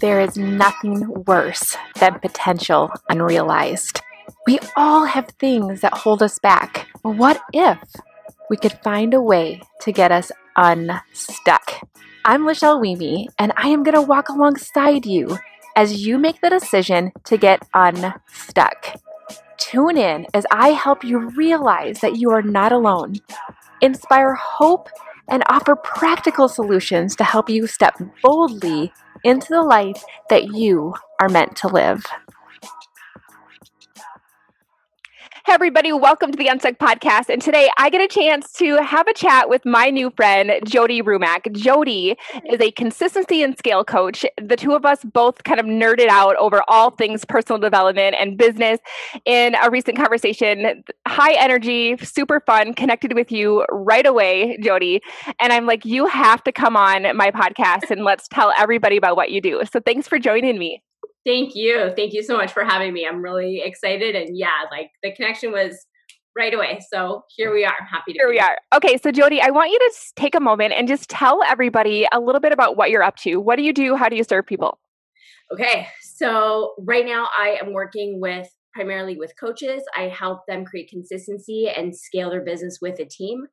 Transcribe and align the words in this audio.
There 0.00 0.20
is 0.20 0.36
nothing 0.36 1.24
worse 1.26 1.76
than 1.98 2.20
potential 2.20 2.92
unrealized. 3.08 4.00
We 4.46 4.60
all 4.76 5.06
have 5.06 5.26
things 5.40 5.80
that 5.80 5.92
hold 5.92 6.22
us 6.22 6.38
back. 6.38 6.86
What 7.02 7.40
if 7.52 7.78
we 8.48 8.56
could 8.56 8.78
find 8.84 9.12
a 9.12 9.20
way 9.20 9.60
to 9.80 9.90
get 9.90 10.12
us 10.12 10.30
unstuck? 10.56 11.82
I'm 12.24 12.42
Lachelle 12.42 12.80
Wieme, 12.80 13.26
and 13.40 13.52
I 13.56 13.68
am 13.68 13.82
going 13.82 13.96
to 13.96 14.02
walk 14.02 14.28
alongside 14.28 15.04
you 15.04 15.36
as 15.74 16.06
you 16.06 16.16
make 16.16 16.40
the 16.40 16.50
decision 16.50 17.10
to 17.24 17.36
get 17.36 17.66
unstuck. 17.74 18.94
Tune 19.56 19.96
in 19.96 20.26
as 20.32 20.46
I 20.52 20.68
help 20.68 21.02
you 21.02 21.18
realize 21.30 21.98
that 22.00 22.16
you 22.16 22.30
are 22.30 22.42
not 22.42 22.70
alone, 22.70 23.16
inspire 23.80 24.34
hope, 24.34 24.88
and 25.28 25.42
offer 25.48 25.76
practical 25.76 26.48
solutions 26.48 27.14
to 27.16 27.24
help 27.24 27.48
you 27.48 27.66
step 27.66 27.94
boldly 28.22 28.92
into 29.24 29.48
the 29.48 29.62
life 29.62 30.02
that 30.30 30.54
you 30.54 30.94
are 31.20 31.28
meant 31.28 31.56
to 31.56 31.68
live. 31.68 32.04
Hey, 35.48 35.54
everybody, 35.54 35.94
welcome 35.94 36.30
to 36.30 36.36
the 36.36 36.46
Unstuck 36.48 36.74
Podcast. 36.74 37.30
And 37.30 37.40
today 37.40 37.70
I 37.78 37.88
get 37.88 38.02
a 38.02 38.06
chance 38.06 38.52
to 38.52 38.82
have 38.82 39.08
a 39.08 39.14
chat 39.14 39.48
with 39.48 39.64
my 39.64 39.88
new 39.88 40.10
friend, 40.10 40.52
Jodi 40.66 41.00
Rumack. 41.00 41.50
Jodi 41.52 42.16
is 42.52 42.60
a 42.60 42.70
consistency 42.72 43.42
and 43.42 43.56
scale 43.56 43.82
coach. 43.82 44.26
The 44.38 44.56
two 44.56 44.74
of 44.74 44.84
us 44.84 45.02
both 45.04 45.44
kind 45.44 45.58
of 45.58 45.64
nerded 45.64 46.08
out 46.08 46.36
over 46.36 46.62
all 46.68 46.90
things 46.90 47.24
personal 47.24 47.58
development 47.58 48.14
and 48.20 48.36
business 48.36 48.78
in 49.24 49.54
a 49.54 49.70
recent 49.70 49.96
conversation. 49.96 50.84
High 51.06 51.42
energy, 51.42 51.96
super 51.96 52.40
fun, 52.40 52.74
connected 52.74 53.14
with 53.14 53.32
you 53.32 53.64
right 53.70 54.04
away, 54.04 54.58
Jodi. 54.62 55.00
And 55.40 55.50
I'm 55.50 55.64
like, 55.64 55.86
you 55.86 56.04
have 56.08 56.44
to 56.44 56.52
come 56.52 56.76
on 56.76 57.16
my 57.16 57.30
podcast 57.30 57.90
and 57.90 58.04
let's 58.04 58.28
tell 58.28 58.52
everybody 58.58 58.98
about 58.98 59.16
what 59.16 59.30
you 59.30 59.40
do. 59.40 59.62
So 59.72 59.80
thanks 59.80 60.06
for 60.06 60.18
joining 60.18 60.58
me. 60.58 60.82
Thank 61.28 61.54
you. 61.54 61.92
Thank 61.94 62.14
you 62.14 62.22
so 62.22 62.38
much 62.38 62.52
for 62.52 62.64
having 62.64 62.94
me. 62.94 63.06
I'm 63.06 63.20
really 63.20 63.60
excited. 63.62 64.16
And 64.16 64.34
yeah, 64.34 64.64
like 64.70 64.92
the 65.02 65.12
connection 65.12 65.52
was 65.52 65.84
right 66.34 66.54
away. 66.54 66.80
So 66.90 67.24
here 67.36 67.52
we 67.52 67.66
are. 67.66 67.74
I'm 67.78 67.86
happy 67.86 68.14
to 68.14 68.18
Here 68.18 68.30
we 68.30 68.40
are. 68.40 68.56
Okay, 68.74 68.96
so 68.96 69.10
Jodi, 69.10 69.38
I 69.38 69.50
want 69.50 69.70
you 69.70 69.78
to 69.78 69.94
take 70.16 70.34
a 70.34 70.40
moment 70.40 70.72
and 70.72 70.88
just 70.88 71.10
tell 71.10 71.42
everybody 71.46 72.06
a 72.12 72.18
little 72.18 72.40
bit 72.40 72.52
about 72.52 72.78
what 72.78 72.90
you're 72.90 73.02
up 73.02 73.16
to. 73.16 73.36
What 73.36 73.56
do 73.56 73.62
you 73.62 73.74
do? 73.74 73.94
How 73.94 74.08
do 74.08 74.16
you 74.16 74.24
serve 74.24 74.46
people? 74.46 74.78
Okay, 75.52 75.88
so 76.00 76.72
right 76.78 77.04
now 77.04 77.28
I 77.38 77.58
am 77.62 77.74
working 77.74 78.22
with 78.22 78.48
primarily 78.72 79.18
with 79.18 79.34
coaches. 79.38 79.82
I 79.94 80.04
help 80.04 80.46
them 80.48 80.64
create 80.64 80.88
consistency 80.88 81.68
and 81.68 81.94
scale 81.94 82.30
their 82.30 82.42
business 82.42 82.78
with 82.80 83.00
a 83.00 83.04
team. 83.04 83.48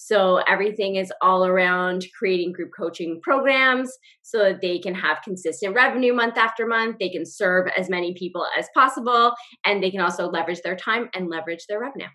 So 0.00 0.36
everything 0.46 0.94
is 0.94 1.12
all 1.20 1.44
around 1.44 2.06
creating 2.16 2.52
group 2.52 2.70
coaching 2.78 3.20
programs 3.22 3.92
so 4.22 4.38
that 4.38 4.60
they 4.60 4.78
can 4.78 4.94
have 4.94 5.18
consistent 5.24 5.74
revenue 5.74 6.12
month 6.12 6.36
after 6.36 6.66
month. 6.66 6.98
They 7.00 7.08
can 7.08 7.26
serve 7.26 7.66
as 7.76 7.90
many 7.90 8.14
people 8.14 8.46
as 8.56 8.68
possible 8.74 9.34
and 9.66 9.82
they 9.82 9.90
can 9.90 10.00
also 10.00 10.30
leverage 10.30 10.60
their 10.62 10.76
time 10.76 11.08
and 11.14 11.28
leverage 11.28 11.66
their 11.68 11.80
revenue. 11.80 12.06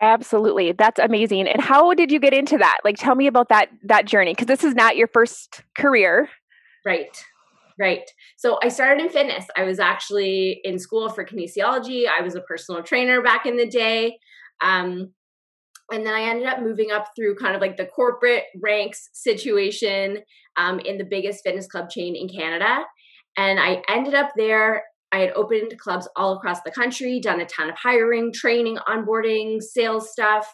Absolutely. 0.00 0.72
That's 0.72 0.98
amazing. 0.98 1.46
And 1.46 1.62
how 1.62 1.94
did 1.94 2.10
you 2.10 2.18
get 2.18 2.34
into 2.34 2.58
that? 2.58 2.78
Like 2.84 2.96
tell 2.96 3.14
me 3.14 3.26
about 3.26 3.48
that 3.50 3.68
that 3.84 4.06
journey 4.06 4.32
because 4.32 4.46
this 4.46 4.64
is 4.64 4.74
not 4.74 4.96
your 4.96 5.08
first 5.08 5.62
career. 5.76 6.28
Right. 6.84 7.22
Right. 7.78 8.08
So 8.36 8.58
I 8.62 8.68
started 8.68 9.02
in 9.02 9.10
fitness. 9.10 9.46
I 9.56 9.64
was 9.64 9.78
actually 9.78 10.60
in 10.64 10.78
school 10.78 11.08
for 11.08 11.24
kinesiology. 11.24 12.04
I 12.08 12.22
was 12.22 12.34
a 12.34 12.40
personal 12.40 12.82
trainer 12.82 13.20
back 13.20 13.46
in 13.46 13.56
the 13.56 13.66
day. 13.66 14.18
Um, 14.60 15.12
and 15.92 16.06
then 16.06 16.14
I 16.14 16.22
ended 16.22 16.46
up 16.46 16.62
moving 16.62 16.90
up 16.90 17.08
through 17.14 17.36
kind 17.36 17.54
of 17.54 17.60
like 17.60 17.76
the 17.76 17.86
corporate 17.86 18.44
ranks 18.62 19.10
situation 19.12 20.18
um, 20.56 20.80
in 20.80 20.98
the 20.98 21.04
biggest 21.04 21.42
fitness 21.44 21.66
club 21.66 21.90
chain 21.90 22.16
in 22.16 22.28
Canada. 22.28 22.84
And 23.36 23.60
I 23.60 23.82
ended 23.88 24.14
up 24.14 24.30
there. 24.36 24.84
I 25.12 25.18
had 25.18 25.32
opened 25.32 25.78
clubs 25.78 26.08
all 26.16 26.36
across 26.36 26.62
the 26.62 26.70
country, 26.70 27.20
done 27.20 27.40
a 27.40 27.46
ton 27.46 27.68
of 27.70 27.76
hiring, 27.76 28.32
training, 28.32 28.78
onboarding, 28.88 29.62
sales 29.62 30.10
stuff. 30.10 30.52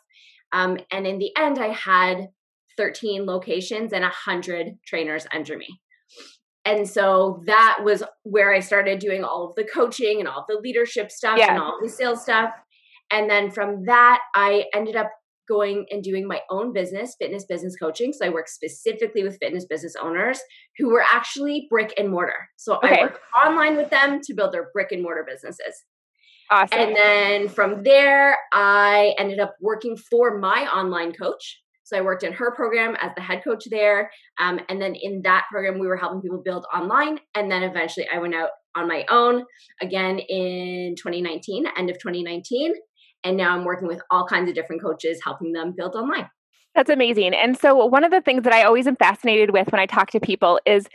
Um, 0.53 0.79
and 0.91 1.07
in 1.07 1.19
the 1.19 1.31
end, 1.37 1.59
I 1.59 1.69
had 1.69 2.29
13 2.77 3.25
locations 3.25 3.93
and 3.93 4.03
100 4.03 4.79
trainers 4.87 5.27
under 5.33 5.57
me. 5.57 5.69
And 6.65 6.89
so 6.89 7.43
that 7.47 7.79
was 7.83 8.03
where 8.25 8.53
I 8.53 8.61
started 8.61 8.99
doing 8.99 9.25
all 9.25 9.49
of 9.49 9.55
the 9.55 9.65
coaching 9.65 10.19
and 10.19 10.29
all 10.29 10.45
the 10.49 10.61
leadership 10.63 11.11
stuff 11.11 11.39
yeah. 11.39 11.53
and 11.53 11.63
all 11.63 11.79
the 11.81 11.89
sales 11.89 12.23
stuff. 12.23 12.53
And 13.11 13.29
then 13.29 13.51
from 13.51 13.85
that, 13.87 14.21
I 14.35 14.67
ended 14.75 14.95
up 14.95 15.11
going 15.51 15.87
and 15.91 16.03
doing 16.03 16.27
my 16.27 16.41
own 16.49 16.73
business, 16.73 17.17
fitness 17.19 17.45
business 17.45 17.77
coaching. 17.77 18.13
So 18.13 18.27
I 18.27 18.29
work 18.29 18.49
specifically 18.49 19.25
with 19.25 19.39
fitness 19.41 19.67
business 19.67 19.95
owners 20.01 20.41
who 20.79 20.91
were 20.91 21.03
actually 21.03 21.67
brick 21.69 21.93
and 21.99 22.09
mortar. 22.09 22.49
So 22.57 22.77
okay. 22.77 23.01
I 23.01 23.03
work 23.03 23.21
online 23.45 23.77
with 23.77 23.91
them 23.91 24.21
to 24.23 24.35
build 24.35 24.53
their 24.53 24.71
brick 24.73 24.93
and 24.93 25.03
mortar 25.03 25.27
businesses. 25.29 25.85
Awesome. 26.51 26.79
And 26.79 26.97
then 26.97 27.49
from 27.49 27.83
there, 27.83 28.37
I 28.53 29.15
ended 29.19 29.39
up 29.39 29.55
working 29.61 29.97
for 29.97 30.39
my 30.39 30.67
online 30.73 31.13
coach. 31.13 31.61
So 31.85 31.97
I 31.97 32.03
worked 32.03 32.23
in 32.23 32.33
her 32.33 32.53
program 32.53 32.97
as 33.01 33.11
the 33.17 33.23
head 33.23 33.43
coach 33.43 33.65
there. 33.69 34.11
Um, 34.39 34.61
and 34.69 34.81
then 34.81 34.95
in 34.95 35.23
that 35.23 35.47
program, 35.51 35.79
we 35.79 35.87
were 35.87 35.97
helping 35.97 36.21
people 36.21 36.43
build 36.45 36.67
online. 36.73 37.19
And 37.35 37.51
then 37.51 37.65
eventually 37.65 38.07
I 38.13 38.19
went 38.19 38.35
out 38.35 38.51
on 38.77 38.87
my 38.87 39.05
own 39.11 39.45
again 39.81 40.19
in 40.19 40.95
2019, 40.97 41.67
end 41.77 41.91
of 41.91 41.99
2019. 41.99 42.75
And 43.25 43.37
now 43.37 43.57
I'm 43.57 43.65
working 43.65 43.89
with 43.89 44.01
all 44.11 44.27
kinds 44.27 44.49
of 44.49 44.55
different 44.55 44.83
coaches, 44.83 45.21
helping 45.25 45.53
them 45.53 45.75
build 45.77 45.95
online. 45.95 46.29
That's 46.75 46.91
amazing. 46.91 47.35
And 47.35 47.59
so 47.59 47.85
one 47.85 48.05
of 48.05 48.11
the 48.11 48.21
things 48.21 48.45
that 48.45 48.53
I 48.53 48.63
always 48.63 48.87
am 48.87 48.97
fascinated 48.97 49.51
with 49.51 49.71
when 49.73 49.81
I 49.81 49.87
talk 49.87 50.11
to 50.13 50.21
people 50.21 50.61
is 50.67 50.87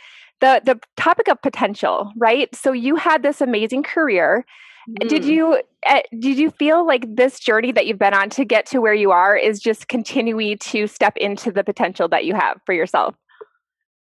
the 0.41 0.62
the 0.64 0.80
topic 0.97 1.28
of 1.28 1.41
potential, 1.41 2.12
right? 2.18 2.53
So 2.56 2.72
you 2.72 2.96
had 2.96 3.24
this 3.24 3.41
amazing 3.41 3.84
career. 3.84 4.46
Mm. 4.90 5.08
Did 5.08 5.25
you 5.25 5.62
uh, 5.88 6.02
did 6.19 6.38
you 6.38 6.52
feel 6.52 6.85
like 6.85 7.06
this 7.16 7.40
journey 7.40 7.72
that 7.72 7.85
you've 7.88 8.00
been 8.00 8.14
on 8.14 8.30
to 8.31 8.46
get 8.46 8.66
to 8.68 8.80
where 8.80 8.94
you 8.94 9.12
are 9.12 9.35
is 9.35 9.59
just 9.59 9.88
continuing 9.88 10.58
to 10.59 10.88
step 10.88 11.16
into 11.18 11.52
the 11.52 11.64
potential 11.64 12.08
that 12.09 12.25
you 12.25 12.34
have 12.35 12.59
for 12.66 12.74
yourself? 12.74 13.16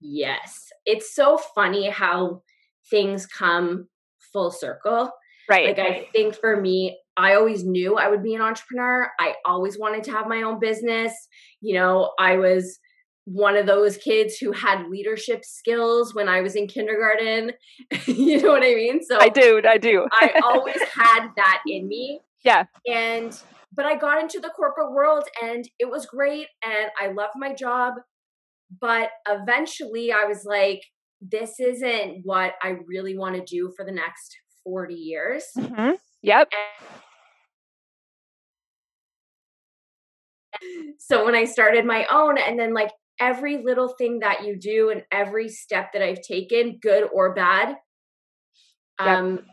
Yes. 0.01 0.69
It's 0.85 1.13
so 1.13 1.37
funny 1.37 1.89
how 1.89 2.41
things 2.89 3.25
come 3.25 3.87
full 4.31 4.51
circle. 4.51 5.11
Right. 5.49 5.77
Like 5.77 5.79
I 5.79 6.07
think 6.13 6.35
for 6.35 6.59
me, 6.59 6.99
I 7.19 7.35
always 7.35 7.65
knew 7.65 7.97
I 7.97 8.07
would 8.07 8.23
be 8.23 8.33
an 8.33 8.41
entrepreneur. 8.41 9.11
I 9.19 9.33
always 9.45 9.77
wanted 9.77 10.05
to 10.05 10.11
have 10.11 10.27
my 10.27 10.41
own 10.41 10.57
business. 10.59 11.13
You 11.59 11.75
know, 11.75 12.13
I 12.17 12.37
was 12.37 12.79
one 13.25 13.57
of 13.57 13.65
those 13.65 13.97
kids 13.97 14.37
who 14.37 14.53
had 14.53 14.87
leadership 14.89 15.43
skills 15.43 16.15
when 16.15 16.29
I 16.29 16.39
was 16.39 16.55
in 16.55 16.67
kindergarten. 16.67 17.51
you 18.05 18.41
know 18.41 18.51
what 18.51 18.63
I 18.63 18.73
mean? 18.73 19.01
So 19.03 19.19
I 19.19 19.27
do, 19.27 19.61
I 19.67 19.77
do. 19.77 20.07
I 20.13 20.39
always 20.45 20.81
had 20.93 21.27
that 21.35 21.61
in 21.67 21.89
me. 21.89 22.21
Yeah. 22.45 22.63
And 22.87 23.37
but 23.75 23.85
I 23.85 23.97
got 23.97 24.21
into 24.21 24.39
the 24.39 24.49
corporate 24.49 24.93
world 24.93 25.25
and 25.43 25.69
it 25.77 25.89
was 25.89 26.05
great 26.05 26.47
and 26.63 26.89
I 26.99 27.11
loved 27.11 27.33
my 27.35 27.53
job. 27.53 27.95
But 28.79 29.09
eventually 29.27 30.11
I 30.13 30.25
was 30.25 30.45
like, 30.45 30.81
this 31.21 31.59
isn't 31.59 32.21
what 32.23 32.53
I 32.63 32.77
really 32.87 33.17
want 33.17 33.35
to 33.35 33.43
do 33.43 33.73
for 33.75 33.83
the 33.83 33.91
next 33.91 34.37
40 34.63 34.93
years. 34.93 35.43
Mm-hmm. 35.57 35.95
Yep. 36.21 36.49
And 36.51 36.99
so 40.97 41.25
when 41.25 41.35
I 41.35 41.45
started 41.45 41.85
my 41.85 42.05
own, 42.11 42.37
and 42.37 42.59
then 42.59 42.73
like 42.73 42.91
every 43.19 43.63
little 43.63 43.93
thing 43.97 44.19
that 44.19 44.45
you 44.45 44.57
do 44.57 44.89
and 44.89 45.03
every 45.11 45.49
step 45.49 45.91
that 45.93 46.01
I've 46.01 46.21
taken, 46.21 46.79
good 46.81 47.03
or 47.13 47.33
bad, 47.33 47.75
um, 48.97 49.35
yep. 49.35 49.45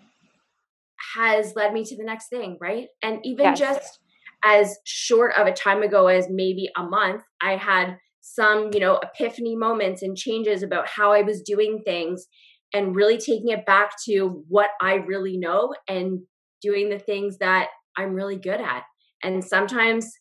has 1.14 1.54
led 1.56 1.72
me 1.72 1.84
to 1.84 1.96
the 1.96 2.04
next 2.04 2.28
thing, 2.28 2.58
right? 2.60 2.88
And 3.02 3.20
even 3.24 3.44
yes. 3.46 3.58
just 3.58 3.98
as 4.44 4.78
short 4.84 5.32
of 5.36 5.46
a 5.46 5.52
time 5.52 5.82
ago 5.82 6.06
as 6.06 6.28
maybe 6.30 6.70
a 6.76 6.82
month, 6.82 7.22
I 7.40 7.56
had 7.56 7.98
some, 8.20 8.70
you 8.72 8.80
know, 8.80 8.98
epiphany 8.98 9.56
moments 9.56 10.02
and 10.02 10.16
changes 10.16 10.62
about 10.62 10.88
how 10.88 11.12
I 11.12 11.22
was 11.22 11.42
doing 11.42 11.80
things 11.84 12.26
and 12.74 12.94
really 12.94 13.18
taking 13.18 13.48
it 13.48 13.64
back 13.66 13.92
to 14.04 14.44
what 14.48 14.70
I 14.80 14.94
really 14.94 15.36
know 15.36 15.74
and 15.88 16.20
doing 16.60 16.88
the 16.88 16.98
things 16.98 17.38
that 17.38 17.68
I'm 17.96 18.14
really 18.14 18.36
good 18.36 18.60
at. 18.60 18.82
And 19.22 19.44
sometimes 19.44 20.12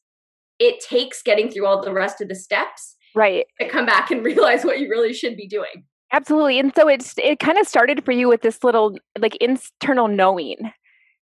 it 0.60 0.80
takes 0.80 1.22
getting 1.22 1.50
through 1.50 1.66
all 1.66 1.82
the 1.82 1.94
rest 1.94 2.22
of 2.22 2.28
the 2.28 2.36
steps 2.36 2.96
right. 3.16 3.46
to 3.60 3.68
come 3.68 3.86
back 3.86 4.12
and 4.12 4.24
realize 4.26 4.64
what 4.64 4.80
you 4.80 4.90
really 4.90 5.14
should 5.14 5.36
be 5.36 5.48
doing. 5.48 5.86
Absolutely 6.12 6.60
and 6.60 6.74
so 6.76 6.88
it's 6.88 7.14
it 7.18 7.40
kind 7.40 7.58
of 7.58 7.68
started 7.68 8.06
for 8.06 8.12
you 8.12 8.30
with 8.30 8.42
this 8.42 8.64
little 8.64 8.98
like 9.20 9.36
internal 9.38 10.08
knowing 10.08 10.58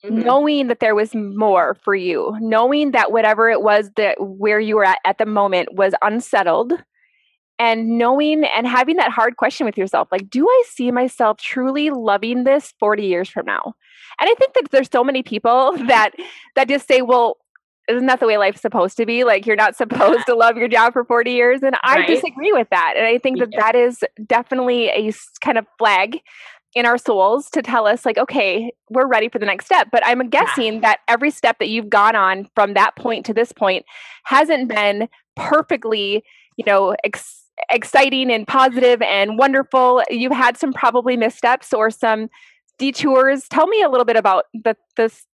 mm-hmm. 0.05 0.19
knowing 0.19 0.67
that 0.67 0.81
there 0.81 0.93
was 0.93 1.15
more 1.15 1.75
for 1.83 1.95
you 1.95 2.35
knowing 2.39 2.91
that 2.91 3.11
whatever 3.11 3.49
it 3.49 3.61
was 3.61 3.89
that 3.95 4.17
where 4.19 4.59
you 4.59 4.75
were 4.75 4.85
at 4.85 4.99
at 5.05 5.17
the 5.17 5.25
moment 5.25 5.73
was 5.73 5.93
unsettled 6.03 6.73
and 7.57 7.97
knowing 7.97 8.43
and 8.43 8.67
having 8.67 8.97
that 8.97 9.11
hard 9.11 9.37
question 9.37 9.65
with 9.65 9.77
yourself 9.77 10.07
like 10.11 10.29
do 10.29 10.47
i 10.47 10.63
see 10.69 10.91
myself 10.91 11.37
truly 11.37 11.89
loving 11.89 12.43
this 12.43 12.73
40 12.79 13.03
years 13.03 13.29
from 13.29 13.45
now? 13.45 13.73
And 14.19 14.29
i 14.29 14.33
think 14.35 14.53
that 14.53 14.67
there's 14.71 14.89
so 14.91 15.03
many 15.03 15.23
people 15.23 15.75
that 15.87 16.11
that 16.55 16.67
just 16.67 16.87
say 16.87 17.01
well 17.01 17.37
isn't 17.89 18.05
that 18.05 18.19
the 18.19 18.27
way 18.27 18.37
life's 18.37 18.61
supposed 18.61 18.97
to 18.97 19.05
be? 19.05 19.23
Like 19.23 19.45
you're 19.45 19.55
not 19.55 19.75
supposed 19.75 20.25
to 20.27 20.35
love 20.35 20.57
your 20.57 20.67
job 20.67 20.93
for 20.93 21.03
40 21.03 21.31
years. 21.31 21.61
And 21.61 21.75
right. 21.85 21.99
I 21.99 22.05
disagree 22.05 22.51
with 22.51 22.69
that. 22.71 22.93
And 22.97 23.05
I 23.05 23.17
think 23.17 23.39
that 23.39 23.49
that 23.57 23.75
is 23.75 24.03
definitely 24.25 24.87
a 24.87 25.11
kind 25.41 25.57
of 25.57 25.65
flag 25.77 26.19
in 26.75 26.85
our 26.85 26.97
souls 26.97 27.49
to 27.51 27.61
tell 27.61 27.85
us 27.85 28.05
like 28.05 28.17
okay 28.17 28.73
we're 28.89 29.05
ready 29.05 29.29
for 29.29 29.37
the 29.37 29.45
next 29.45 29.65
step 29.65 29.89
but 29.91 30.01
i'm 30.07 30.27
guessing 30.29 30.75
yeah. 30.75 30.79
that 30.79 30.99
every 31.07 31.29
step 31.29 31.59
that 31.59 31.69
you've 31.69 31.89
gone 31.89 32.15
on 32.15 32.47
from 32.55 32.73
that 32.73 32.95
point 32.95 33.25
to 33.25 33.33
this 33.33 33.51
point 33.51 33.85
hasn't 34.23 34.67
been 34.67 35.07
perfectly 35.35 36.23
you 36.57 36.65
know 36.65 36.95
ex- 37.03 37.43
exciting 37.69 38.31
and 38.31 38.47
positive 38.47 39.03
and 39.03 39.37
wonderful 39.37 40.01
you've 40.09 40.31
had 40.31 40.57
some 40.57 40.73
probably 40.73 41.15
missteps 41.15 41.73
or 41.73 41.91
some 41.91 42.27
detours 42.79 43.47
tell 43.49 43.67
me 43.67 43.83
a 43.83 43.89
little 43.89 44.05
bit 44.05 44.15
about 44.15 44.45
the 44.55 44.75
this 44.97 45.27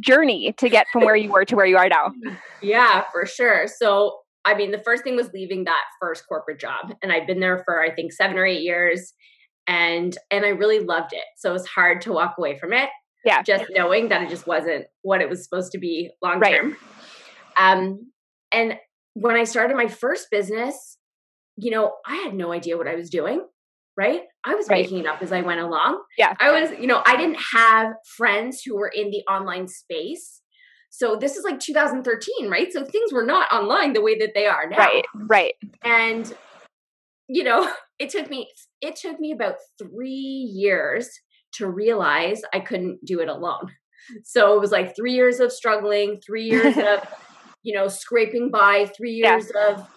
journey 0.00 0.52
to 0.58 0.68
get 0.68 0.86
from 0.92 1.04
where 1.04 1.16
you 1.16 1.30
were 1.30 1.44
to 1.44 1.56
where 1.56 1.66
you 1.66 1.76
are 1.76 1.88
now. 1.88 2.12
Yeah, 2.64 3.02
for 3.10 3.26
sure. 3.26 3.66
So, 3.66 4.18
I 4.44 4.54
mean, 4.54 4.70
the 4.70 4.78
first 4.78 5.02
thing 5.02 5.16
was 5.16 5.32
leaving 5.34 5.64
that 5.64 5.82
first 6.00 6.28
corporate 6.28 6.60
job, 6.60 6.94
and 7.02 7.10
I've 7.10 7.26
been 7.26 7.40
there 7.40 7.60
for 7.64 7.82
I 7.82 7.92
think 7.92 8.12
7 8.12 8.38
or 8.38 8.46
8 8.46 8.60
years 8.60 9.14
and 9.66 10.16
and 10.30 10.44
I 10.44 10.50
really 10.50 10.78
loved 10.78 11.12
it. 11.12 11.24
So 11.36 11.50
it 11.50 11.54
was 11.54 11.66
hard 11.66 12.00
to 12.02 12.12
walk 12.12 12.34
away 12.38 12.58
from 12.58 12.72
it. 12.72 12.88
Yeah. 13.24 13.42
Just 13.42 13.64
knowing 13.70 14.08
that 14.10 14.22
it 14.22 14.28
just 14.28 14.46
wasn't 14.46 14.86
what 15.02 15.20
it 15.20 15.28
was 15.28 15.42
supposed 15.44 15.72
to 15.72 15.78
be 15.78 16.10
long 16.22 16.40
term. 16.40 16.76
Right. 17.58 17.72
Um 17.72 18.12
and 18.52 18.78
when 19.14 19.36
I 19.36 19.44
started 19.44 19.76
my 19.76 19.88
first 19.88 20.28
business, 20.30 20.98
you 21.56 21.70
know, 21.70 21.94
I 22.06 22.16
had 22.16 22.34
no 22.34 22.52
idea 22.52 22.76
what 22.76 22.88
I 22.88 22.94
was 22.94 23.10
doing 23.10 23.44
right? 23.96 24.22
I 24.44 24.54
was 24.54 24.68
right. 24.68 24.82
making 24.82 24.98
it 24.98 25.06
up 25.06 25.22
as 25.22 25.32
I 25.32 25.42
went 25.42 25.60
along. 25.60 26.02
Yeah. 26.18 26.34
I 26.40 26.60
was, 26.60 26.70
you 26.78 26.86
know, 26.86 27.02
I 27.06 27.16
didn't 27.16 27.38
have 27.54 27.94
friends 28.16 28.62
who 28.62 28.76
were 28.76 28.90
in 28.92 29.10
the 29.10 29.22
online 29.30 29.68
space. 29.68 30.40
So 30.90 31.16
this 31.16 31.36
is 31.36 31.44
like 31.44 31.60
2013, 31.60 32.50
right? 32.50 32.72
So 32.72 32.84
things 32.84 33.12
were 33.12 33.24
not 33.24 33.50
online 33.52 33.92
the 33.92 34.02
way 34.02 34.18
that 34.18 34.32
they 34.34 34.46
are 34.46 34.68
now. 34.68 34.78
Right. 34.78 35.04
Right. 35.14 35.54
And 35.84 36.32
you 37.28 37.44
know, 37.44 37.70
it 37.98 38.10
took 38.10 38.28
me 38.28 38.48
it 38.80 38.96
took 38.96 39.20
me 39.20 39.32
about 39.32 39.56
3 39.78 40.08
years 40.08 41.08
to 41.54 41.68
realize 41.68 42.42
I 42.52 42.60
couldn't 42.60 43.04
do 43.04 43.20
it 43.20 43.28
alone. 43.28 43.72
So 44.24 44.56
it 44.56 44.60
was 44.60 44.72
like 44.72 44.96
3 44.96 45.12
years 45.12 45.38
of 45.38 45.52
struggling, 45.52 46.20
3 46.26 46.42
years 46.42 46.76
of 46.78 47.08
you 47.62 47.74
know, 47.74 47.86
scraping 47.86 48.50
by, 48.50 48.90
3 48.96 49.10
years 49.12 49.50
yeah. 49.54 49.68
of 49.68 49.88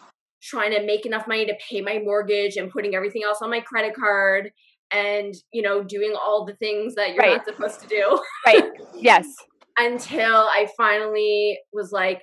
trying 0.50 0.72
to 0.72 0.86
make 0.86 1.06
enough 1.06 1.28
money 1.28 1.46
to 1.46 1.56
pay 1.70 1.82
my 1.82 2.00
mortgage 2.00 2.56
and 2.56 2.72
putting 2.72 2.96
everything 2.96 3.24
else 3.24 3.40
on 3.42 3.50
my 3.50 3.60
credit 3.60 3.96
card 3.96 4.52
and 4.92 5.34
you 5.52 5.62
know 5.62 5.84
doing 5.84 6.14
all 6.16 6.46
the 6.46 6.56
things 6.56 6.96
that 6.96 7.14
you're 7.14 7.24
right. 7.24 7.38
not 7.38 7.46
supposed 7.46 7.82
to 7.82 7.88
do. 7.88 8.22
Right. 8.46 8.64
Yes. 8.96 9.28
Until 9.78 10.36
i 10.36 10.68
finally 10.78 11.60
was 11.74 11.92
like 11.92 12.22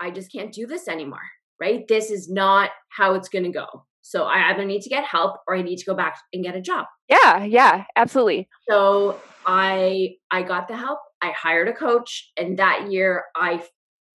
i 0.00 0.10
just 0.10 0.32
can't 0.32 0.52
do 0.52 0.66
this 0.66 0.88
anymore 0.88 1.20
right? 1.60 1.86
This 1.86 2.10
is 2.10 2.28
not 2.28 2.70
how 2.88 3.14
it's 3.14 3.28
going 3.28 3.44
to 3.44 3.50
go. 3.50 3.66
So 4.02 4.24
i 4.24 4.50
either 4.50 4.64
need 4.64 4.80
to 4.82 4.88
get 4.88 5.04
help 5.04 5.36
or 5.46 5.54
i 5.54 5.62
need 5.62 5.76
to 5.76 5.84
go 5.84 5.94
back 5.94 6.18
and 6.32 6.42
get 6.42 6.56
a 6.56 6.60
job. 6.60 6.86
Yeah 7.08 7.44
yeah 7.44 7.84
absolutely. 7.96 8.48
So 8.68 9.20
i 9.46 10.14
i 10.30 10.42
got 10.42 10.68
the 10.68 10.76
help. 10.76 10.98
I 11.22 11.32
hired 11.36 11.68
a 11.68 11.74
coach. 11.74 12.32
And 12.36 12.58
that 12.58 12.90
year 12.90 13.24
i 13.36 13.62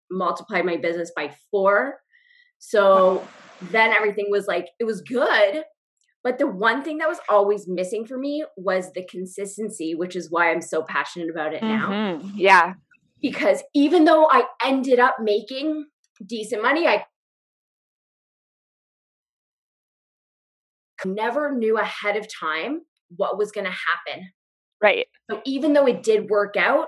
multiplied 0.09 0.65
my 0.65 0.77
business 0.77 1.11
by 1.15 1.35
four 1.51 1.95
so 2.65 3.27
then 3.71 3.91
everything 3.91 4.27
was 4.29 4.47
like, 4.47 4.69
it 4.79 4.85
was 4.85 5.01
good. 5.01 5.63
But 6.23 6.37
the 6.37 6.47
one 6.47 6.81
thing 6.81 6.99
that 6.99 7.09
was 7.09 7.19
always 7.27 7.67
missing 7.67 8.05
for 8.05 8.17
me 8.17 8.45
was 8.55 8.93
the 8.93 9.03
consistency, 9.03 9.95
which 9.95 10.15
is 10.15 10.31
why 10.31 10.49
I'm 10.49 10.61
so 10.61 10.81
passionate 10.81 11.29
about 11.29 11.53
it 11.53 11.61
now. 11.61 11.89
Mm-hmm. 11.89 12.37
Yeah. 12.37 12.75
Because 13.21 13.61
even 13.75 14.05
though 14.05 14.29
I 14.31 14.43
ended 14.63 14.97
up 14.97 15.17
making 15.19 15.87
decent 16.25 16.61
money, 16.61 16.87
I 16.87 17.05
never 21.03 21.53
knew 21.53 21.77
ahead 21.77 22.15
of 22.15 22.27
time 22.33 22.83
what 23.17 23.37
was 23.37 23.51
going 23.51 23.65
to 23.65 23.71
happen. 23.71 24.29
Right. 24.81 25.07
So 25.29 25.41
even 25.45 25.73
though 25.73 25.85
it 25.85 26.01
did 26.01 26.29
work 26.29 26.55
out, 26.55 26.87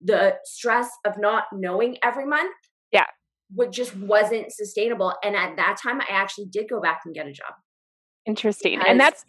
the 0.00 0.36
stress 0.44 0.88
of 1.04 1.18
not 1.18 1.46
knowing 1.52 1.96
every 2.04 2.26
month 2.26 2.54
yeah 2.92 3.06
what 3.54 3.72
just 3.72 3.96
wasn't 3.96 4.52
sustainable. 4.52 5.14
And 5.22 5.36
at 5.36 5.56
that 5.56 5.78
time, 5.82 6.00
I 6.00 6.06
actually 6.10 6.46
did 6.46 6.68
go 6.68 6.80
back 6.80 7.02
and 7.04 7.14
get 7.14 7.26
a 7.26 7.32
job. 7.32 7.54
Interesting. 8.26 8.80
and 8.86 8.98
that's 8.98 9.24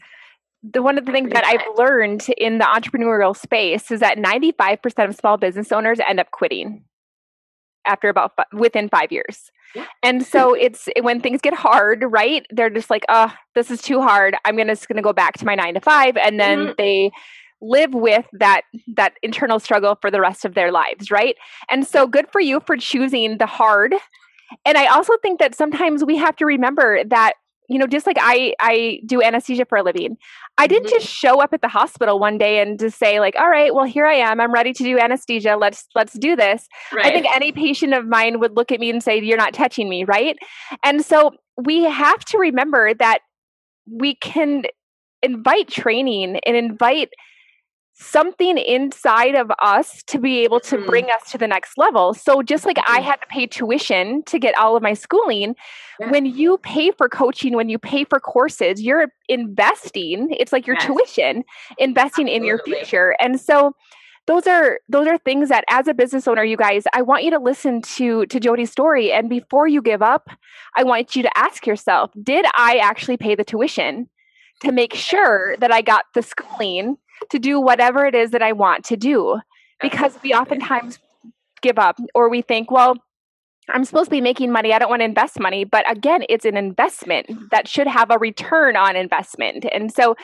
the 0.64 0.82
one 0.82 0.98
of 0.98 1.06
the 1.06 1.12
things 1.12 1.32
that 1.32 1.46
I've 1.46 1.78
learned 1.78 2.28
in 2.36 2.58
the 2.58 2.66
entrepreneurial 2.66 3.38
space 3.38 3.92
is 3.92 4.00
that 4.00 4.18
95% 4.18 5.10
of 5.10 5.16
small 5.16 5.38
business 5.38 5.72
owners 5.72 6.00
end 6.00 6.20
up 6.20 6.32
quitting 6.32 6.84
after 7.86 8.10
about 8.10 8.32
within 8.52 8.90
5 8.90 9.12
years. 9.12 9.52
Yeah. 9.76 9.86
And 10.02 10.26
so 10.26 10.54
it's 10.54 10.90
when 11.02 11.22
things 11.22 11.42
get 11.42 11.54
hard, 11.54 12.04
right? 12.08 12.46
They're 12.50 12.70
just 12.70 12.90
like, 12.90 13.04
"Oh, 13.10 13.32
this 13.54 13.70
is 13.70 13.82
too 13.82 14.02
hard. 14.02 14.36
I'm 14.46 14.56
going 14.56 14.68
to 14.68 14.74
just 14.74 14.88
going 14.88 14.98
to 14.98 15.04
go 15.04 15.14
back 15.14 15.38
to 15.38 15.46
my 15.46 15.56
9 15.56 15.76
to 15.76 15.82
5." 15.82 16.18
And 16.18 16.40
then 16.40 16.60
mm-hmm. 16.60 16.72
they 16.78 17.12
live 17.62 17.94
with 17.94 18.26
that 18.34 18.62
that 18.96 19.14
internal 19.24 19.60
struggle 19.60 19.98
for 20.00 20.12
the 20.12 20.22
rest 20.22 20.46
of 20.46 20.54
their 20.54 20.72
lives 20.72 21.10
right 21.10 21.36
and 21.72 21.88
so 21.88 22.08
good 22.08 22.26
for 22.32 22.42
you 22.42 22.60
for 22.66 22.78
choosing 22.78 23.38
the 23.38 23.46
hard 23.46 23.94
and 24.66 24.78
i 24.78 24.86
also 24.86 25.14
think 25.22 25.40
that 25.40 25.56
sometimes 25.56 26.04
we 26.06 26.18
have 26.18 26.36
to 26.36 26.46
remember 26.46 27.04
that 27.04 27.34
you 27.68 27.78
know 27.78 27.88
just 27.88 28.06
like 28.06 28.18
i 28.20 28.54
i 28.60 29.00
do 29.06 29.22
anesthesia 29.22 29.66
for 29.66 29.78
a 29.78 29.84
living 29.84 30.18
i 30.58 30.68
didn't 30.68 30.88
mm-hmm. 30.88 30.98
just 30.98 31.08
show 31.08 31.42
up 31.42 31.54
at 31.54 31.62
the 31.62 31.68
hospital 31.68 32.20
one 32.20 32.38
day 32.38 32.60
and 32.60 32.80
just 32.80 32.98
say 33.00 33.20
like 33.20 33.36
all 33.40 33.50
right 33.50 33.74
well 33.74 33.86
here 33.86 34.06
i 34.06 34.14
am 34.14 34.40
i'm 34.40 34.54
ready 34.54 34.72
to 34.72 34.84
do 34.84 35.00
anesthesia 35.00 35.58
let's 35.60 35.88
let's 35.96 36.18
do 36.20 36.36
this 36.36 36.68
right. 36.94 37.08
i 37.08 37.12
think 37.12 37.26
any 37.34 37.52
patient 37.52 37.94
of 37.94 38.06
mine 38.06 38.40
would 38.40 38.56
look 38.56 38.72
at 38.72 38.80
me 38.80 38.90
and 38.90 39.02
say 39.02 39.20
you're 39.20 39.38
not 39.38 39.54
touching 39.54 39.90
me 39.90 40.04
right 40.04 40.38
and 40.84 41.04
so 41.04 41.32
we 41.58 41.84
have 41.84 42.24
to 42.24 42.38
remember 42.38 42.94
that 42.94 43.20
we 43.92 44.16
can 44.16 44.64
invite 45.24 45.68
training 45.68 46.40
and 46.46 46.56
invite 46.56 47.10
something 48.00 48.58
inside 48.58 49.34
of 49.34 49.52
us 49.60 50.04
to 50.04 50.20
be 50.20 50.44
able 50.44 50.60
to 50.60 50.78
mm-hmm. 50.78 50.86
bring 50.86 51.06
us 51.06 51.32
to 51.32 51.38
the 51.38 51.48
next 51.48 51.78
level. 51.78 52.14
So 52.14 52.44
just 52.44 52.66
like 52.66 52.78
I 52.78 53.00
mm-hmm. 53.00 53.06
had 53.06 53.22
to 53.22 53.28
pay 53.28 53.48
tuition 53.48 54.24
to 54.24 54.38
get 54.38 54.56
all 54.58 54.76
of 54.76 54.84
my 54.84 54.94
schooling, 54.94 55.56
yeah. 56.00 56.12
when 56.12 56.26
you 56.26 56.60
pay 56.60 56.92
for 56.92 57.10
coaching, 57.10 57.56
when 57.56 57.70
you 57.70 57.80
pay 57.80 58.04
for 58.04 58.20
courses, 58.20 58.82
you're 58.82 59.08
investing. 59.28 60.28
It's 60.32 60.54
like 60.54 60.68
your 60.68 60.76
yes. 60.76 60.86
tuition, 60.86 61.44
investing 61.80 62.28
Absolutely. 62.28 62.36
in 62.36 62.44
your 62.44 62.60
future. 62.64 63.16
And 63.20 63.42
so 63.42 63.74
those 64.28 64.46
are 64.46 64.80
those 64.88 65.08
are 65.08 65.18
things 65.18 65.50
that 65.50 65.64
as 65.70 65.88
a 65.88 65.94
business 65.94 66.28
owner 66.28 66.44
you 66.44 66.58
guys 66.58 66.84
i 66.92 67.02
want 67.02 67.24
you 67.24 67.32
to 67.32 67.40
listen 67.40 67.82
to 67.82 68.26
to 68.26 68.42
Jodi's 68.42 68.70
story 68.70 69.10
and 69.10 69.30
before 69.30 69.70
you 69.70 69.82
give 69.82 70.02
up 70.02 70.30
i 70.76 70.84
want 70.84 71.16
you 71.16 71.24
to 71.24 71.38
ask 71.38 71.66
yourself 71.66 72.12
did 72.22 72.46
i 72.58 72.78
actually 72.78 73.16
pay 73.16 73.36
the 73.36 73.46
tuition 73.46 74.10
to 74.60 74.74
make 74.74 74.94
sure 74.94 75.56
that 75.62 75.72
i 75.72 75.82
got 75.82 76.04
the 76.14 76.22
schooling 76.22 76.98
to 77.30 77.40
do 77.40 77.60
whatever 77.60 78.06
it 78.06 78.16
is 78.16 78.32
that 78.32 78.42
I 78.42 78.52
want 78.52 78.86
to 78.86 78.98
do 78.98 79.40
because 79.82 80.18
we 80.24 80.34
oftentimes 80.34 81.00
give 81.62 81.80
up 81.80 82.00
or 82.14 82.30
we 82.30 82.42
think, 82.42 82.72
well, 82.72 82.98
I'm 83.70 83.84
supposed 83.84 84.06
to 84.06 84.16
be 84.16 84.22
making 84.22 84.52
money. 84.52 84.74
I 84.74 84.80
don't 84.80 84.90
want 84.90 85.02
to 85.02 85.06
invest 85.06 85.40
money. 85.40 85.66
But 85.66 85.90
again, 85.92 86.24
it's 86.30 86.46
an 86.46 86.56
investment 86.56 87.28
that 87.52 87.68
should 87.68 87.88
have 87.88 88.10
a 88.10 88.18
return 88.18 88.78
on 88.78 88.96
investment. 88.96 89.66
And 89.74 89.92
so, 89.92 90.16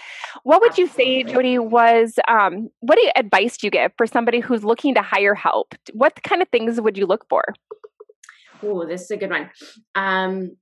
what 0.44 0.62
would 0.62 0.78
you 0.78 0.88
say, 0.88 1.24
Jodi, 1.24 1.60
was 1.60 2.18
um, 2.28 2.70
what 2.80 2.98
advice 3.16 3.58
do 3.58 3.68
you 3.68 3.72
give 3.72 3.92
for 3.98 4.08
somebody 4.08 4.40
who's 4.40 4.64
looking 4.64 4.96
to 4.96 5.02
hire 5.02 5.36
help? 5.36 5.76
What 5.92 6.24
kind 6.24 6.42
of 6.42 6.48
things 6.50 6.80
would 6.80 6.98
you 6.98 7.06
look 7.06 7.26
for? 7.28 7.44
Oh, 8.62 8.86
this 8.86 9.04
is 9.04 9.12
a 9.12 9.18
good 9.18 9.30
one. 9.30 9.50
Um, 9.94 10.56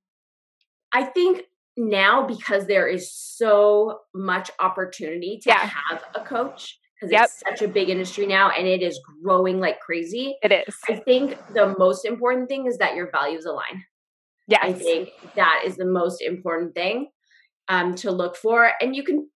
I 0.92 1.04
think 1.04 1.44
now 1.90 2.26
because 2.26 2.68
there 2.68 2.88
is 2.88 3.12
so 3.12 4.00
much 4.14 4.52
opportunity 4.60 5.40
to 5.44 5.50
yeah. 5.50 5.70
have 5.90 6.04
a 6.16 6.22
coach 6.22 6.78
because 6.96 7.12
yep. 7.12 7.26
it's 7.26 7.40
such 7.40 7.68
a 7.68 7.72
big 7.72 7.90
industry 7.90 8.28
now 8.28 8.52
and 8.52 8.68
it 8.68 8.82
is 8.82 9.00
growing 9.24 9.60
like 9.60 9.80
crazy. 9.80 10.38
It 10.44 10.52
is. 10.52 10.76
I 10.88 10.96
think 10.96 11.38
the 11.54 11.76
most 11.78 12.06
important 12.06 12.48
thing 12.48 12.68
is 12.68 12.78
that 12.78 12.96
your 12.96 13.10
values 13.10 13.46
align. 13.46 13.84
Yeah. 14.48 14.60
I 14.62 14.74
think 14.74 15.10
that 15.36 15.64
is 15.66 15.78
the 15.78 15.86
most 15.86 16.22
important 16.22 16.76
thing 16.76 17.10
um, 17.68 17.96
to 17.96 18.12
look 18.12 18.36
for. 18.36 18.72
And 18.82 18.96
you 18.96 19.04
can 19.04 19.30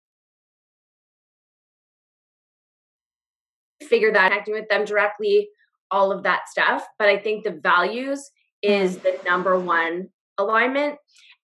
figure 3.82 4.12
that 4.12 4.32
acting 4.32 4.54
with 4.54 4.68
them 4.68 4.84
directly, 4.84 5.48
all 5.90 6.12
of 6.12 6.24
that 6.24 6.48
stuff. 6.48 6.84
But 6.98 7.08
I 7.08 7.18
think 7.18 7.44
the 7.44 7.58
values 7.62 8.30
is 8.62 8.96
mm-hmm. 8.96 9.04
the 9.04 9.30
number 9.30 9.58
one 9.58 10.08
alignment. 10.36 10.96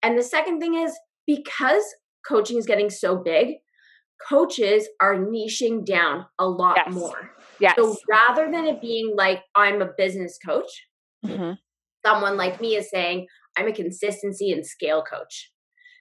And 0.02 0.18
the 0.18 0.22
second 0.22 0.60
thing 0.60 0.74
is 0.74 0.98
because 1.26 1.82
coaching 2.26 2.58
is 2.58 2.66
getting 2.66 2.90
so 2.90 3.16
big, 3.16 3.56
coaches 4.28 4.88
are 5.00 5.16
niching 5.16 5.84
down 5.84 6.26
a 6.38 6.46
lot 6.46 6.76
yes. 6.76 6.94
more. 6.94 7.30
Yes. 7.60 7.74
So 7.76 7.96
rather 8.08 8.50
than 8.50 8.66
it 8.66 8.80
being 8.80 9.14
like, 9.16 9.42
I'm 9.54 9.82
a 9.82 9.88
business 9.96 10.38
coach, 10.44 10.70
mm-hmm. 11.24 11.52
someone 12.04 12.36
like 12.36 12.60
me 12.60 12.76
is 12.76 12.90
saying, 12.90 13.26
I'm 13.56 13.68
a 13.68 13.72
consistency 13.72 14.52
and 14.52 14.66
scale 14.66 15.02
coach. 15.02 15.50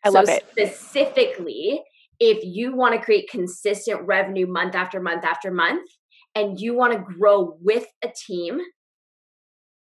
I 0.04 0.10
so 0.10 0.16
love 0.16 0.30
it. 0.30 0.46
Specifically, 0.52 1.82
if 2.20 2.44
you 2.44 2.76
want 2.76 2.96
to 2.96 3.02
create 3.02 3.30
consistent 3.30 4.02
revenue 4.06 4.48
month 4.48 4.76
after 4.76 5.02
month 5.02 5.24
after 5.26 5.52
month, 5.52 5.90
and 6.36 6.60
you 6.60 6.76
want 6.76 6.94
to 6.94 7.00
grow 7.00 7.58
with 7.62 7.88
a 8.04 8.10
team, 8.28 8.60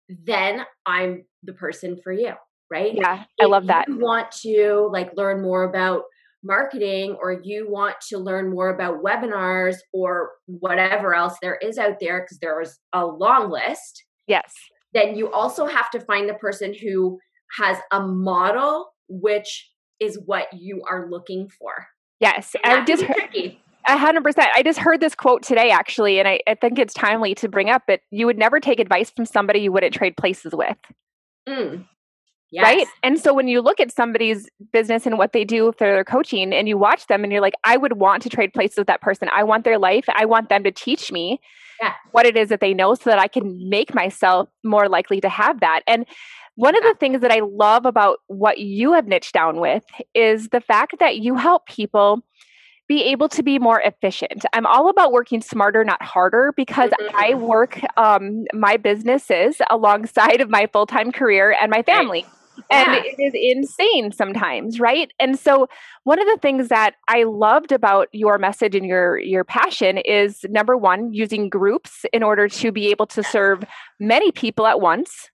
then 0.08 0.62
I'm 0.86 1.24
the 1.42 1.52
person 1.52 1.98
for 2.02 2.12
you, 2.12 2.32
right? 2.70 2.94
Yeah, 2.94 3.24
I 3.40 3.46
love 3.46 3.66
that. 3.66 3.88
You 3.88 3.98
want 3.98 4.30
to 4.42 4.88
like 4.92 5.10
learn 5.16 5.42
more 5.42 5.64
about 5.64 6.02
marketing 6.42 7.16
or 7.20 7.40
you 7.42 7.68
want 7.68 7.96
to 8.08 8.18
learn 8.18 8.50
more 8.50 8.70
about 8.70 9.02
webinars 9.02 9.76
or 9.92 10.30
whatever 10.46 11.14
else 11.14 11.36
there 11.42 11.56
is 11.56 11.78
out 11.78 11.96
there 12.00 12.20
because 12.20 12.38
there 12.38 12.60
is 12.60 12.78
a 12.92 13.04
long 13.04 13.50
list. 13.50 14.04
Yes. 14.26 14.54
Then 14.94 15.16
you 15.16 15.30
also 15.32 15.66
have 15.66 15.90
to 15.90 16.00
find 16.00 16.28
the 16.28 16.34
person 16.34 16.74
who 16.74 17.18
has 17.58 17.78
a 17.92 18.00
model 18.00 18.92
which 19.08 19.70
is 20.00 20.18
what 20.26 20.46
you 20.52 20.82
are 20.88 21.08
looking 21.10 21.48
for. 21.48 21.88
Yes. 22.20 22.54
I 22.64 22.84
just 22.84 23.04
tricky. 23.04 23.60
A 23.88 23.96
hundred 23.96 24.22
percent. 24.22 24.48
I 24.54 24.62
just 24.62 24.78
heard 24.78 25.00
this 25.00 25.14
quote 25.14 25.42
today, 25.42 25.70
actually, 25.70 26.18
and 26.18 26.28
I, 26.28 26.40
I, 26.46 26.54
think 26.56 26.78
it's 26.78 26.92
timely 26.92 27.34
to 27.36 27.48
bring 27.48 27.70
up. 27.70 27.84
But 27.86 28.00
you 28.10 28.26
would 28.26 28.36
never 28.36 28.60
take 28.60 28.80
advice 28.80 29.10
from 29.10 29.24
somebody 29.24 29.60
you 29.60 29.72
wouldn't 29.72 29.94
trade 29.94 30.14
places 30.16 30.52
with. 30.54 30.76
Mm. 31.48 31.86
Yes. 32.50 32.64
Right. 32.64 32.86
And 33.02 33.20
so 33.20 33.34
when 33.34 33.46
you 33.46 33.60
look 33.60 33.78
at 33.78 33.92
somebody's 33.92 34.48
business 34.72 35.04
and 35.04 35.18
what 35.18 35.32
they 35.32 35.44
do 35.44 35.72
for 35.76 35.86
their 35.86 36.04
coaching 36.04 36.54
and 36.54 36.66
you 36.66 36.78
watch 36.78 37.06
them 37.06 37.22
and 37.22 37.30
you're 37.30 37.42
like, 37.42 37.54
I 37.64 37.76
would 37.76 37.94
want 37.94 38.22
to 38.22 38.30
trade 38.30 38.54
places 38.54 38.78
with 38.78 38.86
that 38.86 39.02
person. 39.02 39.28
I 39.34 39.44
want 39.44 39.64
their 39.64 39.78
life. 39.78 40.06
I 40.14 40.24
want 40.24 40.48
them 40.48 40.64
to 40.64 40.70
teach 40.70 41.12
me 41.12 41.40
yeah. 41.82 41.92
what 42.12 42.24
it 42.24 42.36
is 42.36 42.48
that 42.48 42.60
they 42.60 42.72
know 42.72 42.94
so 42.94 43.10
that 43.10 43.18
I 43.18 43.28
can 43.28 43.68
make 43.68 43.94
myself 43.94 44.48
more 44.64 44.88
likely 44.88 45.20
to 45.20 45.28
have 45.28 45.60
that. 45.60 45.82
And 45.86 46.06
one 46.54 46.74
of 46.74 46.82
the 46.82 46.94
things 46.98 47.20
that 47.20 47.30
I 47.30 47.40
love 47.40 47.84
about 47.84 48.18
what 48.28 48.58
you 48.58 48.94
have 48.94 49.06
niched 49.06 49.34
down 49.34 49.60
with 49.60 49.84
is 50.14 50.48
the 50.48 50.60
fact 50.60 50.96
that 51.00 51.18
you 51.18 51.36
help 51.36 51.66
people 51.66 52.22
be 52.88 53.02
able 53.04 53.28
to 53.28 53.42
be 53.42 53.58
more 53.58 53.82
efficient. 53.82 54.46
I'm 54.54 54.64
all 54.64 54.88
about 54.88 55.12
working 55.12 55.42
smarter, 55.42 55.84
not 55.84 56.02
harder, 56.02 56.54
because 56.56 56.90
mm-hmm. 56.90 57.14
I 57.14 57.34
work 57.34 57.78
um, 57.98 58.46
my 58.54 58.78
businesses 58.78 59.60
alongside 59.68 60.40
of 60.40 60.48
my 60.48 60.66
full 60.72 60.86
time 60.86 61.12
career 61.12 61.54
and 61.60 61.70
my 61.70 61.82
family. 61.82 62.22
Right 62.22 62.37
and 62.70 62.94
yeah. 62.94 63.02
it 63.04 63.18
is 63.18 63.32
insane 63.34 64.12
sometimes 64.12 64.80
right? 64.80 65.12
And 65.18 65.38
so 65.38 65.68
one 66.08 66.18
of 66.18 66.26
the 66.26 66.38
things 66.40 66.68
that 66.68 66.94
i 67.08 67.24
loved 67.24 67.70
about 67.70 68.08
your 68.12 68.38
message 68.38 68.74
and 68.74 68.86
your 68.86 69.18
your 69.18 69.44
passion 69.44 69.98
is 69.98 70.44
number 70.48 70.76
one 70.76 71.12
using 71.12 71.50
groups 71.50 72.06
in 72.12 72.22
order 72.22 72.48
to 72.48 72.72
be 72.72 72.88
able 72.88 73.06
to 73.06 73.22
serve 73.22 73.62
many 74.00 74.32
people 74.32 74.66
at 74.66 74.80
once 74.80 75.30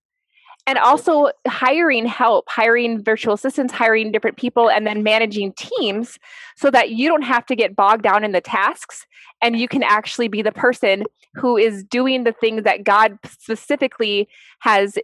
and 0.66 0.78
also 0.78 1.30
hiring 1.46 2.06
help 2.06 2.46
hiring 2.48 3.02
virtual 3.02 3.34
assistants 3.34 3.72
hiring 3.72 4.10
different 4.10 4.36
people 4.36 4.68
and 4.68 4.86
then 4.86 5.04
managing 5.04 5.52
teams 5.52 6.18
so 6.56 6.70
that 6.70 6.90
you 6.90 7.08
don't 7.08 7.22
have 7.22 7.46
to 7.46 7.54
get 7.54 7.76
bogged 7.76 8.02
down 8.02 8.24
in 8.24 8.32
the 8.32 8.40
tasks 8.40 9.06
and 9.40 9.58
you 9.58 9.68
can 9.68 9.84
actually 9.84 10.26
be 10.26 10.42
the 10.42 10.52
person 10.52 11.04
who 11.34 11.56
is 11.56 11.84
doing 11.84 12.24
the 12.24 12.32
things 12.32 12.64
that 12.64 12.82
god 12.82 13.16
specifically 13.24 14.28
has 14.58 14.98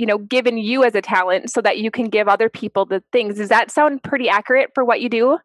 you 0.00 0.06
know 0.06 0.16
given 0.16 0.56
you 0.56 0.82
as 0.82 0.94
a 0.94 1.02
talent 1.02 1.50
so 1.50 1.60
that 1.60 1.76
you 1.76 1.90
can 1.90 2.08
give 2.08 2.26
other 2.26 2.48
people 2.48 2.86
the 2.86 3.02
things. 3.12 3.36
Does 3.36 3.50
that 3.50 3.70
sound 3.70 4.02
pretty 4.02 4.30
accurate 4.30 4.70
for 4.74 4.82
what 4.82 5.02
you 5.02 5.10
do? 5.10 5.38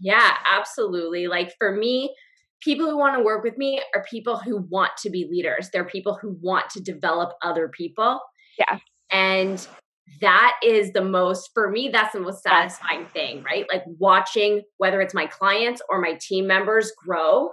Yeah 0.00 0.36
absolutely. 0.54 1.28
Like 1.28 1.54
for 1.58 1.74
me 1.74 2.14
people 2.60 2.90
who 2.90 2.98
want 2.98 3.16
to 3.16 3.24
work 3.24 3.42
with 3.42 3.56
me 3.56 3.80
are 3.94 4.04
people 4.10 4.36
who 4.36 4.66
want 4.68 4.92
to 4.98 5.10
be 5.10 5.26
leaders. 5.30 5.70
They're 5.72 5.84
people 5.84 6.18
who 6.20 6.36
want 6.42 6.68
to 6.70 6.80
develop 6.80 7.32
other 7.42 7.68
people. 7.68 8.20
Yeah. 8.58 8.78
And 9.10 9.66
that 10.20 10.56
is 10.62 10.92
the 10.92 11.02
most 11.02 11.50
for 11.54 11.70
me 11.70 11.88
that's 11.90 12.12
the 12.12 12.20
most 12.20 12.42
satisfying 12.42 13.06
thing 13.06 13.42
right? 13.44 13.64
Like 13.72 13.84
watching 13.98 14.60
whether 14.76 15.00
it's 15.00 15.14
my 15.14 15.26
clients 15.26 15.80
or 15.88 16.02
my 16.02 16.18
team 16.20 16.46
members 16.46 16.92
grow 17.02 17.48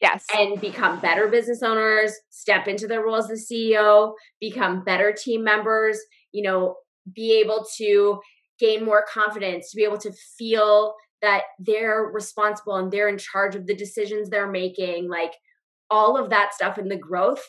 Yes. 0.00 0.24
And 0.36 0.60
become 0.60 1.00
better 1.00 1.26
business 1.26 1.62
owners, 1.62 2.12
step 2.30 2.68
into 2.68 2.86
their 2.86 3.04
role 3.04 3.16
as 3.16 3.26
the 3.26 3.34
CEO, 3.34 4.12
become 4.40 4.84
better 4.84 5.12
team 5.12 5.42
members, 5.42 5.98
you 6.32 6.42
know, 6.42 6.76
be 7.12 7.40
able 7.40 7.66
to 7.78 8.20
gain 8.60 8.84
more 8.84 9.04
confidence, 9.12 9.70
to 9.70 9.76
be 9.76 9.84
able 9.84 9.98
to 9.98 10.12
feel 10.38 10.94
that 11.20 11.42
they're 11.58 12.10
responsible 12.12 12.76
and 12.76 12.92
they're 12.92 13.08
in 13.08 13.18
charge 13.18 13.56
of 13.56 13.66
the 13.66 13.74
decisions 13.74 14.30
they're 14.30 14.50
making. 14.50 15.08
Like 15.08 15.32
all 15.90 16.16
of 16.16 16.30
that 16.30 16.54
stuff 16.54 16.78
and 16.78 16.90
the 16.90 16.96
growth 16.96 17.44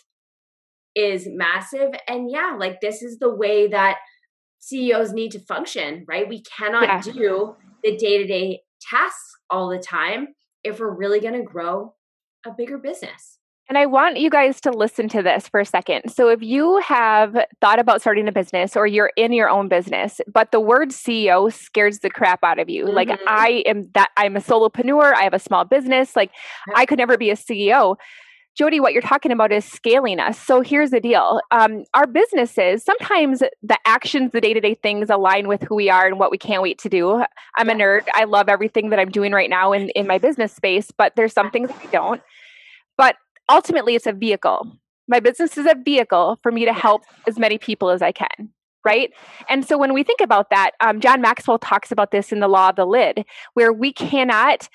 is 0.96 1.28
massive. 1.30 1.92
And 2.08 2.32
yeah, 2.32 2.56
like 2.58 2.82
this 2.82 3.04
is 3.04 3.20
the 3.20 3.34
way 3.34 3.68
that 3.68 3.98
CEOs 4.60 5.14
need 5.14 5.32
to 5.32 5.40
function, 5.40 6.06
right? 6.08 6.28
We 6.28 6.44
cannot 6.44 6.84
yeah. 6.84 7.02
do 7.02 7.56
the 7.84 7.96
day 7.96 8.18
to 8.18 8.28
day 8.28 8.62
tasks 8.90 9.32
all 9.50 9.70
the 9.70 9.80
time 9.80 10.30
if 10.64 10.80
we're 10.80 10.96
really 10.96 11.20
going 11.20 11.34
to 11.34 11.44
grow 11.44 11.94
a 12.46 12.52
bigger 12.52 12.78
business. 12.78 13.40
And 13.70 13.78
I 13.78 13.86
want 13.86 14.18
you 14.18 14.32
guys 14.32 14.60
to 14.62 14.72
listen 14.72 15.08
to 15.10 15.22
this 15.22 15.48
for 15.48 15.60
a 15.60 15.66
second. 15.66 16.12
So, 16.12 16.28
if 16.28 16.42
you 16.42 16.78
have 16.80 17.38
thought 17.62 17.78
about 17.78 18.02
starting 18.02 18.28
a 18.28 18.32
business 18.32 18.76
or 18.76 18.88
you're 18.88 19.12
in 19.16 19.32
your 19.32 19.48
own 19.48 19.68
business, 19.68 20.20
but 20.28 20.52
the 20.52 20.60
word 20.60 20.90
CEO 20.90 21.54
scares 21.54 22.00
the 22.00 22.10
crap 22.10 22.44
out 22.44 22.58
of 22.58 22.68
you, 22.68 22.86
mm-hmm. 22.86 22.96
like 22.96 23.10
I 23.28 23.64
am 23.68 23.88
that 23.94 24.10
I'm 24.18 24.36
a 24.36 24.40
solopreneur, 24.40 25.14
I 25.14 25.22
have 25.22 25.36
a 25.36 25.40
small 25.40 25.66
business, 25.66 26.16
like 26.16 26.32
I 26.76 26.88
could 26.88 26.98
never 26.98 27.16
be 27.16 27.30
a 27.30 27.36
CEO. 27.36 27.96
Jodi, 28.60 28.82
what 28.82 28.92
you're 28.92 29.02
talking 29.02 29.32
about 29.32 29.54
is 29.54 29.64
scaling 29.64 30.20
us. 30.20 30.38
So 30.38 30.60
here's 30.60 30.90
the 30.90 31.00
deal. 31.00 31.40
Um, 31.50 31.86
our 31.94 32.06
businesses, 32.06 32.84
sometimes 32.84 33.40
the 33.40 33.78
actions, 33.86 34.34
the 34.34 34.42
day 34.42 34.54
to 34.54 34.60
day 34.60 34.74
things 34.74 35.10
align 35.10 35.48
with 35.48 35.64
who 35.64 35.76
we 35.76 35.90
are 35.90 36.06
and 36.06 36.20
what 36.20 36.30
we 36.30 36.38
can't 36.38 36.62
wait 36.62 36.78
to 36.80 36.90
do. 36.90 37.24
I'm 37.58 37.70
a 37.70 37.74
nerd. 37.74 38.06
I 38.14 38.26
love 38.26 38.50
everything 38.50 38.90
that 38.90 39.00
I'm 39.00 39.12
doing 39.12 39.32
right 39.32 39.50
now 39.50 39.72
in, 39.72 39.88
in 39.92 40.08
my 40.08 40.18
business 40.18 40.52
space, 40.52 40.92
but 40.92 41.16
there's 41.16 41.32
some 41.32 41.52
things 41.52 41.70
that 41.70 41.78
I 41.82 41.86
don't. 41.86 42.22
But 42.98 43.16
ultimately, 43.50 43.96
it's 43.96 44.08
a 44.08 44.12
vehicle. 44.12 44.70
My 45.08 45.22
business 45.22 45.58
is 45.58 45.66
a 45.66 45.76
vehicle 45.76 46.38
for 46.44 46.52
me 46.52 46.66
to 46.66 46.74
help 46.74 47.04
as 47.28 47.40
many 47.40 47.58
people 47.58 47.90
as 47.90 48.02
I 48.02 48.12
can 48.12 48.52
right? 48.86 49.12
And 49.50 49.68
so 49.68 49.78
when 49.78 49.94
we 49.94 50.04
think 50.04 50.22
about 50.22 50.52
that, 50.52 50.72
um, 50.80 51.02
John 51.02 51.20
Maxwell 51.20 51.60
talks 51.60 51.92
about 51.92 52.12
this 52.12 52.32
in 52.32 52.40
the 52.40 52.48
law 52.48 52.70
of 52.70 52.78
the 52.78 52.86
lid, 52.86 53.26
where 53.54 53.74
we 53.74 53.92
cannot 53.92 54.70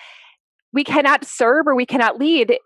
we 0.74 0.84
cannot 0.84 1.24
serve 1.24 1.66
or 1.66 1.74
we 1.74 1.86
cannot 1.86 2.18
lead 2.18 2.58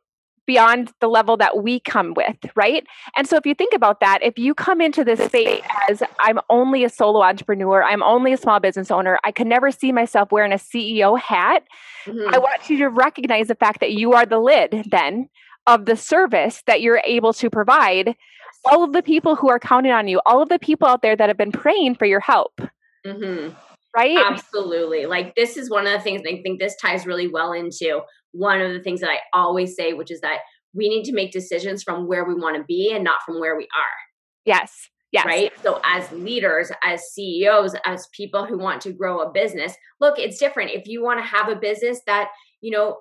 beyond 0.49 0.91
the 1.01 1.09
level 1.09 1.37
that 1.37 1.63
we 1.63 1.79
come 1.79 2.15
with, 2.17 2.39
right? 2.57 2.87
And 3.17 3.29
so 3.29 3.37
if 3.37 3.45
you 3.45 3.55
think 3.55 3.75
about 3.75 4.01
that, 4.01 4.21
if 4.23 4.39
you 4.39 4.55
come 4.55 4.81
into 4.81 5.05
this 5.05 5.21
space 5.21 5.63
as 5.91 6.03
I'm 6.21 6.41
only 6.49 6.85
a 6.85 6.89
solo 6.89 7.23
entrepreneur, 7.23 7.85
I'm 7.85 8.03
only 8.03 8.33
a 8.33 8.39
small 8.39 8.59
business 8.59 8.91
owner, 8.91 9.19
I 9.25 9.31
could 9.31 9.47
never 9.47 9.71
see 9.71 9.93
myself 9.93 10.33
wearing 10.33 10.53
a 10.53 10.57
CEO 10.57 11.21
hat, 11.21 11.65
mm-hmm. 12.07 12.35
I 12.35 12.39
want 12.39 12.71
you 12.71 12.79
to 12.79 12.89
recognize 12.89 13.49
the 13.49 13.55
fact 13.55 13.81
that 13.81 13.93
you 13.93 14.15
are 14.15 14.25
the 14.25 14.39
lid 14.39 14.87
then 14.91 15.29
of 15.67 15.85
the 15.85 15.97
service 15.97 16.63
that 16.67 16.81
you're 16.81 17.03
able 17.05 17.35
to 17.35 17.51
provide 17.51 18.17
all 18.65 18.83
of 18.83 18.95
the 18.95 19.03
people 19.03 19.37
who 19.37 19.51
are 19.51 19.61
counting 19.61 19.93
on 19.93 20.09
you, 20.09 20.19
all 20.25 20.41
of 20.41 20.49
the 20.49 20.59
people 20.59 20.89
out 20.89 21.03
there 21.03 21.15
that 21.15 21.29
have 21.29 21.37
been 21.37 21.53
praying 21.53 21.95
for 21.95 22.07
your 22.07 22.21
help. 22.21 22.59
Mm-hmm. 23.07 23.55
Right? 23.95 24.19
Absolutely. 24.19 25.05
Like, 25.05 25.35
this 25.35 25.59
is 25.59 25.71
one 25.71 25.87
of 25.87 25.93
the 25.93 26.01
things 26.01 26.23
I 26.27 26.41
think 26.43 26.59
this 26.59 26.77
ties 26.77 27.07
really 27.07 27.29
well 27.29 27.53
into 27.53 28.01
one 28.33 28.61
of 28.61 28.73
the 28.73 28.81
things 28.81 29.01
that 29.01 29.11
I 29.11 29.19
always 29.33 29.75
say, 29.77 29.93
which 29.93 30.11
is 30.11 30.21
that 30.21 30.39
we 30.75 30.89
need 30.89 31.05
to 31.05 31.15
make 31.15 31.33
decisions 31.33 31.83
from 31.83 32.07
where 32.07 32.25
we 32.25 32.35
want 32.35 32.57
to 32.57 32.65
be 32.65 32.93
and 32.93 33.05
not 33.05 33.23
from 33.25 33.41
where 33.41 33.57
we 33.57 33.65
are. 33.65 33.97
Yes. 34.45 34.89
Yes. 35.11 35.25
Right. 35.25 35.53
So, 35.63 35.81
as 35.85 36.11
leaders, 36.13 36.71
as 36.85 37.01
CEOs, 37.13 37.75
as 37.87 38.09
people 38.13 38.45
who 38.45 38.59
want 38.59 38.83
to 38.83 38.93
grow 38.93 39.21
a 39.21 39.33
business, 39.33 39.75
look, 40.01 40.19
it's 40.19 40.39
different. 40.39 40.73
If 40.73 40.87
you 40.87 41.03
want 41.03 41.19
to 41.19 41.25
have 41.25 41.49
a 41.49 41.57
business 41.57 42.03
that, 42.07 42.29
you 42.61 42.71
know, 42.71 42.99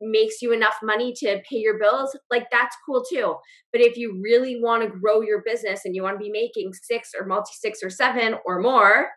makes 0.00 0.42
you 0.42 0.52
enough 0.52 0.74
money 0.82 1.12
to 1.18 1.40
pay 1.48 1.56
your 1.56 1.78
bills, 1.78 2.18
like 2.30 2.46
that's 2.50 2.76
cool 2.84 3.04
too. 3.08 3.36
But 3.72 3.80
if 3.80 3.96
you 3.96 4.20
really 4.22 4.60
want 4.60 4.82
to 4.82 4.98
grow 4.98 5.20
your 5.22 5.42
business 5.46 5.82
and 5.84 5.94
you 5.94 6.02
want 6.02 6.18
to 6.18 6.24
be 6.24 6.30
making 6.30 6.72
six 6.82 7.10
or 7.18 7.26
multi 7.26 7.52
six 7.54 7.78
or 7.82 7.90
seven 7.90 8.34
or 8.44 8.60
more, 8.60 9.08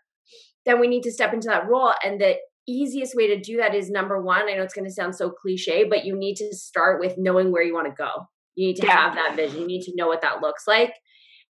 then 0.65 0.79
we 0.79 0.87
need 0.87 1.03
to 1.03 1.11
step 1.11 1.33
into 1.33 1.47
that 1.47 1.67
role. 1.67 1.93
And 2.03 2.21
the 2.21 2.35
easiest 2.71 3.15
way 3.15 3.27
to 3.27 3.39
do 3.39 3.57
that 3.57 3.75
is 3.75 3.89
number 3.89 4.21
one, 4.21 4.49
I 4.49 4.55
know 4.55 4.63
it's 4.63 4.73
going 4.73 4.87
to 4.87 4.93
sound 4.93 5.15
so 5.15 5.29
cliche, 5.29 5.83
but 5.83 6.05
you 6.05 6.17
need 6.17 6.35
to 6.35 6.55
start 6.55 6.99
with 6.99 7.17
knowing 7.17 7.51
where 7.51 7.63
you 7.63 7.73
want 7.73 7.87
to 7.87 7.93
go. 7.95 8.09
You 8.55 8.67
need 8.67 8.77
to 8.77 8.85
yeah. 8.85 8.97
have 8.97 9.15
that 9.15 9.35
vision. 9.35 9.61
You 9.61 9.67
need 9.67 9.83
to 9.83 9.95
know 9.95 10.07
what 10.07 10.21
that 10.21 10.41
looks 10.41 10.63
like. 10.67 10.93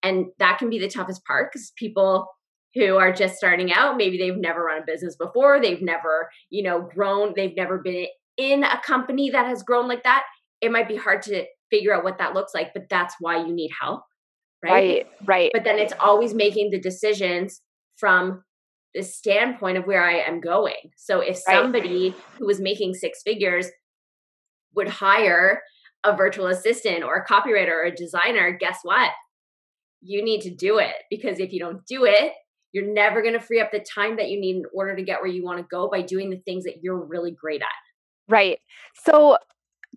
And 0.02 0.26
that 0.38 0.58
can 0.58 0.70
be 0.70 0.78
the 0.78 0.88
toughest 0.88 1.24
part 1.24 1.50
because 1.50 1.72
people 1.76 2.28
who 2.74 2.96
are 2.96 3.12
just 3.12 3.36
starting 3.36 3.72
out, 3.72 3.96
maybe 3.96 4.18
they've 4.18 4.36
never 4.36 4.64
run 4.64 4.82
a 4.82 4.86
business 4.86 5.16
before, 5.16 5.60
they've 5.60 5.82
never, 5.82 6.28
you 6.50 6.62
know, 6.62 6.88
grown, 6.94 7.32
they've 7.34 7.56
never 7.56 7.78
been 7.78 8.06
in 8.36 8.62
a 8.62 8.80
company 8.84 9.30
that 9.30 9.46
has 9.46 9.62
grown 9.62 9.88
like 9.88 10.04
that. 10.04 10.24
It 10.60 10.70
might 10.70 10.88
be 10.88 10.96
hard 10.96 11.22
to 11.22 11.44
figure 11.70 11.94
out 11.94 12.04
what 12.04 12.18
that 12.18 12.34
looks 12.34 12.54
like, 12.54 12.72
but 12.72 12.88
that's 12.88 13.14
why 13.20 13.38
you 13.38 13.52
need 13.52 13.70
help. 13.80 14.02
Right. 14.62 14.72
Right. 14.72 15.06
right. 15.26 15.50
But 15.52 15.64
then 15.64 15.78
it's 15.78 15.94
always 16.00 16.34
making 16.34 16.70
the 16.70 16.80
decisions 16.80 17.60
from 17.96 18.42
the 18.98 19.04
standpoint 19.04 19.78
of 19.78 19.86
where 19.86 20.02
I 20.02 20.14
am 20.14 20.40
going. 20.40 20.90
So 20.96 21.20
if 21.20 21.36
somebody 21.36 22.10
right. 22.10 22.18
who 22.36 22.46
was 22.46 22.60
making 22.60 22.94
six 22.94 23.22
figures 23.22 23.68
would 24.74 24.88
hire 24.88 25.62
a 26.02 26.16
virtual 26.16 26.48
assistant 26.48 27.04
or 27.04 27.14
a 27.14 27.24
copywriter 27.24 27.70
or 27.70 27.84
a 27.84 27.94
designer, 27.94 28.50
guess 28.50 28.80
what? 28.82 29.12
You 30.00 30.24
need 30.24 30.40
to 30.40 30.50
do 30.50 30.78
it 30.78 30.96
because 31.10 31.38
if 31.38 31.52
you 31.52 31.60
don't 31.60 31.86
do 31.86 32.06
it, 32.06 32.32
you're 32.72 32.92
never 32.92 33.22
going 33.22 33.34
to 33.34 33.40
free 33.40 33.60
up 33.60 33.70
the 33.70 33.78
time 33.78 34.16
that 34.16 34.30
you 34.30 34.40
need 34.40 34.56
in 34.56 34.64
order 34.74 34.96
to 34.96 35.02
get 35.04 35.20
where 35.20 35.30
you 35.30 35.44
want 35.44 35.58
to 35.60 35.66
go 35.70 35.88
by 35.88 36.02
doing 36.02 36.28
the 36.28 36.38
things 36.38 36.64
that 36.64 36.82
you're 36.82 36.98
really 36.98 37.30
great 37.30 37.62
at. 37.62 37.68
Right. 38.28 38.58
So 39.06 39.38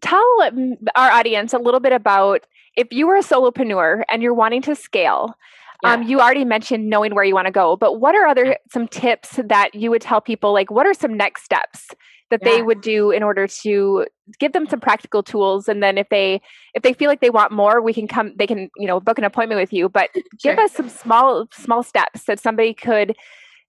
tell 0.01 0.37
mm, 0.41 0.75
our 0.95 1.09
audience 1.09 1.53
a 1.53 1.59
little 1.59 1.79
bit 1.79 1.91
about 1.91 2.45
if 2.77 2.89
you 2.91 3.07
were 3.07 3.17
a 3.17 3.23
solopreneur 3.23 4.03
and 4.11 4.21
you're 4.21 4.35
wanting 4.35 4.61
to 4.61 4.75
scale 4.75 5.33
Yeah. 5.83 5.93
Um, 5.93 6.03
you 6.03 6.19
already 6.19 6.45
mentioned 6.45 6.89
knowing 6.89 7.15
where 7.15 7.23
you 7.23 7.33
want 7.33 7.47
to 7.47 7.51
go, 7.51 7.75
but 7.75 7.99
what 7.99 8.15
are 8.15 8.27
other 8.27 8.57
some 8.71 8.87
tips 8.87 9.39
that 9.43 9.73
you 9.73 9.89
would 9.89 10.01
tell 10.01 10.21
people? 10.21 10.53
Like, 10.53 10.69
what 10.69 10.85
are 10.85 10.93
some 10.93 11.15
next 11.15 11.43
steps 11.43 11.87
that 12.29 12.39
yeah. 12.43 12.49
they 12.49 12.61
would 12.61 12.81
do 12.81 13.09
in 13.09 13.23
order 13.23 13.47
to 13.47 14.05
give 14.39 14.53
them 14.53 14.67
some 14.67 14.79
practical 14.79 15.23
tools? 15.23 15.67
And 15.67 15.81
then 15.81 15.97
if 15.97 16.07
they 16.09 16.41
if 16.75 16.83
they 16.83 16.93
feel 16.93 17.09
like 17.09 17.21
they 17.21 17.31
want 17.31 17.51
more, 17.51 17.81
we 17.81 17.93
can 17.93 18.07
come. 18.07 18.33
They 18.37 18.45
can 18.45 18.69
you 18.77 18.87
know 18.87 18.99
book 18.99 19.17
an 19.17 19.23
appointment 19.23 19.59
with 19.59 19.73
you. 19.73 19.89
But 19.89 20.09
sure. 20.13 20.53
give 20.55 20.59
us 20.59 20.71
some 20.71 20.89
small 20.89 21.47
small 21.51 21.81
steps 21.81 22.25
that 22.25 22.39
somebody 22.39 22.73
could 22.73 23.15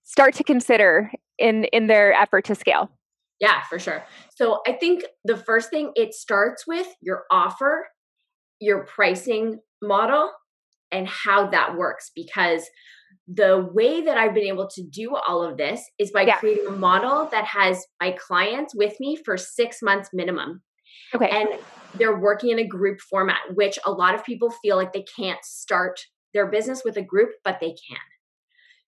start 0.03 0.35
to 0.35 0.43
consider 0.43 1.11
in 1.39 1.63
in 1.65 1.87
their 1.87 2.13
effort 2.13 2.45
to 2.45 2.55
scale. 2.55 2.91
Yeah, 3.39 3.61
for 3.63 3.79
sure. 3.79 4.05
So 4.35 4.61
I 4.67 4.73
think 4.73 5.03
the 5.25 5.35
first 5.35 5.69
thing 5.69 5.91
it 5.95 6.13
starts 6.13 6.65
with 6.67 6.87
your 7.01 7.23
offer, 7.31 7.87
your 8.59 8.85
pricing 8.85 9.59
model, 9.81 10.31
and 10.93 11.07
how 11.07 11.47
that 11.47 11.75
works 11.75 12.11
because 12.15 12.69
the 13.27 13.69
way 13.73 14.01
that 14.01 14.17
I've 14.17 14.33
been 14.33 14.47
able 14.47 14.67
to 14.69 14.83
do 14.83 15.15
all 15.15 15.43
of 15.43 15.57
this 15.57 15.81
is 15.97 16.11
by 16.11 16.23
yeah. 16.23 16.37
creating 16.37 16.67
a 16.67 16.71
model 16.71 17.27
that 17.31 17.45
has 17.45 17.85
my 18.01 18.11
clients 18.11 18.75
with 18.75 18.99
me 18.99 19.15
for 19.15 19.37
six 19.37 19.81
months 19.81 20.09
minimum. 20.13 20.61
Okay. 21.15 21.29
And 21.29 21.49
they're 21.95 22.19
working 22.19 22.49
in 22.49 22.59
a 22.59 22.67
group 22.67 22.99
format, 22.99 23.39
which 23.53 23.79
a 23.85 23.91
lot 23.91 24.15
of 24.15 24.23
people 24.23 24.49
feel 24.49 24.75
like 24.75 24.93
they 24.93 25.05
can't 25.15 25.43
start 25.43 25.99
their 26.33 26.47
business 26.47 26.81
with 26.83 26.97
a 26.97 27.01
group, 27.01 27.29
but 27.43 27.59
they 27.59 27.69
can. 27.69 27.97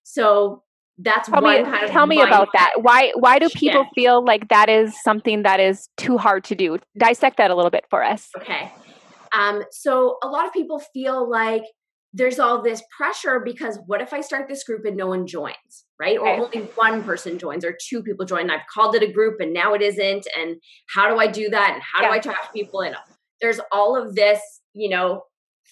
So 0.02 0.62
that's 0.98 1.28
tell 1.28 1.40
me, 1.40 1.62
kind 1.62 1.84
of 1.84 1.90
tell 1.90 2.06
me 2.06 2.20
about 2.20 2.48
that. 2.54 2.72
Why 2.80 3.12
why 3.16 3.38
do 3.38 3.48
people 3.48 3.84
shift. 3.84 3.94
feel 3.94 4.24
like 4.24 4.48
that 4.48 4.68
is 4.68 4.94
something 5.02 5.42
that 5.42 5.60
is 5.60 5.88
too 5.96 6.16
hard 6.16 6.44
to 6.44 6.54
do? 6.54 6.78
Dissect 6.98 7.36
that 7.36 7.50
a 7.50 7.54
little 7.54 7.70
bit 7.70 7.84
for 7.90 8.02
us. 8.02 8.28
Okay. 8.36 8.72
Um, 9.38 9.62
so 9.70 10.16
a 10.22 10.28
lot 10.28 10.46
of 10.46 10.52
people 10.52 10.80
feel 10.94 11.28
like 11.28 11.64
there's 12.12 12.38
all 12.38 12.62
this 12.62 12.82
pressure 12.96 13.40
because 13.40 13.78
what 13.86 14.00
if 14.00 14.12
I 14.12 14.20
start 14.20 14.48
this 14.48 14.64
group 14.64 14.84
and 14.84 14.96
no 14.96 15.06
one 15.06 15.26
joins, 15.26 15.84
right? 16.00 16.18
Or 16.18 16.28
only 16.28 16.60
one 16.74 17.02
person 17.02 17.38
joins 17.38 17.64
or 17.64 17.76
two 17.88 18.02
people 18.02 18.24
join. 18.24 18.50
I've 18.50 18.66
called 18.72 18.94
it 18.94 19.02
a 19.02 19.12
group 19.12 19.40
and 19.40 19.52
now 19.52 19.74
it 19.74 19.82
isn't. 19.82 20.26
And 20.38 20.56
how 20.88 21.10
do 21.10 21.18
I 21.18 21.26
do 21.26 21.50
that? 21.50 21.72
And 21.74 21.82
how 21.82 22.02
yeah. 22.02 22.08
do 22.08 22.14
I 22.14 22.18
talk 22.18 22.42
to 22.42 22.52
people? 22.52 22.80
And 22.80 22.96
there's 23.40 23.60
all 23.70 24.00
of 24.00 24.14
this, 24.14 24.40
you 24.72 24.88
know, 24.88 25.24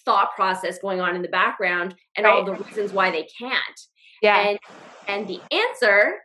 thought 0.03 0.35
process 0.35 0.77
going 0.77 1.01
on 1.01 1.15
in 1.15 1.23
the 1.23 1.27
background 1.27 1.95
and 2.15 2.25
right. 2.25 2.33
all 2.33 2.45
the 2.45 2.53
reasons 2.53 2.93
why 2.93 3.09
they 3.09 3.27
can't. 3.39 3.79
Yeah. 4.21 4.49
And 4.49 4.59
and 5.07 5.27
the 5.27 5.41
answer 5.51 6.15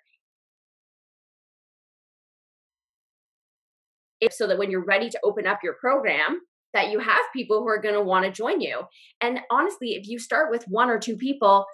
is 4.21 4.37
so 4.37 4.47
that 4.47 4.59
when 4.59 4.71
you're 4.71 4.85
ready 4.85 5.09
to 5.11 5.19
open 5.25 5.47
up 5.47 5.61
your 5.63 5.75
program, 5.75 6.41
that 6.75 6.91
you 6.91 7.01
have 7.01 7.21
people 7.35 7.61
who 7.61 7.69
are 7.69 7.81
going 7.81 7.95
to 7.95 8.03
want 8.03 8.25
to 8.25 8.31
join 8.31 8.61
you. 8.61 8.83
And 9.21 9.41
honestly, 9.51 9.91
if 9.91 10.09
you 10.09 10.19
start 10.19 10.51
with 10.51 10.65
one 10.69 10.89
or 10.89 10.99
two 10.99 11.17
people, 11.17 11.67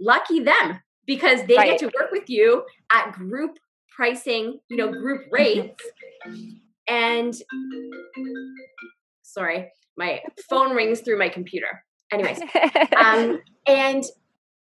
lucky 0.00 0.40
them 0.40 0.80
because 1.06 1.44
they 1.46 1.56
right. 1.56 1.70
get 1.70 1.78
to 1.80 1.86
work 1.86 2.10
with 2.10 2.28
you 2.28 2.64
at 2.92 3.12
group 3.12 3.58
pricing, 3.94 4.58
you 4.68 4.76
know, 4.76 4.90
group 4.90 5.22
rates. 5.32 5.82
and 6.88 7.34
sorry, 9.22 9.70
my 9.96 10.20
phone 10.48 10.74
rings 10.74 11.00
through 11.00 11.18
my 11.18 11.28
computer. 11.28 11.84
Anyways, 12.12 12.40
um, 12.96 13.40
and 13.66 14.04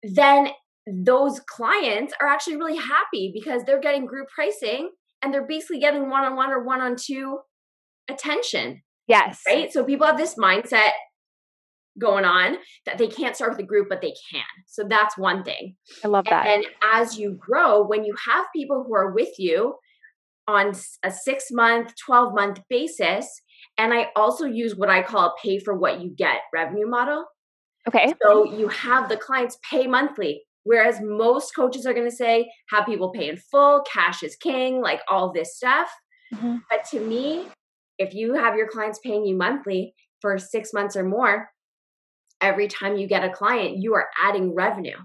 then 0.02 0.48
those 0.86 1.40
clients 1.40 2.12
are 2.20 2.26
actually 2.26 2.56
really 2.56 2.76
happy 2.76 3.30
because 3.32 3.62
they're 3.64 3.80
getting 3.80 4.06
group 4.06 4.28
pricing 4.34 4.90
and 5.22 5.32
they're 5.32 5.46
basically 5.46 5.78
getting 5.78 6.10
one 6.10 6.24
on 6.24 6.36
one 6.36 6.50
or 6.50 6.64
one 6.64 6.80
on 6.80 6.96
two 6.96 7.38
attention. 8.10 8.82
Yes. 9.12 9.42
Right. 9.46 9.70
So 9.70 9.84
people 9.84 10.06
have 10.06 10.16
this 10.16 10.36
mindset 10.36 10.90
going 12.00 12.24
on 12.24 12.56
that 12.86 12.96
they 12.96 13.06
can't 13.06 13.36
start 13.36 13.50
with 13.50 13.60
a 13.60 13.66
group, 13.66 13.88
but 13.90 14.00
they 14.00 14.14
can. 14.30 14.44
So 14.66 14.84
that's 14.88 15.18
one 15.18 15.44
thing. 15.44 15.76
I 16.02 16.08
love 16.08 16.24
that. 16.30 16.46
And 16.46 16.64
as 16.82 17.18
you 17.18 17.32
grow, 17.32 17.84
when 17.86 18.04
you 18.04 18.14
have 18.26 18.46
people 18.56 18.84
who 18.86 18.94
are 18.94 19.12
with 19.12 19.38
you 19.38 19.74
on 20.48 20.72
a 21.02 21.10
six 21.10 21.50
month, 21.50 21.92
12 22.06 22.34
month 22.34 22.60
basis, 22.70 23.42
and 23.76 23.92
I 23.92 24.08
also 24.16 24.46
use 24.46 24.74
what 24.74 24.88
I 24.88 25.02
call 25.02 25.26
a 25.26 25.32
pay 25.42 25.58
for 25.58 25.76
what 25.76 26.00
you 26.00 26.10
get 26.10 26.38
revenue 26.52 26.88
model. 26.88 27.26
Okay. 27.86 28.14
So 28.24 28.50
you 28.50 28.68
have 28.68 29.08
the 29.08 29.16
clients 29.16 29.58
pay 29.68 29.86
monthly. 29.86 30.42
Whereas 30.64 31.00
most 31.02 31.54
coaches 31.56 31.86
are 31.86 31.92
going 31.92 32.08
to 32.08 32.16
say, 32.16 32.50
have 32.70 32.86
people 32.86 33.10
pay 33.10 33.28
in 33.28 33.36
full, 33.36 33.82
cash 33.92 34.22
is 34.22 34.36
king, 34.36 34.80
like 34.80 35.00
all 35.10 35.32
this 35.32 35.56
stuff. 35.56 35.90
Mm-hmm. 36.32 36.58
But 36.70 36.84
to 36.92 37.00
me, 37.00 37.46
if 38.02 38.14
you 38.14 38.34
have 38.34 38.56
your 38.56 38.68
clients 38.68 38.98
paying 38.98 39.24
you 39.24 39.36
monthly 39.36 39.94
for 40.20 40.38
six 40.38 40.72
months 40.72 40.96
or 40.96 41.04
more, 41.04 41.48
every 42.40 42.68
time 42.68 42.96
you 42.96 43.06
get 43.06 43.24
a 43.24 43.30
client, 43.30 43.78
you 43.78 43.94
are 43.94 44.08
adding 44.20 44.54
revenue. 44.54 44.98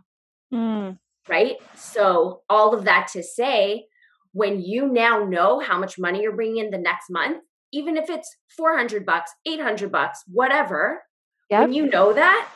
Mm. 0.53 0.97
Right. 1.29 1.57
So, 1.75 2.41
all 2.49 2.73
of 2.73 2.86
that 2.86 3.10
to 3.13 3.21
say, 3.21 3.86
when 4.31 4.62
you 4.62 4.88
now 4.88 5.23
know 5.23 5.60
how 5.60 5.77
much 5.77 5.99
money 5.99 6.21
you're 6.21 6.36
bringing 6.36 6.63
in 6.63 6.71
the 6.71 6.77
next 6.77 7.10
month, 7.10 7.43
even 7.73 7.97
if 7.97 8.10
it's 8.10 8.36
400 8.55 9.05
bucks, 9.05 9.31
800 9.45 9.91
bucks, 9.91 10.23
whatever, 10.27 11.03
yep. 11.49 11.62
when 11.62 11.73
you 11.73 11.89
know 11.89 12.13
that, 12.13 12.49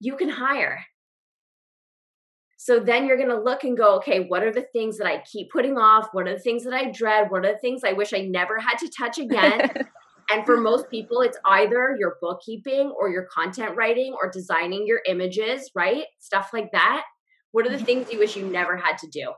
you 0.00 0.16
can 0.16 0.28
hire. 0.28 0.84
So 2.70 2.78
then 2.78 3.08
you're 3.08 3.16
going 3.16 3.30
to 3.30 3.42
look 3.42 3.64
and 3.64 3.76
go, 3.76 3.96
okay, 3.96 4.26
what 4.28 4.44
are 4.44 4.52
the 4.52 4.64
things 4.72 4.96
that 4.98 5.06
I 5.08 5.24
keep 5.28 5.50
putting 5.50 5.76
off? 5.76 6.10
What 6.12 6.28
are 6.28 6.34
the 6.34 6.38
things 6.38 6.62
that 6.62 6.72
I 6.72 6.92
dread? 6.92 7.28
What 7.28 7.44
are 7.44 7.52
the 7.52 7.58
things 7.58 7.82
I 7.84 7.94
wish 7.94 8.12
I 8.14 8.20
never 8.20 8.60
had 8.60 8.76
to 8.76 8.88
touch 8.96 9.18
again? 9.18 9.72
and 10.30 10.46
for 10.46 10.56
most 10.56 10.88
people, 10.88 11.20
it's 11.20 11.36
either 11.44 11.96
your 11.98 12.16
bookkeeping 12.20 12.94
or 12.96 13.10
your 13.10 13.24
content 13.24 13.74
writing 13.74 14.14
or 14.16 14.30
designing 14.30 14.86
your 14.86 15.00
images, 15.08 15.68
right? 15.74 16.04
Stuff 16.20 16.50
like 16.52 16.70
that. 16.70 17.02
What 17.50 17.66
are 17.66 17.76
the 17.76 17.84
things 17.84 18.12
you 18.12 18.20
wish 18.20 18.36
you 18.36 18.46
never 18.46 18.76
had 18.76 18.98
to 18.98 19.08
do? 19.08 19.32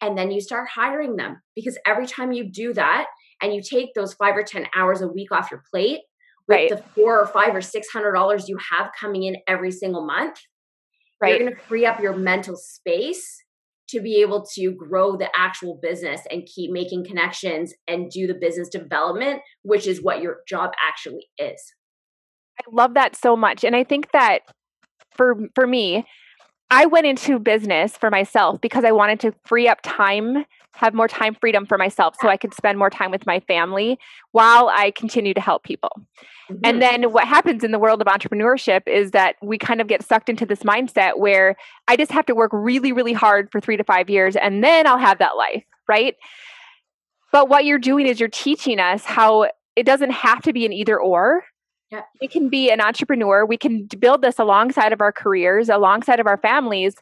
And 0.00 0.18
then 0.18 0.32
you 0.32 0.40
start 0.40 0.68
hiring 0.74 1.14
them 1.14 1.40
because 1.54 1.78
every 1.86 2.08
time 2.08 2.32
you 2.32 2.50
do 2.50 2.74
that 2.74 3.06
and 3.40 3.54
you 3.54 3.62
take 3.62 3.94
those 3.94 4.14
five 4.14 4.36
or 4.36 4.42
10 4.42 4.66
hours 4.74 5.00
a 5.00 5.06
week 5.06 5.30
off 5.30 5.52
your 5.52 5.62
plate, 5.70 6.00
with 6.48 6.56
right. 6.56 6.68
the 6.70 6.82
four 6.96 7.20
or 7.20 7.26
five 7.28 7.54
or 7.54 7.60
six 7.60 7.86
hundred 7.92 8.14
dollars 8.14 8.48
you 8.48 8.58
have 8.72 8.90
coming 8.98 9.22
in 9.22 9.36
every 9.46 9.70
single 9.70 10.04
month, 10.04 10.40
right. 11.22 11.30
you're 11.30 11.48
going 11.48 11.54
to 11.54 11.62
free 11.62 11.86
up 11.86 12.00
your 12.00 12.16
mental 12.16 12.56
space 12.56 13.42
to 13.88 14.00
be 14.00 14.22
able 14.22 14.44
to 14.54 14.72
grow 14.72 15.16
the 15.16 15.28
actual 15.36 15.78
business 15.80 16.22
and 16.30 16.46
keep 16.46 16.70
making 16.70 17.04
connections 17.04 17.74
and 17.86 18.10
do 18.10 18.26
the 18.26 18.34
business 18.34 18.68
development, 18.68 19.40
which 19.62 19.86
is 19.86 20.02
what 20.02 20.22
your 20.22 20.38
job 20.48 20.70
actually 20.88 21.26
is. 21.38 21.74
I 22.58 22.64
love 22.70 22.94
that 22.94 23.16
so 23.16 23.36
much. 23.36 23.64
And 23.64 23.76
I 23.76 23.84
think 23.84 24.12
that 24.12 24.40
for 25.14 25.36
for 25.54 25.66
me, 25.66 26.06
I 26.70 26.86
went 26.86 27.06
into 27.06 27.38
business 27.38 27.96
for 27.96 28.10
myself 28.10 28.60
because 28.60 28.84
I 28.84 28.92
wanted 28.92 29.20
to 29.20 29.34
free 29.44 29.68
up 29.68 29.80
time, 29.82 30.44
have 30.74 30.94
more 30.94 31.08
time 31.08 31.34
freedom 31.34 31.66
for 31.66 31.78
myself 31.78 32.14
so 32.20 32.28
I 32.28 32.36
could 32.36 32.54
spend 32.54 32.78
more 32.78 32.90
time 32.90 33.10
with 33.10 33.26
my 33.26 33.40
family 33.40 33.98
while 34.32 34.68
I 34.68 34.90
continue 34.92 35.34
to 35.34 35.40
help 35.40 35.64
people. 35.64 35.90
Mm-hmm. 36.50 36.60
And 36.64 36.82
then 36.82 37.12
what 37.12 37.26
happens 37.26 37.62
in 37.62 37.72
the 37.72 37.78
world 37.78 38.00
of 38.00 38.06
entrepreneurship 38.06 38.82
is 38.86 39.10
that 39.12 39.36
we 39.42 39.58
kind 39.58 39.80
of 39.80 39.86
get 39.86 40.02
sucked 40.02 40.28
into 40.28 40.46
this 40.46 40.60
mindset 40.60 41.18
where 41.18 41.56
I 41.88 41.96
just 41.96 42.10
have 42.12 42.26
to 42.26 42.34
work 42.34 42.50
really, 42.52 42.92
really 42.92 43.12
hard 43.12 43.50
for 43.52 43.60
three 43.60 43.76
to 43.76 43.84
five 43.84 44.08
years 44.08 44.36
and 44.36 44.64
then 44.64 44.86
I'll 44.86 44.98
have 44.98 45.18
that 45.18 45.36
life, 45.36 45.64
right? 45.88 46.16
But 47.32 47.48
what 47.48 47.64
you're 47.64 47.78
doing 47.78 48.06
is 48.06 48.20
you're 48.20 48.28
teaching 48.28 48.78
us 48.78 49.04
how 49.04 49.48
it 49.76 49.84
doesn't 49.84 50.10
have 50.10 50.42
to 50.42 50.52
be 50.52 50.66
an 50.66 50.72
either 50.72 51.00
or 51.00 51.44
yeah. 51.92 52.00
We 52.22 52.26
can 52.26 52.48
be 52.48 52.70
an 52.70 52.80
entrepreneur. 52.80 53.44
We 53.44 53.58
can 53.58 53.86
build 53.98 54.22
this 54.22 54.38
alongside 54.38 54.94
of 54.94 55.02
our 55.02 55.12
careers, 55.12 55.68
alongside 55.68 56.20
of 56.20 56.26
our 56.26 56.38
families, 56.38 56.94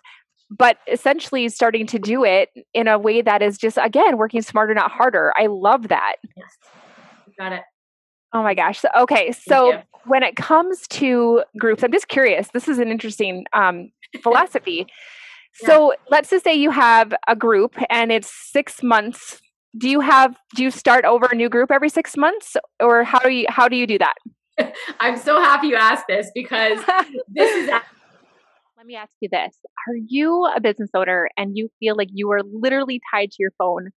but 0.51 0.79
essentially 0.91 1.49
starting 1.49 1.87
to 1.87 1.99
do 1.99 2.25
it 2.25 2.51
in 2.75 2.89
a 2.89 2.99
way 2.99 3.23
that 3.23 3.41
is 3.43 3.57
just, 3.57 3.79
again, 3.81 4.17
working 4.17 4.43
smarter, 4.43 4.75
not 4.75 4.91
harder. 4.91 5.33
I 5.37 5.47
love 5.47 5.89
that. 5.89 6.17
Yes. 6.37 6.57
Got 7.39 7.53
it. 7.53 7.63
Oh 8.33 8.43
my 8.43 8.55
gosh. 8.55 8.81
So, 8.81 8.89
okay. 8.97 9.33
So 9.33 9.81
when 10.07 10.23
it 10.23 10.37
comes 10.37 10.87
to 10.89 11.43
groups, 11.59 11.83
I'm 11.83 11.93
just 11.93 12.09
curious. 12.09 12.49
This 12.53 12.69
is 12.69 12.79
an 12.79 12.91
interesting 12.91 13.45
um, 13.53 13.91
philosophy. 14.23 14.87
yeah. 15.63 15.69
So 15.69 15.95
let's 16.11 16.31
just 16.31 16.45
say 16.45 16.55
you 16.55 16.71
have 16.71 17.15
a 17.29 17.37
group 17.37 17.77
and 17.89 18.13
it's 18.13 18.33
six 18.53 18.83
months. 18.83 19.41
Do 19.79 19.89
you 19.89 20.01
have, 20.01 20.37
do 20.57 20.65
you 20.65 20.71
start 20.71 21.05
over 21.05 21.27
a 21.27 21.35
new 21.35 21.49
group 21.49 21.71
every 21.71 21.89
six 21.89 22.17
months 22.17 22.57
or 22.81 23.05
how 23.05 23.21
do 23.21 23.31
you, 23.31 23.47
how 23.49 23.69
do 23.69 23.77
you 23.77 23.87
do 23.87 23.99
that? 23.99 24.15
I'm 25.01 25.17
so 25.17 25.41
happy 25.41 25.69
you 25.69 25.77
asked 25.77 26.07
this 26.09 26.31
because 26.35 26.81
this 27.29 27.69
is. 27.69 27.71
Let 28.81 28.87
me 28.87 28.97
ask 28.97 29.13
you 29.21 29.29
this 29.31 29.59
Are 29.87 29.95
you 29.95 30.49
a 30.57 30.59
business 30.59 30.89
owner 30.95 31.29
and 31.37 31.51
you 31.55 31.69
feel 31.79 31.97
like 31.97 32.09
you 32.13 32.31
are 32.31 32.41
literally 32.43 32.99
tied 33.13 33.31
to 33.33 33.37
your 33.39 33.51
phone 33.59 33.91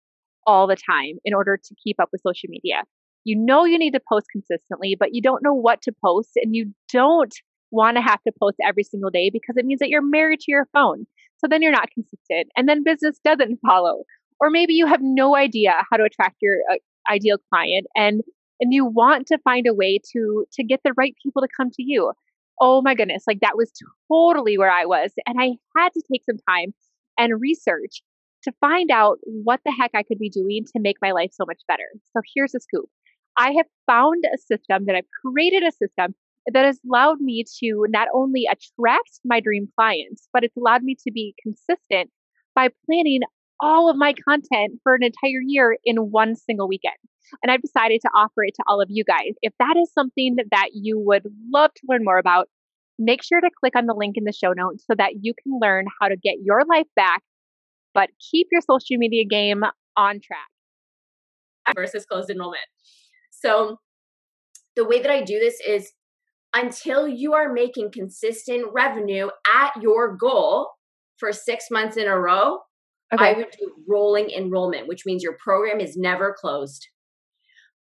all 0.47 0.65
the 0.65 0.75
time 0.75 1.17
in 1.23 1.35
order 1.35 1.55
to 1.55 1.75
keep 1.83 1.99
up 1.99 2.09
with 2.11 2.23
social 2.25 2.49
media? 2.49 2.81
You 3.23 3.35
know 3.35 3.63
you 3.63 3.77
need 3.77 3.93
to 3.93 3.99
post 4.11 4.25
consistently, 4.31 4.97
but 4.99 5.13
you 5.13 5.21
don't 5.21 5.43
know 5.43 5.53
what 5.53 5.83
to 5.83 5.93
post 6.03 6.31
and 6.35 6.55
you 6.55 6.73
don't 6.91 7.31
want 7.69 7.97
to 7.97 8.01
have 8.01 8.23
to 8.23 8.31
post 8.41 8.57
every 8.65 8.81
single 8.81 9.11
day 9.11 9.29
because 9.31 9.55
it 9.55 9.67
means 9.67 9.77
that 9.81 9.89
you're 9.89 10.01
married 10.01 10.39
to 10.39 10.51
your 10.51 10.67
phone. 10.73 11.05
So 11.37 11.47
then 11.47 11.61
you're 11.61 11.71
not 11.71 11.91
consistent 11.91 12.47
and 12.57 12.67
then 12.67 12.83
business 12.83 13.19
doesn't 13.23 13.59
follow. 13.63 14.01
Or 14.39 14.49
maybe 14.49 14.73
you 14.73 14.87
have 14.87 15.01
no 15.03 15.35
idea 15.35 15.75
how 15.91 15.97
to 15.97 16.05
attract 16.05 16.37
your 16.41 16.55
uh, 16.71 16.77
ideal 17.07 17.37
client 17.53 17.85
and 17.95 18.23
and 18.59 18.73
you 18.73 18.87
want 18.87 19.27
to 19.27 19.37
find 19.43 19.67
a 19.67 19.75
way 19.75 19.99
to 20.13 20.45
to 20.53 20.63
get 20.63 20.79
the 20.83 20.93
right 20.97 21.13
people 21.21 21.43
to 21.43 21.47
come 21.55 21.69
to 21.69 21.83
you 21.83 22.13
oh 22.61 22.81
my 22.81 22.93
goodness, 22.93 23.23
like 23.27 23.39
that 23.41 23.57
was 23.57 23.71
totally 24.09 24.57
where 24.57 24.71
I 24.71 24.85
was. 24.85 25.11
And 25.25 25.41
I 25.41 25.53
had 25.75 25.89
to 25.93 26.01
take 26.09 26.21
some 26.23 26.37
time 26.47 26.73
and 27.17 27.41
research 27.41 28.01
to 28.43 28.53
find 28.61 28.89
out 28.91 29.17
what 29.25 29.59
the 29.65 29.71
heck 29.77 29.91
I 29.93 30.03
could 30.03 30.19
be 30.19 30.29
doing 30.29 30.63
to 30.73 30.79
make 30.79 30.97
my 31.01 31.11
life 31.11 31.31
so 31.33 31.43
much 31.45 31.61
better. 31.67 31.83
So 32.13 32.21
here's 32.35 32.55
a 32.55 32.59
scoop 32.59 32.85
I 33.37 33.51
have 33.57 33.65
found 33.87 34.23
a 34.33 34.37
system 34.37 34.85
that 34.85 34.95
I've 34.95 35.09
created 35.25 35.63
a 35.63 35.71
system 35.71 36.15
that 36.53 36.65
has 36.65 36.79
allowed 36.87 37.19
me 37.19 37.43
to 37.59 37.85
not 37.89 38.07
only 38.13 38.47
attract 38.49 39.19
my 39.25 39.39
dream 39.39 39.67
clients, 39.77 40.27
but 40.33 40.43
it's 40.43 40.57
allowed 40.57 40.83
me 40.83 40.95
to 41.05 41.11
be 41.11 41.35
consistent 41.41 42.09
by 42.55 42.69
planning 42.85 43.21
all 43.61 43.89
of 43.89 43.95
my 43.95 44.13
content 44.27 44.79
for 44.83 44.95
an 44.95 45.03
entire 45.03 45.41
year 45.45 45.77
in 45.85 45.97
one 46.11 46.35
single 46.35 46.67
weekend. 46.67 46.95
And 47.41 47.51
I've 47.51 47.61
decided 47.61 48.01
to 48.01 48.09
offer 48.15 48.43
it 48.43 48.55
to 48.55 48.63
all 48.67 48.81
of 48.81 48.87
you 48.89 49.03
guys. 49.03 49.33
If 49.41 49.53
that 49.59 49.75
is 49.77 49.91
something 49.93 50.35
that 50.35 50.69
you 50.73 50.99
would 50.99 51.23
love 51.53 51.71
to 51.75 51.81
learn 51.87 52.03
more 52.03 52.17
about, 52.17 52.49
make 52.99 53.23
sure 53.23 53.39
to 53.39 53.49
click 53.59 53.75
on 53.75 53.85
the 53.85 53.93
link 53.93 54.17
in 54.17 54.25
the 54.25 54.33
show 54.33 54.53
notes 54.53 54.83
so 54.85 54.95
that 54.97 55.13
you 55.21 55.33
can 55.41 55.59
learn 55.61 55.85
how 55.99 56.07
to 56.07 56.17
get 56.17 56.35
your 56.43 56.63
life 56.69 56.87
back, 56.95 57.21
but 57.93 58.09
keep 58.31 58.47
your 58.51 58.61
social 58.61 58.97
media 58.97 59.23
game 59.23 59.63
on 59.95 60.19
track. 60.19 60.47
Versus 61.75 62.05
closed 62.05 62.29
enrollment. 62.29 62.63
So, 63.29 63.77
the 64.75 64.85
way 64.85 65.01
that 65.01 65.11
I 65.11 65.21
do 65.21 65.39
this 65.39 65.59
is 65.65 65.91
until 66.53 67.07
you 67.07 67.33
are 67.33 67.51
making 67.51 67.91
consistent 67.91 68.67
revenue 68.73 69.29
at 69.53 69.71
your 69.81 70.15
goal 70.15 70.69
for 71.17 71.31
six 71.31 71.65
months 71.69 71.97
in 71.97 72.07
a 72.07 72.17
row, 72.17 72.59
okay. 73.13 73.23
I 73.23 73.33
would 73.33 73.51
do 73.51 73.73
rolling 73.87 74.29
enrollment, 74.29 74.87
which 74.87 75.05
means 75.05 75.23
your 75.23 75.37
program 75.37 75.79
is 75.79 75.97
never 75.97 76.35
closed. 76.39 76.87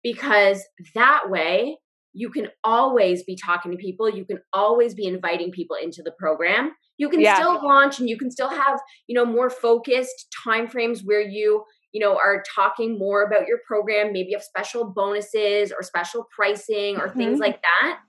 Because 0.03 0.63
that 0.95 1.29
way, 1.29 1.77
you 2.13 2.29
can 2.29 2.47
always 2.63 3.23
be 3.23 3.37
talking 3.37 3.71
to 3.71 3.77
people. 3.77 4.09
You 4.09 4.25
can 4.25 4.39
always 4.51 4.93
be 4.93 5.05
inviting 5.05 5.51
people 5.51 5.77
into 5.81 6.01
the 6.03 6.11
program. 6.11 6.71
You 6.97 7.09
can 7.09 7.21
yeah. 7.21 7.35
still 7.35 7.63
launch 7.63 7.99
and 7.99 8.09
you 8.09 8.17
can 8.17 8.29
still 8.31 8.49
have, 8.49 8.79
you 9.07 9.15
know, 9.15 9.25
more 9.25 9.49
focused 9.49 10.27
timeframes 10.45 11.01
where 11.03 11.21
you, 11.21 11.63
you 11.93 12.01
know, 12.01 12.15
are 12.15 12.43
talking 12.53 12.97
more 12.99 13.23
about 13.23 13.47
your 13.47 13.59
program. 13.65 14.11
Maybe 14.11 14.33
have 14.33 14.43
special 14.43 14.91
bonuses 14.93 15.71
or 15.71 15.83
special 15.83 16.27
pricing 16.35 16.97
or 16.97 17.07
mm-hmm. 17.07 17.19
things 17.19 17.39
like 17.39 17.61
that. 17.61 17.99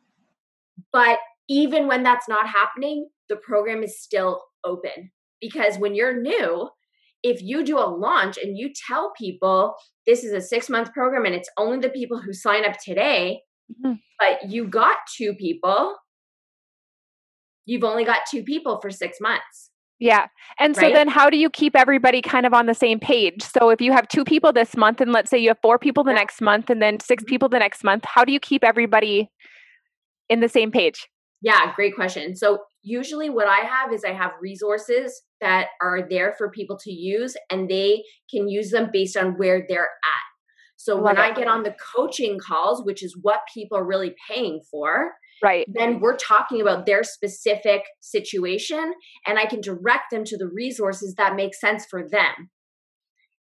But 0.92 1.18
even 1.48 1.86
when 1.86 2.02
that's 2.02 2.28
not 2.28 2.48
happening, 2.48 3.08
the 3.28 3.36
program 3.36 3.82
is 3.82 4.00
still 4.00 4.42
open 4.64 5.10
because 5.40 5.78
when 5.78 5.94
you're 5.94 6.20
new, 6.20 6.68
if 7.22 7.42
you 7.42 7.64
do 7.64 7.78
a 7.78 7.86
launch 7.86 8.36
and 8.36 8.58
you 8.58 8.70
tell 8.88 9.12
people 9.16 9.74
this 10.06 10.24
is 10.24 10.32
a 10.32 10.40
six 10.40 10.68
month 10.68 10.92
program 10.92 11.24
and 11.24 11.34
it's 11.34 11.48
only 11.56 11.78
the 11.78 11.88
people 11.88 12.20
who 12.20 12.32
sign 12.32 12.64
up 12.64 12.76
today, 12.78 13.40
mm-hmm. 13.70 13.94
but 14.18 14.50
you 14.50 14.66
got 14.66 14.98
two 15.16 15.34
people, 15.34 15.96
you've 17.64 17.84
only 17.84 18.04
got 18.04 18.20
two 18.30 18.42
people 18.42 18.80
for 18.80 18.90
six 18.90 19.18
months. 19.20 19.70
Yeah. 20.00 20.26
And 20.58 20.74
so 20.74 20.82
right? 20.82 20.94
then 20.94 21.06
how 21.06 21.30
do 21.30 21.36
you 21.36 21.48
keep 21.48 21.76
everybody 21.76 22.22
kind 22.22 22.44
of 22.44 22.52
on 22.52 22.66
the 22.66 22.74
same 22.74 22.98
page? 22.98 23.40
So 23.40 23.70
if 23.70 23.80
you 23.80 23.92
have 23.92 24.08
two 24.08 24.24
people 24.24 24.52
this 24.52 24.76
month 24.76 25.00
and 25.00 25.12
let's 25.12 25.30
say 25.30 25.38
you 25.38 25.50
have 25.50 25.60
four 25.62 25.78
people 25.78 26.02
the 26.02 26.10
yeah. 26.10 26.16
next 26.16 26.40
month 26.40 26.70
and 26.70 26.82
then 26.82 26.98
6 26.98 27.22
mm-hmm. 27.22 27.28
people 27.28 27.48
the 27.48 27.60
next 27.60 27.84
month, 27.84 28.04
how 28.04 28.24
do 28.24 28.32
you 28.32 28.40
keep 28.40 28.64
everybody 28.64 29.30
in 30.28 30.40
the 30.40 30.48
same 30.48 30.72
page? 30.72 31.08
Yeah, 31.42 31.74
great 31.74 31.94
question. 31.94 32.36
So 32.36 32.58
usually 32.82 33.28
what 33.28 33.48
I 33.48 33.66
have 33.66 33.92
is 33.92 34.04
I 34.04 34.12
have 34.12 34.30
resources 34.40 35.22
that 35.40 35.68
are 35.80 36.06
there 36.08 36.34
for 36.38 36.50
people 36.50 36.78
to 36.78 36.92
use 36.92 37.36
and 37.50 37.68
they 37.68 38.04
can 38.30 38.48
use 38.48 38.70
them 38.70 38.90
based 38.92 39.16
on 39.16 39.32
where 39.32 39.64
they're 39.68 39.82
at. 39.82 40.32
So 40.76 41.00
when. 41.00 41.18
I 41.18 41.32
get 41.32 41.48
on 41.48 41.62
the 41.62 41.74
coaching 41.94 42.38
calls, 42.38 42.84
which 42.84 43.02
is 43.02 43.16
what 43.20 43.40
people 43.52 43.76
are 43.78 43.84
really 43.84 44.14
paying 44.28 44.60
for, 44.70 45.12
right 45.42 45.66
then 45.72 46.00
we're 46.00 46.16
talking 46.16 46.60
about 46.60 46.86
their 46.86 47.02
specific 47.02 47.82
situation 48.00 48.94
and 49.26 49.38
i 49.38 49.44
can 49.44 49.60
direct 49.60 50.10
them 50.10 50.24
to 50.24 50.38
the 50.38 50.46
resources 50.46 51.14
that 51.16 51.36
make 51.36 51.54
sense 51.54 51.84
for 51.90 52.08
them 52.08 52.50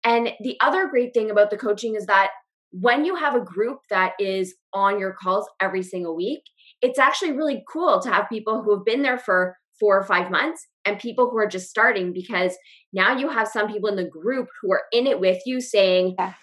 and 0.03 0.31
the 0.41 0.57
other 0.61 0.89
great 0.89 1.15
thing 1.15 1.31
about 1.31 1.51
the 1.51 1.57
coaching 1.57 1.95
is 1.95 2.07
that 2.07 2.31
when 2.73 3.05
you 3.05 3.15
have 3.15 3.37
a 3.37 3.41
group 3.41 3.79
that 3.89 4.13
is 4.19 4.55
on 4.73 4.99
your 4.99 5.13
calls 5.13 5.49
every 5.61 5.83
single 5.83 6.17
week 6.17 6.43
it's 6.85 6.99
actually 6.99 7.33
really 7.33 7.65
cool 7.67 7.99
to 7.99 8.11
have 8.11 8.29
people 8.29 8.63
who 8.63 8.77
have 8.77 8.85
been 8.85 9.01
there 9.01 9.17
for 9.17 9.57
four 9.81 9.99
or 9.99 10.05
five 10.05 10.31
months 10.31 10.67
and 10.85 10.99
people 10.99 11.31
who 11.31 11.39
are 11.39 11.49
just 11.49 11.71
starting 11.71 12.13
because 12.13 12.55
now 12.93 13.17
you 13.17 13.31
have 13.31 13.49
some 13.49 13.73
people 13.73 13.89
in 13.89 13.97
the 13.97 14.07
group 14.07 14.49
who 14.61 14.71
are 14.71 14.83
in 14.93 15.07
it 15.07 15.19
with 15.19 15.41
you 15.47 15.63
saying, 15.63 16.15
yeah. 16.19 16.35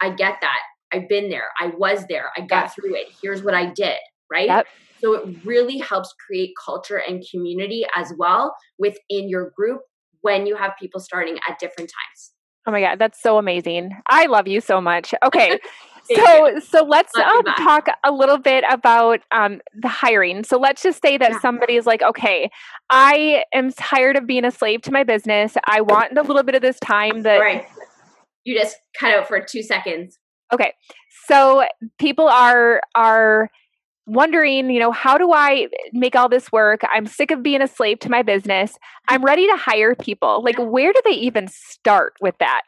I 0.00 0.10
get 0.10 0.36
that. 0.40 0.60
I've 0.92 1.08
been 1.08 1.28
there. 1.28 1.48
I 1.60 1.72
was 1.76 2.04
there. 2.08 2.30
I 2.36 2.42
got 2.42 2.66
yeah. 2.66 2.68
through 2.68 2.94
it. 2.94 3.08
Here's 3.20 3.42
what 3.42 3.54
I 3.54 3.66
did. 3.66 3.98
Right. 4.30 4.46
Yep. 4.46 4.66
So 5.00 5.14
it 5.14 5.36
really 5.44 5.78
helps 5.78 6.14
create 6.24 6.52
culture 6.64 7.02
and 7.06 7.24
community 7.28 7.84
as 7.96 8.12
well 8.16 8.54
within 8.78 9.28
your 9.28 9.50
group 9.56 9.80
when 10.20 10.46
you 10.46 10.54
have 10.54 10.72
people 10.80 11.00
starting 11.00 11.38
at 11.48 11.58
different 11.58 11.90
times. 11.90 12.32
Oh 12.68 12.70
my 12.70 12.80
God, 12.80 12.98
that's 12.98 13.20
so 13.20 13.38
amazing. 13.38 13.90
I 14.08 14.26
love 14.26 14.46
you 14.46 14.60
so 14.60 14.80
much. 14.80 15.14
Okay. 15.24 15.58
so 16.14 16.60
so 16.68 16.84
let's 16.84 17.14
um, 17.16 17.44
talk 17.58 17.88
a 18.04 18.12
little 18.12 18.38
bit 18.38 18.64
about 18.70 19.20
um, 19.32 19.60
the 19.74 19.88
hiring. 19.88 20.44
So 20.44 20.58
let's 20.58 20.82
just 20.82 21.02
say 21.02 21.18
that 21.18 21.32
yeah. 21.32 21.40
somebody 21.40 21.76
is 21.76 21.86
like 21.86 22.02
okay 22.02 22.50
i 22.90 23.44
am 23.52 23.72
tired 23.72 24.16
of 24.16 24.26
being 24.26 24.44
a 24.44 24.50
slave 24.50 24.82
to 24.82 24.92
my 24.92 25.04
business. 25.04 25.56
I 25.66 25.80
want 25.80 26.16
a 26.16 26.22
little 26.22 26.42
bit 26.42 26.54
of 26.54 26.62
this 26.62 26.78
time 26.80 27.22
that 27.22 27.38
right. 27.38 27.66
You 28.44 28.58
just 28.58 28.76
cut 28.98 29.12
out 29.12 29.28
for 29.28 29.40
two 29.40 29.62
seconds. 29.62 30.18
Okay. 30.52 30.72
So 31.26 31.66
people 31.98 32.28
are 32.28 32.80
are 32.94 33.50
wondering 34.06 34.70
you 34.70 34.80
know 34.80 34.90
how 34.90 35.18
do 35.18 35.32
i 35.34 35.68
make 35.92 36.16
all 36.16 36.28
this 36.28 36.50
work? 36.50 36.80
I'm 36.90 37.06
sick 37.06 37.30
of 37.30 37.42
being 37.42 37.60
a 37.60 37.68
slave 37.68 37.98
to 38.00 38.10
my 38.10 38.22
business. 38.22 38.78
I'm 39.08 39.22
ready 39.22 39.46
to 39.46 39.56
hire 39.56 39.94
people. 39.94 40.42
Like 40.42 40.56
where 40.58 40.92
do 40.92 41.00
they 41.04 41.16
even 41.16 41.48
start 41.48 42.14
with 42.20 42.36
that? 42.38 42.62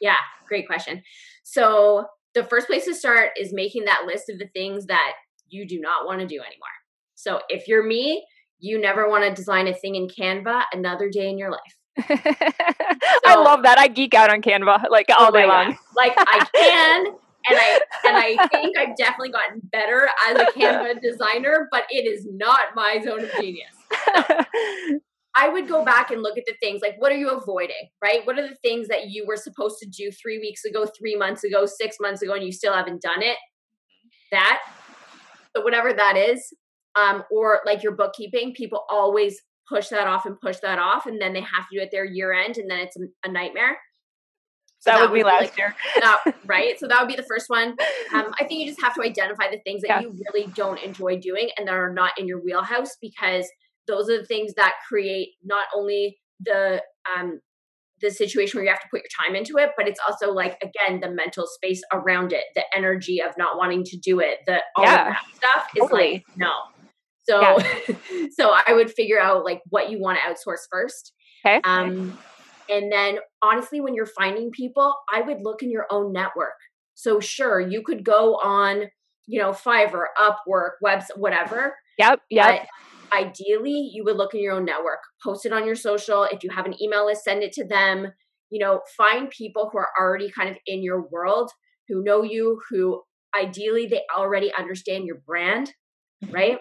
Yeah 0.00 0.16
great 0.52 0.66
question. 0.66 1.02
So 1.44 2.04
the 2.34 2.44
first 2.44 2.66
place 2.66 2.84
to 2.86 2.94
start 2.94 3.30
is 3.38 3.52
making 3.52 3.84
that 3.84 4.04
list 4.06 4.30
of 4.30 4.38
the 4.38 4.48
things 4.48 4.86
that 4.86 5.12
you 5.48 5.66
do 5.66 5.80
not 5.80 6.06
want 6.06 6.20
to 6.20 6.26
do 6.26 6.36
anymore. 6.36 6.68
So 7.14 7.40
if 7.48 7.68
you're 7.68 7.84
me, 7.84 8.24
you 8.58 8.80
never 8.80 9.08
want 9.08 9.24
to 9.24 9.34
design 9.34 9.68
a 9.68 9.74
thing 9.74 9.96
in 9.96 10.08
Canva 10.08 10.64
another 10.72 11.10
day 11.10 11.28
in 11.28 11.38
your 11.38 11.50
life. 11.50 11.76
so, 12.08 12.14
I 13.26 13.34
love 13.34 13.64
that. 13.64 13.78
I 13.78 13.88
geek 13.88 14.14
out 14.14 14.30
on 14.30 14.40
Canva 14.40 14.84
like 14.90 15.06
all 15.10 15.28
oh 15.28 15.30
day 15.30 15.46
long. 15.46 15.76
Like 15.94 16.14
I 16.16 16.46
can 16.54 17.06
and 17.48 17.58
I 17.58 17.80
and 18.04 18.16
I 18.16 18.46
think 18.52 18.78
I've 18.78 18.96
definitely 18.96 19.30
gotten 19.30 19.60
better 19.72 20.08
as 20.28 20.40
a 20.40 20.46
Canva 20.46 21.02
designer, 21.02 21.68
but 21.70 21.84
it 21.90 22.06
is 22.06 22.26
not 22.30 22.74
my 22.74 23.00
zone 23.04 23.24
of 23.24 23.32
genius. 23.32 23.74
So, 24.06 25.00
I 25.34 25.48
would 25.48 25.66
go 25.66 25.84
back 25.84 26.10
and 26.10 26.22
look 26.22 26.36
at 26.36 26.44
the 26.46 26.54
things 26.60 26.82
like 26.82 26.96
what 26.98 27.10
are 27.12 27.16
you 27.16 27.30
avoiding, 27.30 27.88
right? 28.02 28.26
What 28.26 28.38
are 28.38 28.46
the 28.46 28.56
things 28.56 28.88
that 28.88 29.10
you 29.10 29.24
were 29.26 29.36
supposed 29.36 29.78
to 29.80 29.88
do 29.88 30.10
three 30.10 30.38
weeks 30.38 30.64
ago, 30.64 30.86
three 30.86 31.16
months 31.16 31.44
ago, 31.44 31.66
six 31.66 31.96
months 32.00 32.22
ago, 32.22 32.34
and 32.34 32.44
you 32.44 32.52
still 32.52 32.74
haven't 32.74 33.00
done 33.00 33.22
it? 33.22 33.38
That, 34.30 34.60
so 35.56 35.62
whatever 35.62 35.92
that 35.92 36.16
is, 36.16 36.52
um, 36.96 37.24
or 37.30 37.60
like 37.64 37.82
your 37.82 37.92
bookkeeping, 37.92 38.54
people 38.54 38.84
always 38.90 39.40
push 39.68 39.88
that 39.88 40.06
off 40.06 40.26
and 40.26 40.38
push 40.40 40.58
that 40.58 40.78
off, 40.78 41.06
and 41.06 41.20
then 41.20 41.32
they 41.32 41.40
have 41.40 41.68
to 41.70 41.76
do 41.76 41.80
it 41.80 41.90
their 41.90 42.04
year 42.04 42.32
end, 42.32 42.58
and 42.58 42.70
then 42.70 42.80
it's 42.80 42.96
a, 42.96 43.28
a 43.28 43.32
nightmare. 43.32 43.78
So 44.80 44.90
that, 44.90 44.98
that, 44.98 45.10
would 45.10 45.16
be 45.16 45.22
last 45.22 45.40
like, 45.42 45.56
year. 45.56 45.76
that, 46.00 46.34
right. 46.46 46.78
So 46.78 46.88
that 46.88 47.00
would 47.00 47.08
be 47.08 47.14
the 47.14 47.22
first 47.22 47.44
one. 47.48 47.76
Um, 48.12 48.34
I 48.40 48.44
think 48.44 48.60
you 48.60 48.66
just 48.66 48.82
have 48.82 48.94
to 48.94 49.02
identify 49.02 49.48
the 49.48 49.60
things 49.64 49.82
that 49.82 49.88
yeah. 49.88 50.00
you 50.00 50.18
really 50.26 50.48
don't 50.54 50.82
enjoy 50.82 51.18
doing 51.18 51.50
and 51.56 51.68
that 51.68 51.74
are 51.74 51.92
not 51.92 52.18
in 52.18 52.26
your 52.26 52.42
wheelhouse 52.42 52.96
because 53.00 53.46
those 53.86 54.08
are 54.08 54.18
the 54.18 54.26
things 54.26 54.54
that 54.54 54.74
create 54.88 55.30
not 55.44 55.66
only 55.74 56.18
the 56.40 56.82
um, 57.16 57.40
the 58.00 58.10
situation 58.10 58.58
where 58.58 58.64
you 58.64 58.70
have 58.70 58.80
to 58.80 58.88
put 58.90 59.00
your 59.00 59.26
time 59.26 59.36
into 59.36 59.56
it, 59.58 59.70
but 59.76 59.88
it's 59.88 60.00
also 60.06 60.32
like 60.32 60.62
again 60.62 61.00
the 61.00 61.10
mental 61.10 61.46
space 61.46 61.82
around 61.92 62.32
it, 62.32 62.44
the 62.54 62.64
energy 62.76 63.20
of 63.20 63.32
not 63.38 63.56
wanting 63.56 63.84
to 63.84 63.96
do 63.96 64.20
it, 64.20 64.38
the 64.46 64.58
all 64.76 64.84
yeah, 64.84 65.08
of 65.08 65.14
that 65.14 65.22
stuff 65.34 65.68
is 65.76 65.80
totally. 65.82 66.12
like 66.12 66.24
no. 66.36 66.52
So 67.28 67.40
yeah. 67.40 68.26
so 68.36 68.54
I 68.66 68.72
would 68.72 68.92
figure 68.92 69.20
out 69.20 69.44
like 69.44 69.62
what 69.70 69.90
you 69.90 70.00
want 70.00 70.18
to 70.18 70.30
outsource 70.30 70.62
first. 70.70 71.12
Okay. 71.46 71.60
Um, 71.64 72.18
and 72.68 72.90
then 72.90 73.18
honestly, 73.42 73.80
when 73.80 73.94
you're 73.94 74.06
finding 74.06 74.50
people, 74.50 74.94
I 75.12 75.22
would 75.22 75.38
look 75.42 75.62
in 75.62 75.70
your 75.70 75.86
own 75.90 76.12
network. 76.12 76.54
So 76.94 77.20
sure, 77.20 77.60
you 77.60 77.82
could 77.82 78.04
go 78.04 78.36
on, 78.36 78.84
you 79.26 79.40
know, 79.40 79.50
Fiverr, 79.50 80.04
Upwork, 80.18 80.72
webs, 80.80 81.10
whatever. 81.16 81.76
Yep. 81.98 82.20
Yep 82.30 82.66
ideally 83.14 83.90
you 83.92 84.04
would 84.04 84.16
look 84.16 84.34
in 84.34 84.40
your 84.40 84.54
own 84.54 84.64
network 84.64 85.00
post 85.22 85.46
it 85.46 85.52
on 85.52 85.66
your 85.66 85.76
social. 85.76 86.24
If 86.24 86.42
you 86.42 86.50
have 86.50 86.66
an 86.66 86.80
email 86.82 87.06
list 87.06 87.24
send 87.24 87.42
it 87.42 87.52
to 87.52 87.66
them. 87.66 88.08
You 88.50 88.58
know 88.58 88.80
find 88.96 89.30
people 89.30 89.70
who 89.70 89.78
are 89.78 89.90
already 89.98 90.30
kind 90.30 90.50
of 90.50 90.56
in 90.66 90.82
your 90.82 91.08
world 91.08 91.50
who 91.88 92.02
know 92.04 92.22
you 92.22 92.60
who 92.68 93.02
ideally 93.36 93.86
they 93.86 94.02
already 94.14 94.52
understand 94.58 95.06
your 95.06 95.22
brand 95.26 95.72
mm-hmm. 96.22 96.34
right? 96.34 96.58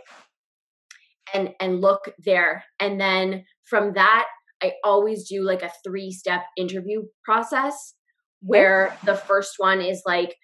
And 1.34 1.54
and 1.60 1.82
look 1.82 2.14
there. 2.24 2.64
And 2.80 3.00
then 3.00 3.46
from 3.64 3.94
that 3.94 4.28
i 4.62 4.74
always 4.84 5.28
do 5.28 5.44
like 5.44 5.64
a 5.64 5.72
three 5.84 6.12
step 6.12 6.42
interview 6.58 7.04
process 7.24 7.96
where 8.42 8.96
the 9.06 9.16
first 9.16 9.54
one 9.58 9.82
is 9.82 10.02
like 10.06 10.36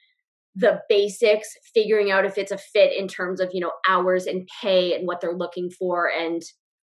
the 0.58 0.82
basics, 0.90 1.48
figuring 1.74 2.10
out 2.10 2.26
if 2.26 2.38
it's 2.38 2.52
a 2.52 2.58
fit 2.58 2.92
in 2.98 3.08
terms 3.08 3.40
of, 3.40 3.50
you 3.54 3.62
know, 3.62 3.72
hours 3.88 4.26
and 4.26 4.48
pay 4.62 4.96
and 4.96 5.08
what 5.08 5.22
they're 5.22 5.38
looking 5.38 5.70
for 5.70 6.10
and 6.10 6.42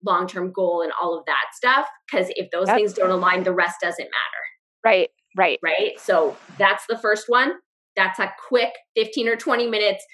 long 0.05 0.27
term 0.27 0.51
goal 0.53 0.81
and 0.81 0.93
all 1.01 1.19
of 1.19 1.27
that 1.27 1.47
stuff. 1.55 1.87
Because 2.11 2.29
if 2.31 2.51
those 2.51 2.69
things 2.71 2.95
don't 2.95 3.11
align, 3.11 3.43
the 3.43 3.53
rest 3.53 3.77
doesn't 3.83 4.05
matter. 4.05 4.43
Right, 4.85 5.11
right. 5.37 5.59
Right. 5.63 6.01
So 6.01 6.37
that's 6.57 6.85
the 6.89 6.97
first 6.97 7.25
one. 7.29 7.53
That's 7.95 8.19
a 8.19 8.33
quick 8.49 8.73
15 8.97 9.29
or 9.29 9.37
20 9.37 9.69
minutes, 9.69 10.05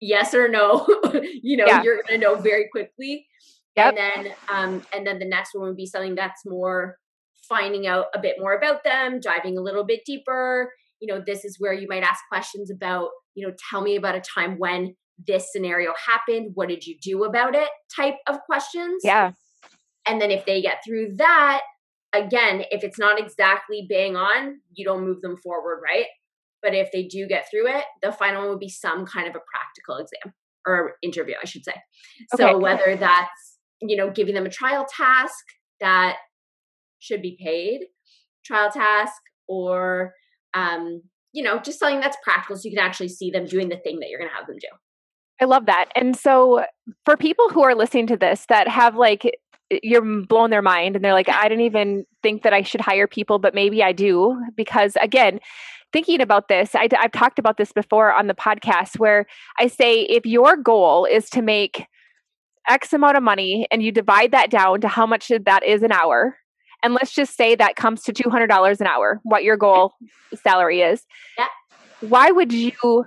yes 0.00 0.34
or 0.34 0.48
no. 0.48 0.86
you 1.42 1.56
know, 1.56 1.66
yeah. 1.66 1.82
you're 1.82 1.96
going 1.96 2.18
to 2.20 2.26
know 2.26 2.34
very 2.34 2.68
quickly. 2.72 3.26
Yep. 3.76 3.94
And 3.94 3.96
then, 3.96 4.34
um, 4.48 4.82
and 4.92 5.06
then 5.06 5.18
the 5.18 5.24
next 5.24 5.50
one 5.54 5.68
would 5.68 5.76
be 5.76 5.86
something 5.86 6.14
that's 6.14 6.42
more 6.46 6.96
finding 7.48 7.86
out 7.86 8.06
a 8.14 8.18
bit 8.18 8.36
more 8.38 8.54
about 8.54 8.82
them, 8.82 9.20
diving 9.20 9.58
a 9.58 9.60
little 9.60 9.84
bit 9.84 10.00
deeper. 10.06 10.72
You 11.04 11.12
know, 11.12 11.22
this 11.24 11.44
is 11.44 11.56
where 11.58 11.74
you 11.74 11.86
might 11.86 12.02
ask 12.02 12.20
questions 12.30 12.70
about, 12.70 13.10
you 13.34 13.46
know, 13.46 13.52
tell 13.68 13.82
me 13.82 13.94
about 13.94 14.14
a 14.14 14.22
time 14.22 14.56
when 14.58 14.96
this 15.28 15.52
scenario 15.52 15.92
happened. 16.06 16.52
What 16.54 16.70
did 16.70 16.86
you 16.86 16.96
do 16.98 17.24
about 17.24 17.54
it? 17.54 17.68
Type 17.94 18.14
of 18.26 18.38
questions. 18.46 19.02
Yeah. 19.04 19.32
And 20.08 20.18
then 20.18 20.30
if 20.30 20.46
they 20.46 20.62
get 20.62 20.78
through 20.82 21.16
that, 21.16 21.60
again, 22.14 22.64
if 22.70 22.82
it's 22.84 22.98
not 22.98 23.20
exactly 23.20 23.86
bang 23.86 24.16
on, 24.16 24.60
you 24.72 24.82
don't 24.82 25.04
move 25.04 25.20
them 25.20 25.36
forward, 25.36 25.82
right? 25.84 26.06
But 26.62 26.74
if 26.74 26.90
they 26.90 27.02
do 27.02 27.26
get 27.26 27.50
through 27.50 27.68
it, 27.68 27.84
the 28.00 28.12
final 28.12 28.40
one 28.40 28.50
would 28.52 28.60
be 28.60 28.70
some 28.70 29.04
kind 29.04 29.28
of 29.28 29.34
a 29.34 29.44
practical 29.52 29.98
exam 29.98 30.32
or 30.66 30.94
interview, 31.02 31.34
I 31.42 31.44
should 31.44 31.66
say. 31.66 31.74
Okay. 32.34 32.42
So 32.42 32.58
whether 32.58 32.96
that's, 32.96 33.58
you 33.82 33.98
know, 33.98 34.10
giving 34.10 34.34
them 34.34 34.46
a 34.46 34.50
trial 34.50 34.86
task 34.88 35.44
that 35.80 36.16
should 36.98 37.20
be 37.20 37.36
paid, 37.38 37.80
trial 38.46 38.70
task, 38.70 39.20
or 39.46 40.14
um, 40.54 41.02
you 41.32 41.42
know, 41.42 41.58
just 41.58 41.78
something 41.78 42.00
that's 42.00 42.16
practical 42.22 42.56
so 42.56 42.62
you 42.68 42.74
can 42.74 42.84
actually 42.84 43.08
see 43.08 43.30
them 43.30 43.46
doing 43.46 43.68
the 43.68 43.76
thing 43.76 44.00
that 44.00 44.08
you're 44.08 44.18
gonna 44.18 44.34
have 44.34 44.46
them 44.46 44.56
do. 44.60 44.68
I 45.40 45.46
love 45.46 45.66
that. 45.66 45.86
And 45.96 46.16
so 46.16 46.64
for 47.04 47.16
people 47.16 47.48
who 47.48 47.62
are 47.62 47.74
listening 47.74 48.06
to 48.08 48.16
this 48.16 48.46
that 48.48 48.68
have 48.68 48.96
like 48.96 49.30
you're 49.82 50.24
blowing 50.26 50.50
their 50.50 50.62
mind 50.62 50.94
and 50.94 51.04
they're 51.04 51.12
like, 51.12 51.28
I 51.28 51.48
didn't 51.48 51.64
even 51.64 52.04
think 52.22 52.42
that 52.42 52.52
I 52.52 52.62
should 52.62 52.80
hire 52.80 53.08
people, 53.08 53.38
but 53.38 53.54
maybe 53.54 53.82
I 53.82 53.92
do. 53.92 54.40
Because 54.56 54.96
again, 55.00 55.40
thinking 55.92 56.20
about 56.20 56.48
this, 56.48 56.74
I, 56.74 56.88
have 56.92 57.12
talked 57.12 57.38
about 57.38 57.56
this 57.56 57.72
before 57.72 58.12
on 58.12 58.26
the 58.26 58.34
podcast 58.34 58.98
where 58.98 59.26
I 59.58 59.68
say 59.68 60.02
if 60.02 60.26
your 60.26 60.56
goal 60.56 61.06
is 61.06 61.30
to 61.30 61.42
make 61.42 61.86
X 62.68 62.92
amount 62.92 63.16
of 63.16 63.22
money 63.22 63.66
and 63.70 63.82
you 63.82 63.92
divide 63.92 64.32
that 64.32 64.50
down 64.50 64.80
to 64.82 64.88
how 64.88 65.06
much 65.06 65.30
that 65.44 65.64
is 65.64 65.82
an 65.82 65.92
hour, 65.92 66.36
and 66.84 66.94
let's 66.94 67.12
just 67.12 67.36
say 67.36 67.54
that 67.56 67.74
comes 67.74 68.02
to 68.02 68.12
$200 68.12 68.80
an 68.80 68.86
hour, 68.86 69.20
what 69.24 69.42
your 69.42 69.56
goal 69.56 69.94
salary 70.34 70.82
is. 70.82 71.04
Yeah. 71.38 71.46
Why 72.00 72.30
would 72.30 72.52
you 72.52 73.06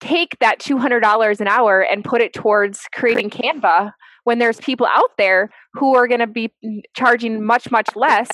take 0.00 0.38
that 0.40 0.60
$200 0.60 1.40
an 1.40 1.48
hour 1.48 1.80
and 1.80 2.04
put 2.04 2.22
it 2.22 2.32
towards 2.32 2.86
creating 2.94 3.30
Canva 3.30 3.92
when 4.24 4.38
there's 4.38 4.58
people 4.58 4.86
out 4.86 5.10
there 5.18 5.50
who 5.74 5.96
are 5.96 6.06
going 6.06 6.20
to 6.20 6.26
be 6.26 6.52
charging 6.96 7.44
much, 7.44 7.70
much 7.70 7.88
less? 7.94 8.30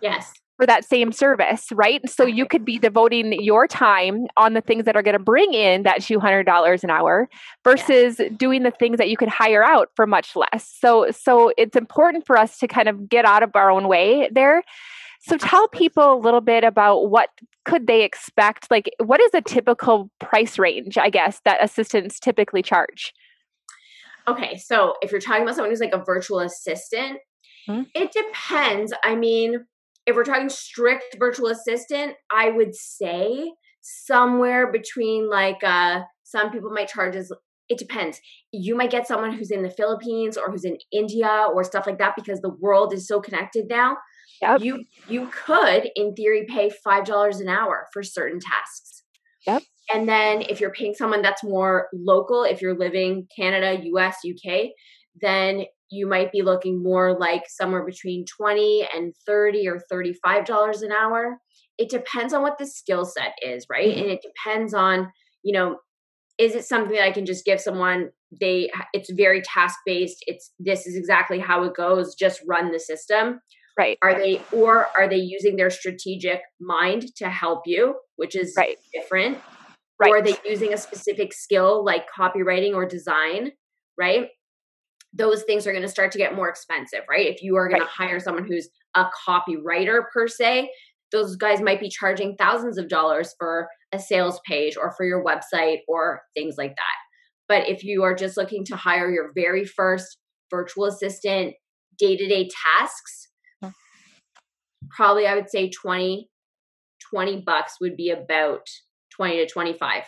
Yes 0.00 0.32
for 0.56 0.66
that 0.66 0.84
same 0.84 1.12
service, 1.12 1.66
right? 1.72 2.00
So 2.08 2.24
you 2.24 2.46
could 2.46 2.64
be 2.64 2.78
devoting 2.78 3.32
your 3.42 3.66
time 3.66 4.26
on 4.36 4.54
the 4.54 4.60
things 4.60 4.84
that 4.84 4.96
are 4.96 5.02
going 5.02 5.16
to 5.16 5.22
bring 5.22 5.52
in 5.52 5.82
that 5.82 6.00
$200 6.00 6.84
an 6.84 6.90
hour 6.90 7.28
versus 7.62 8.16
yeah. 8.18 8.28
doing 8.36 8.62
the 8.62 8.70
things 8.70 8.98
that 8.98 9.10
you 9.10 9.16
could 9.16 9.28
hire 9.28 9.62
out 9.62 9.90
for 9.94 10.06
much 10.06 10.34
less. 10.34 10.74
So 10.80 11.10
so 11.10 11.52
it's 11.56 11.76
important 11.76 12.26
for 12.26 12.38
us 12.38 12.58
to 12.58 12.68
kind 12.68 12.88
of 12.88 13.08
get 13.08 13.24
out 13.24 13.42
of 13.42 13.50
our 13.54 13.70
own 13.70 13.88
way 13.88 14.28
there. 14.32 14.62
So 15.20 15.36
tell 15.36 15.68
people 15.68 16.14
a 16.14 16.20
little 16.20 16.40
bit 16.40 16.64
about 16.64 17.10
what 17.10 17.30
could 17.64 17.86
they 17.86 18.02
expect? 18.02 18.70
Like 18.70 18.90
what 18.98 19.20
is 19.20 19.34
a 19.34 19.42
typical 19.42 20.10
price 20.20 20.58
range, 20.58 20.96
I 20.96 21.10
guess, 21.10 21.40
that 21.44 21.62
assistants 21.62 22.20
typically 22.20 22.62
charge? 22.62 23.12
Okay, 24.28 24.56
so 24.56 24.94
if 25.02 25.12
you're 25.12 25.20
talking 25.20 25.42
about 25.42 25.54
someone 25.54 25.70
who's 25.70 25.80
like 25.80 25.92
a 25.92 26.02
virtual 26.04 26.40
assistant, 26.40 27.18
mm-hmm. 27.68 27.82
it 27.94 28.10
depends. 28.12 28.92
I 29.04 29.14
mean, 29.14 29.66
if 30.06 30.14
we're 30.14 30.24
talking 30.24 30.48
strict 30.48 31.16
virtual 31.18 31.48
assistant, 31.48 32.14
I 32.30 32.50
would 32.50 32.74
say 32.74 33.52
somewhere 33.82 34.72
between 34.72 35.28
like 35.30 35.62
uh 35.62 36.02
some 36.24 36.50
people 36.50 36.70
might 36.70 36.88
charge 36.88 37.14
as 37.14 37.30
it 37.68 37.78
depends. 37.78 38.20
You 38.52 38.76
might 38.76 38.90
get 38.90 39.06
someone 39.06 39.32
who's 39.32 39.50
in 39.50 39.62
the 39.62 39.70
Philippines 39.70 40.36
or 40.36 40.50
who's 40.50 40.64
in 40.64 40.78
India 40.92 41.48
or 41.52 41.64
stuff 41.64 41.86
like 41.86 41.98
that 41.98 42.14
because 42.16 42.40
the 42.40 42.54
world 42.60 42.92
is 42.92 43.08
so 43.08 43.20
connected 43.20 43.66
now. 43.68 43.96
Yep. 44.42 44.60
You 44.60 44.84
you 45.08 45.28
could 45.28 45.90
in 45.96 46.14
theory 46.14 46.46
pay 46.48 46.70
$5 46.86 47.40
an 47.40 47.48
hour 47.48 47.86
for 47.92 48.02
certain 48.02 48.38
tasks. 48.40 49.02
Yep. 49.46 49.62
And 49.92 50.08
then 50.08 50.42
if 50.42 50.60
you're 50.60 50.72
paying 50.72 50.94
someone 50.94 51.22
that's 51.22 51.44
more 51.44 51.88
local, 51.92 52.42
if 52.42 52.60
you're 52.60 52.76
living 52.76 53.28
Canada, 53.34 53.80
US, 53.84 54.16
UK, 54.28 54.68
then 55.20 55.64
you 55.90 56.08
might 56.08 56.32
be 56.32 56.42
looking 56.42 56.82
more 56.82 57.18
like 57.18 57.44
somewhere 57.48 57.84
between 57.84 58.24
20 58.24 58.88
and 58.94 59.14
30 59.26 59.68
or 59.68 59.80
35 59.90 60.44
dollars 60.44 60.82
an 60.82 60.92
hour. 60.92 61.38
It 61.78 61.90
depends 61.90 62.32
on 62.32 62.42
what 62.42 62.58
the 62.58 62.66
skill 62.66 63.04
set 63.04 63.34
is 63.42 63.66
right? 63.70 63.88
Mm-hmm. 63.88 64.00
and 64.00 64.10
it 64.10 64.20
depends 64.22 64.74
on 64.74 65.10
you 65.42 65.52
know 65.52 65.78
is 66.38 66.54
it 66.54 66.64
something 66.66 66.92
that 66.94 67.04
i 67.04 67.12
can 67.12 67.26
just 67.26 67.44
give 67.44 67.60
someone? 67.60 68.10
They 68.40 68.70
it's 68.92 69.10
very 69.12 69.40
task 69.42 69.78
based 69.86 70.18
it's 70.26 70.52
this 70.58 70.86
is 70.86 70.96
exactly 70.96 71.38
how 71.38 71.62
it 71.64 71.74
goes. 71.74 72.14
Just 72.14 72.40
run 72.46 72.72
the 72.72 72.80
system. 72.80 73.40
Right. 73.78 73.98
Are 74.02 74.14
they 74.14 74.42
or 74.52 74.86
are 74.98 75.08
they 75.08 75.16
using 75.16 75.56
their 75.56 75.70
strategic 75.70 76.40
mind 76.60 77.14
to 77.16 77.28
help 77.28 77.62
you 77.66 77.96
which 78.16 78.34
is 78.34 78.54
right. 78.56 78.78
different? 78.92 79.38
Right. 79.98 80.10
or 80.10 80.18
are 80.18 80.22
they 80.22 80.36
using 80.44 80.74
a 80.74 80.76
specific 80.76 81.32
skill 81.32 81.82
like 81.84 82.04
copywriting 82.18 82.74
or 82.74 82.84
design 82.84 83.52
right 83.98 84.28
those 85.16 85.42
things 85.44 85.66
are 85.66 85.72
going 85.72 85.82
to 85.82 85.88
start 85.88 86.12
to 86.12 86.18
get 86.18 86.34
more 86.34 86.48
expensive, 86.48 87.00
right? 87.08 87.26
If 87.26 87.42
you 87.42 87.56
are 87.56 87.68
going 87.68 87.80
right. 87.80 87.88
to 87.88 87.92
hire 87.92 88.20
someone 88.20 88.46
who's 88.46 88.68
a 88.94 89.06
copywriter 89.26 90.02
per 90.12 90.28
se, 90.28 90.70
those 91.12 91.36
guys 91.36 91.60
might 91.60 91.80
be 91.80 91.88
charging 91.88 92.36
thousands 92.36 92.78
of 92.78 92.88
dollars 92.88 93.34
for 93.38 93.68
a 93.92 93.98
sales 93.98 94.40
page 94.46 94.76
or 94.76 94.92
for 94.96 95.06
your 95.06 95.24
website 95.24 95.78
or 95.88 96.22
things 96.34 96.56
like 96.58 96.74
that. 96.76 96.96
But 97.48 97.68
if 97.68 97.84
you 97.84 98.02
are 98.02 98.14
just 98.14 98.36
looking 98.36 98.64
to 98.66 98.76
hire 98.76 99.10
your 99.10 99.30
very 99.34 99.64
first 99.64 100.18
virtual 100.50 100.86
assistant 100.86 101.54
day 101.98 102.16
to 102.16 102.28
day 102.28 102.48
tasks, 102.48 103.28
probably 104.90 105.26
I 105.26 105.34
would 105.34 105.48
say 105.48 105.70
20, 105.70 106.28
20 107.10 107.42
bucks 107.42 107.74
would 107.80 107.96
be 107.96 108.10
about 108.10 108.66
20 109.16 109.36
to 109.38 109.46
25. 109.46 110.02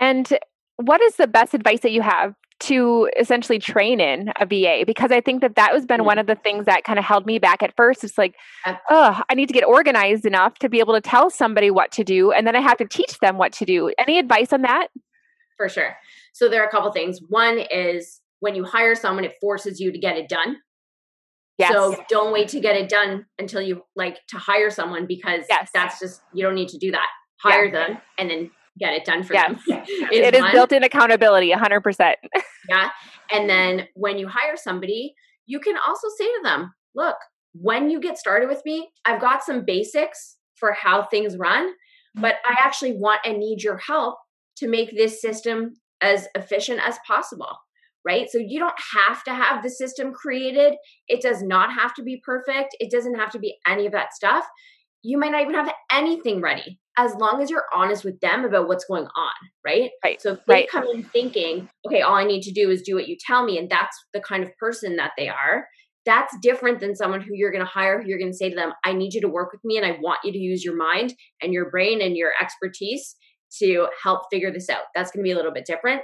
And 0.00 0.38
what 0.76 1.00
is 1.00 1.16
the 1.16 1.26
best 1.26 1.54
advice 1.54 1.80
that 1.80 1.92
you 1.92 2.02
have 2.02 2.34
to 2.60 3.08
essentially 3.18 3.58
train 3.58 4.00
in 4.00 4.32
a 4.40 4.46
VA 4.46 4.84
because 4.86 5.12
I 5.12 5.20
think 5.20 5.42
that 5.42 5.54
that 5.56 5.72
has 5.72 5.86
been 5.86 6.04
one 6.04 6.14
mm-hmm. 6.14 6.20
of 6.20 6.26
the 6.26 6.34
things 6.34 6.66
that 6.66 6.84
kind 6.84 6.98
of 6.98 7.04
held 7.04 7.26
me 7.26 7.38
back 7.38 7.62
at 7.62 7.74
first. 7.76 8.02
It's 8.02 8.18
like, 8.18 8.34
oh, 8.90 9.22
I 9.28 9.34
need 9.34 9.46
to 9.46 9.52
get 9.52 9.64
organized 9.64 10.26
enough 10.26 10.58
to 10.58 10.68
be 10.68 10.80
able 10.80 10.94
to 10.94 11.00
tell 11.00 11.30
somebody 11.30 11.70
what 11.70 11.92
to 11.92 12.04
do, 12.04 12.32
and 12.32 12.46
then 12.46 12.56
I 12.56 12.60
have 12.60 12.78
to 12.78 12.84
teach 12.84 13.18
them 13.20 13.38
what 13.38 13.52
to 13.54 13.64
do. 13.64 13.92
Any 13.98 14.18
advice 14.18 14.52
on 14.52 14.62
that? 14.62 14.88
For 15.56 15.68
sure. 15.68 15.96
So 16.32 16.48
there 16.48 16.62
are 16.62 16.66
a 16.66 16.70
couple 16.70 16.90
things. 16.92 17.20
One 17.28 17.58
is 17.58 18.20
when 18.40 18.54
you 18.54 18.64
hire 18.64 18.94
someone, 18.94 19.24
it 19.24 19.34
forces 19.40 19.80
you 19.80 19.92
to 19.92 19.98
get 19.98 20.16
it 20.16 20.28
done. 20.28 20.56
Yes. 21.58 21.72
So 21.72 21.96
don't 22.08 22.32
wait 22.32 22.48
to 22.48 22.60
get 22.60 22.76
it 22.76 22.88
done 22.88 23.26
until 23.38 23.60
you 23.60 23.82
like 23.96 24.18
to 24.28 24.38
hire 24.38 24.70
someone 24.70 25.06
because 25.06 25.44
yes. 25.48 25.70
that's 25.74 25.98
just 25.98 26.20
you 26.32 26.44
don't 26.44 26.54
need 26.54 26.68
to 26.68 26.78
do 26.78 26.92
that. 26.92 27.08
Hire 27.42 27.66
yeah. 27.66 27.72
them 27.72 27.98
and 28.16 28.30
then 28.30 28.50
get 28.78 28.94
it 28.94 29.04
done 29.04 29.22
for 29.22 29.34
yes. 29.34 29.60
them. 29.66 29.82
it 29.88 30.34
is 30.34 30.44
built 30.52 30.72
in 30.72 30.82
accountability 30.82 31.50
100%. 31.50 32.14
yeah. 32.68 32.90
And 33.30 33.48
then 33.48 33.88
when 33.94 34.18
you 34.18 34.28
hire 34.28 34.56
somebody, 34.56 35.14
you 35.46 35.60
can 35.60 35.76
also 35.86 36.08
say 36.16 36.24
to 36.24 36.40
them, 36.44 36.72
look, 36.94 37.16
when 37.52 37.90
you 37.90 38.00
get 38.00 38.18
started 38.18 38.48
with 38.48 38.62
me, 38.64 38.90
I've 39.04 39.20
got 39.20 39.42
some 39.42 39.64
basics 39.64 40.36
for 40.56 40.72
how 40.72 41.04
things 41.04 41.36
run, 41.36 41.72
but 42.14 42.36
I 42.44 42.56
actually 42.64 42.92
want 42.92 43.20
and 43.24 43.38
need 43.38 43.62
your 43.62 43.78
help 43.78 44.16
to 44.58 44.68
make 44.68 44.96
this 44.96 45.20
system 45.20 45.74
as 46.00 46.28
efficient 46.34 46.80
as 46.86 46.98
possible. 47.06 47.56
Right. 48.04 48.30
So 48.30 48.38
you 48.38 48.58
don't 48.58 48.78
have 48.96 49.22
to 49.24 49.34
have 49.34 49.62
the 49.62 49.68
system 49.68 50.12
created. 50.12 50.74
It 51.08 51.20
does 51.20 51.42
not 51.42 51.72
have 51.72 51.94
to 51.94 52.02
be 52.02 52.22
perfect. 52.24 52.76
It 52.80 52.90
doesn't 52.90 53.16
have 53.16 53.30
to 53.32 53.38
be 53.38 53.56
any 53.66 53.86
of 53.86 53.92
that 53.92 54.14
stuff. 54.14 54.46
You 55.02 55.18
might 55.18 55.32
not 55.32 55.42
even 55.42 55.54
have 55.54 55.72
anything 55.92 56.40
ready 56.40 56.78
as 56.96 57.14
long 57.14 57.40
as 57.40 57.48
you're 57.48 57.66
honest 57.72 58.04
with 58.04 58.18
them 58.20 58.44
about 58.44 58.66
what's 58.66 58.84
going 58.84 59.06
on, 59.06 59.32
right? 59.64 59.90
Right. 60.04 60.20
So 60.20 60.32
if 60.32 60.40
they 60.46 60.54
right. 60.54 60.70
come 60.70 60.84
in 60.92 61.04
thinking, 61.04 61.68
okay, 61.86 62.02
all 62.02 62.16
I 62.16 62.24
need 62.24 62.42
to 62.42 62.52
do 62.52 62.70
is 62.70 62.82
do 62.82 62.96
what 62.96 63.06
you 63.06 63.16
tell 63.24 63.44
me, 63.44 63.56
and 63.56 63.70
that's 63.70 63.96
the 64.12 64.20
kind 64.20 64.42
of 64.42 64.50
person 64.58 64.96
that 64.96 65.12
they 65.16 65.28
are, 65.28 65.68
that's 66.04 66.34
different 66.42 66.80
than 66.80 66.96
someone 66.96 67.20
who 67.20 67.34
you're 67.34 67.52
going 67.52 67.64
to 67.64 67.70
hire, 67.70 68.00
who 68.00 68.08
you're 68.08 68.18
going 68.18 68.32
to 68.32 68.36
say 68.36 68.48
to 68.48 68.56
them, 68.56 68.72
I 68.84 68.94
need 68.94 69.14
you 69.14 69.20
to 69.20 69.28
work 69.28 69.52
with 69.52 69.60
me 69.64 69.76
and 69.76 69.86
I 69.86 69.98
want 70.00 70.20
you 70.24 70.32
to 70.32 70.38
use 70.38 70.64
your 70.64 70.74
mind 70.74 71.14
and 71.42 71.52
your 71.52 71.70
brain 71.70 72.00
and 72.00 72.16
your 72.16 72.32
expertise 72.40 73.14
to 73.58 73.88
help 74.02 74.22
figure 74.32 74.50
this 74.50 74.70
out. 74.70 74.84
That's 74.94 75.10
going 75.10 75.22
to 75.22 75.28
be 75.28 75.32
a 75.32 75.36
little 75.36 75.52
bit 75.52 75.66
different. 75.66 76.00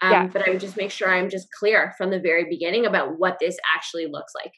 Um, 0.00 0.10
yeah. 0.10 0.26
But 0.26 0.48
I 0.48 0.50
would 0.50 0.60
just 0.60 0.76
make 0.76 0.90
sure 0.90 1.10
I'm 1.10 1.28
just 1.28 1.48
clear 1.58 1.92
from 1.98 2.10
the 2.10 2.18
very 2.18 2.46
beginning 2.48 2.86
about 2.86 3.18
what 3.18 3.38
this 3.40 3.56
actually 3.76 4.06
looks 4.06 4.32
like. 4.34 4.52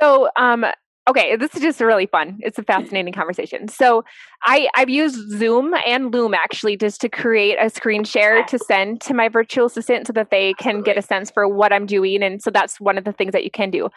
So, 0.00 0.30
um, 0.36 0.64
okay, 1.08 1.36
this 1.36 1.54
is 1.54 1.60
just 1.60 1.80
really 1.80 2.06
fun. 2.06 2.38
It's 2.40 2.58
a 2.58 2.62
fascinating 2.62 3.12
conversation. 3.12 3.68
So 3.68 4.04
I 4.42 4.68
I've 4.76 4.88
used 4.88 5.16
Zoom 5.38 5.74
and 5.86 6.12
Loom 6.12 6.34
actually 6.34 6.76
just 6.76 7.00
to 7.02 7.08
create 7.08 7.56
a 7.60 7.70
screen 7.70 8.04
share 8.04 8.44
to 8.44 8.58
send 8.58 9.00
to 9.02 9.14
my 9.14 9.28
virtual 9.28 9.66
assistant 9.66 10.06
so 10.06 10.12
that 10.14 10.30
they 10.30 10.54
can 10.54 10.82
get 10.82 10.96
a 10.96 11.02
sense 11.02 11.30
for 11.30 11.48
what 11.48 11.72
I'm 11.72 11.86
doing. 11.86 12.22
And 12.22 12.42
so 12.42 12.50
that's 12.50 12.80
one 12.80 12.98
of 12.98 13.04
the 13.04 13.12
things 13.12 13.32
that 13.32 13.44
you 13.44 13.50
can 13.50 13.70
do. 13.70 13.88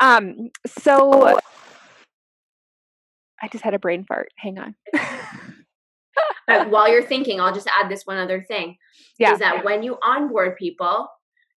Um, 0.00 0.50
so 0.66 1.38
I 3.42 3.48
just 3.48 3.64
had 3.64 3.74
a 3.74 3.78
brain 3.78 4.04
fart. 4.04 4.28
Hang 4.36 4.58
on. 4.58 4.74
while 6.70 6.90
you're 6.90 7.02
thinking, 7.02 7.40
I'll 7.40 7.54
just 7.54 7.68
add 7.78 7.90
this 7.90 8.02
one 8.04 8.18
other 8.18 8.42
thing. 8.42 8.76
Yeah. 9.18 9.32
Is 9.32 9.38
that 9.38 9.64
when 9.64 9.82
you 9.82 9.98
onboard 10.02 10.56
people, 10.56 11.08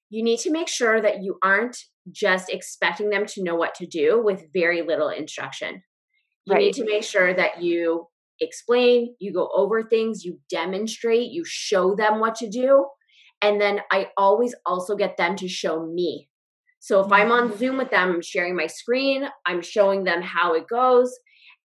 you 0.09 0.23
need 0.23 0.39
to 0.39 0.51
make 0.51 0.67
sure 0.67 1.01
that 1.01 1.23
you 1.23 1.37
aren't 1.41 1.77
just 2.11 2.49
expecting 2.49 3.09
them 3.09 3.25
to 3.25 3.43
know 3.43 3.55
what 3.55 3.75
to 3.75 3.85
do 3.85 4.21
with 4.23 4.51
very 4.53 4.81
little 4.81 5.09
instruction. 5.09 5.81
You 6.45 6.53
right. 6.53 6.59
need 6.59 6.73
to 6.75 6.85
make 6.85 7.03
sure 7.03 7.33
that 7.33 7.61
you 7.61 8.07
explain, 8.39 9.15
you 9.19 9.33
go 9.33 9.49
over 9.55 9.83
things, 9.83 10.25
you 10.25 10.39
demonstrate, 10.49 11.31
you 11.31 11.43
show 11.45 11.95
them 11.95 12.19
what 12.19 12.35
to 12.35 12.49
do. 12.49 12.85
And 13.41 13.59
then 13.59 13.79
I 13.91 14.09
always 14.17 14.53
also 14.65 14.95
get 14.95 15.17
them 15.17 15.35
to 15.37 15.47
show 15.47 15.85
me. 15.85 16.29
So 16.79 16.99
if 17.03 17.11
I'm 17.11 17.31
on 17.31 17.47
mm-hmm. 17.47 17.57
Zoom 17.57 17.77
with 17.77 17.91
them, 17.91 18.11
I'm 18.11 18.21
sharing 18.21 18.55
my 18.55 18.67
screen, 18.67 19.25
I'm 19.45 19.61
showing 19.61 20.03
them 20.03 20.21
how 20.21 20.53
it 20.53 20.67
goes. 20.67 21.17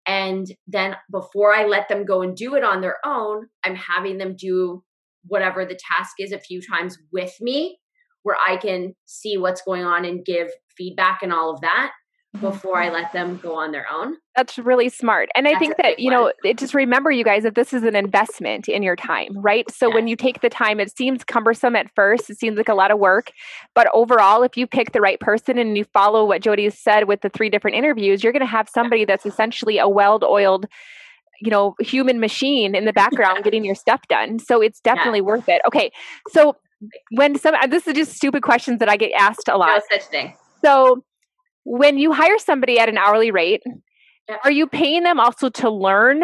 And 0.05 0.45
then 0.67 0.97
before 1.09 1.55
I 1.55 1.65
let 1.65 1.87
them 1.87 2.05
go 2.05 2.21
and 2.21 2.35
do 2.35 2.55
it 2.55 2.63
on 2.63 2.81
their 2.81 2.97
own, 3.05 3.47
I'm 3.63 3.75
having 3.75 4.17
them 4.17 4.35
do 4.35 4.83
whatever 5.25 5.65
the 5.65 5.79
task 5.95 6.15
is 6.19 6.31
a 6.31 6.39
few 6.39 6.61
times 6.61 6.97
with 7.11 7.33
me 7.41 7.79
where 8.25 8.37
I 8.45 8.57
can 8.57 8.95
see 9.05 9.37
what's 9.37 9.61
going 9.61 9.83
on 9.83 10.03
and 10.03 10.25
give 10.25 10.49
feedback 10.75 11.19
and 11.21 11.31
all 11.31 11.53
of 11.53 11.61
that 11.61 11.91
mm-hmm. 12.35 12.43
before 12.43 12.81
I 12.81 12.89
let 12.89 13.13
them 13.13 13.37
go 13.37 13.55
on 13.55 13.71
their 13.71 13.85
own. 13.87 14.15
That's 14.35 14.57
really 14.57 14.89
smart. 14.89 15.29
And 15.35 15.45
That's 15.45 15.55
I 15.55 15.59
think 15.59 15.77
that, 15.77 15.99
you 15.99 16.09
know, 16.09 16.33
it, 16.43 16.57
just 16.57 16.73
remember, 16.73 17.11
you 17.11 17.23
guys, 17.23 17.43
that 17.43 17.53
this 17.53 17.71
is 17.71 17.83
an 17.83 17.95
investment 17.95 18.67
in 18.67 18.81
your 18.81 18.95
time, 18.95 19.37
right? 19.37 19.69
So 19.69 19.89
yes. 19.89 19.93
when 19.93 20.07
you 20.07 20.15
take 20.15 20.41
the 20.41 20.49
time, 20.49 20.79
it 20.79 20.95
seems 20.97 21.23
cumbersome 21.23 21.75
at 21.75 21.93
first. 21.93 22.31
It 22.31 22.39
seems 22.39 22.57
like 22.57 22.67
a 22.67 22.73
lot 22.73 22.89
of 22.89 22.97
work. 22.97 23.31
But 23.75 23.87
overall, 23.93 24.41
if 24.41 24.57
you 24.57 24.65
pick 24.65 24.91
the 24.91 25.01
right 25.01 25.19
person 25.19 25.59
and 25.59 25.77
you 25.77 25.83
follow 25.85 26.25
what 26.25 26.41
Jodi 26.41 26.67
said 26.71 27.07
with 27.07 27.21
the 27.21 27.29
three 27.29 27.51
different 27.51 27.77
interviews, 27.77 28.23
you're 28.23 28.33
going 28.33 28.39
to 28.39 28.47
have 28.47 28.67
somebody 28.67 29.05
that's 29.05 29.27
essentially 29.27 29.77
a 29.77 29.87
well 29.87 30.19
oiled 30.23 30.65
you 31.41 31.51
know 31.51 31.75
human 31.79 32.19
machine 32.19 32.75
in 32.75 32.85
the 32.85 32.93
background 32.93 33.43
getting 33.43 33.65
your 33.65 33.75
stuff 33.75 34.01
done 34.07 34.39
so 34.39 34.61
it's 34.61 34.79
definitely 34.79 35.19
yeah. 35.19 35.25
worth 35.25 35.49
it 35.49 35.61
okay 35.67 35.91
so 36.29 36.55
when 37.11 37.37
some 37.37 37.55
uh, 37.55 37.67
this 37.67 37.87
is 37.87 37.93
just 37.93 38.15
stupid 38.15 38.43
questions 38.43 38.79
that 38.79 38.89
I 38.89 38.97
get 38.97 39.11
asked 39.17 39.47
a 39.47 39.57
lot. 39.57 39.67
No 39.67 39.97
such 39.97 40.07
thing. 40.07 40.35
So 40.63 41.03
when 41.63 41.97
you 41.97 42.13
hire 42.13 42.37
somebody 42.37 42.79
at 42.79 42.89
an 42.89 42.97
hourly 42.97 43.31
rate, 43.31 43.63
yeah. 44.29 44.37
are 44.43 44.51
you 44.51 44.67
paying 44.67 45.03
them 45.03 45.19
also 45.19 45.49
to 45.49 45.69
learn 45.69 46.23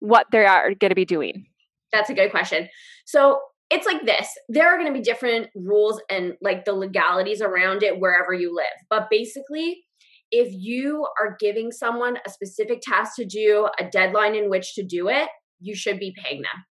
what 0.00 0.26
they 0.32 0.46
are 0.46 0.74
going 0.74 0.90
to 0.90 0.94
be 0.94 1.04
doing? 1.04 1.46
That's 1.92 2.10
a 2.10 2.14
good 2.14 2.30
question. 2.30 2.68
So 3.04 3.40
it's 3.70 3.86
like 3.86 4.04
this 4.04 4.28
there 4.48 4.68
are 4.68 4.76
going 4.76 4.92
to 4.92 4.98
be 4.98 5.02
different 5.02 5.48
rules 5.54 6.00
and 6.10 6.34
like 6.42 6.64
the 6.64 6.72
legalities 6.72 7.40
around 7.40 7.82
it 7.82 8.00
wherever 8.00 8.32
you 8.32 8.54
live. 8.54 8.66
But 8.88 9.08
basically, 9.10 9.84
if 10.30 10.52
you 10.52 11.06
are 11.20 11.36
giving 11.38 11.72
someone 11.72 12.16
a 12.26 12.30
specific 12.30 12.80
task 12.82 13.16
to 13.16 13.24
do, 13.24 13.68
a 13.78 13.88
deadline 13.88 14.34
in 14.34 14.48
which 14.48 14.74
to 14.74 14.84
do 14.84 15.08
it, 15.08 15.28
you 15.60 15.74
should 15.74 15.98
be 15.98 16.14
paying 16.22 16.42
them. 16.42 16.64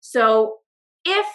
So 0.00 0.56
if, 1.08 1.26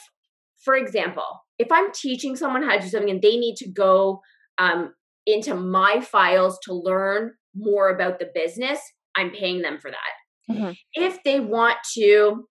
for 0.64 0.76
example, 0.76 1.44
if 1.60 1.72
I'm 1.72 1.92
teaching 1.92 2.36
someone 2.36 2.64
how 2.64 2.76
to 2.76 2.82
do 2.82 2.90
something 2.90 3.10
and 3.10 3.22
they 3.22 3.38
need 3.38 3.56
to 3.58 3.72
go 3.72 4.22
um, 4.58 4.94
into 5.26 5.56
my 5.56 6.02
files 6.02 6.60
to 6.64 6.74
learn 6.74 7.34
more 7.56 7.90
about 7.90 8.20
the 8.20 8.30
business, 8.34 8.80
I'm 9.16 9.32
paying 9.32 9.62
them 9.62 9.80
for 9.80 9.92
that. 9.92 10.54
Mm-hmm. 10.54 10.72
If 10.94 11.24
they 11.24 11.40
want 11.40 11.78
to 11.96 12.48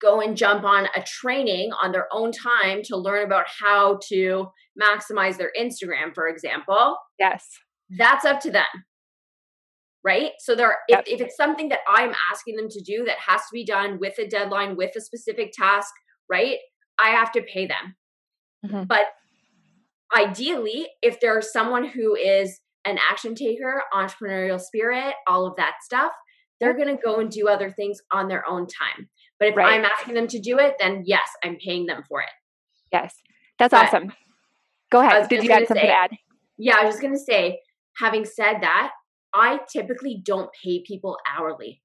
go 0.00 0.20
and 0.20 0.36
jump 0.36 0.64
on 0.64 0.86
a 0.96 1.02
training 1.02 1.70
on 1.82 1.92
their 1.92 2.06
own 2.12 2.32
time 2.32 2.82
to 2.84 2.96
learn 2.96 3.24
about 3.24 3.46
how 3.60 3.98
to 4.08 4.46
maximize 4.80 5.36
their 5.36 5.52
Instagram, 5.58 6.14
for 6.14 6.28
example, 6.28 6.96
yes, 7.18 7.44
that's 7.96 8.24
up 8.24 8.40
to 8.40 8.50
them. 8.50 8.66
Right. 10.04 10.30
So 10.38 10.54
there, 10.54 10.76
yep. 10.88 11.04
if, 11.06 11.14
if 11.14 11.26
it's 11.26 11.36
something 11.36 11.68
that 11.70 11.80
I'm 11.88 12.12
asking 12.32 12.56
them 12.56 12.68
to 12.70 12.80
do 12.80 13.04
that 13.04 13.18
has 13.26 13.40
to 13.40 13.52
be 13.52 13.64
done 13.64 13.98
with 14.00 14.18
a 14.18 14.26
deadline, 14.26 14.76
with 14.76 14.92
a 14.96 15.00
specific 15.00 15.52
task, 15.52 15.92
right? 16.30 16.56
I 16.98 17.10
have 17.10 17.32
to 17.32 17.42
pay 17.42 17.66
them. 17.66 17.96
Mm-hmm. 18.66 18.84
But 18.84 19.02
ideally, 20.16 20.88
if 21.02 21.20
there's 21.20 21.52
someone 21.52 21.86
who 21.86 22.14
is 22.14 22.60
an 22.84 22.98
action 23.10 23.34
taker, 23.34 23.82
entrepreneurial 23.92 24.60
spirit, 24.60 25.14
all 25.26 25.46
of 25.46 25.56
that 25.56 25.74
stuff, 25.82 26.12
they're 26.60 26.76
going 26.76 26.96
to 26.96 27.02
go 27.02 27.20
and 27.20 27.30
do 27.30 27.48
other 27.48 27.70
things 27.70 28.00
on 28.12 28.28
their 28.28 28.48
own 28.48 28.66
time. 28.66 29.08
But 29.38 29.48
if 29.48 29.56
right. 29.56 29.74
I'm 29.74 29.84
asking 29.84 30.14
them 30.14 30.26
to 30.28 30.40
do 30.40 30.58
it, 30.58 30.74
then 30.80 31.02
yes, 31.06 31.28
I'm 31.44 31.56
paying 31.64 31.86
them 31.86 32.02
for 32.08 32.20
it. 32.20 32.28
Yes. 32.92 33.14
That's 33.58 33.70
but 33.70 33.86
awesome. 33.86 34.12
Go 34.90 35.00
ahead. 35.00 35.28
Did 35.28 35.44
you 35.44 35.50
have 35.50 35.66
something 35.68 35.82
say, 35.82 35.88
to 35.88 35.92
add? 35.92 36.10
Yeah, 36.56 36.76
I 36.78 36.84
was 36.84 36.94
just 36.94 37.02
going 37.02 37.14
to 37.14 37.20
say, 37.20 37.60
having 37.98 38.24
said 38.24 38.60
that, 38.62 38.92
I 39.34 39.60
typically 39.70 40.20
don't 40.24 40.50
pay 40.64 40.82
people 40.84 41.18
hourly. 41.28 41.82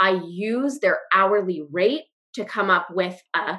I 0.00 0.20
use 0.26 0.80
their 0.80 0.98
hourly 1.14 1.62
rate 1.70 2.02
to 2.34 2.44
come 2.44 2.70
up 2.70 2.88
with 2.90 3.20
a 3.34 3.58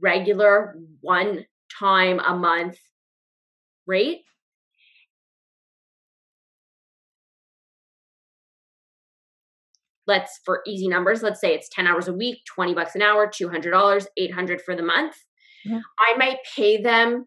regular 0.00 0.76
one 1.00 1.44
time 1.78 2.20
a 2.20 2.34
month 2.34 2.76
rate. 3.86 4.22
Let's 10.06 10.40
for 10.44 10.62
easy 10.66 10.88
numbers, 10.88 11.22
let's 11.22 11.40
say 11.40 11.54
it's 11.54 11.68
10 11.68 11.86
hours 11.86 12.08
a 12.08 12.14
week, 12.14 12.38
20 12.46 12.72
bucks 12.74 12.94
an 12.94 13.02
hour, 13.02 13.26
$200, 13.26 14.06
800 14.16 14.62
for 14.62 14.74
the 14.74 14.82
month. 14.82 15.14
Yeah. 15.64 15.80
I 15.98 16.16
might 16.16 16.38
pay 16.56 16.80
them 16.80 17.26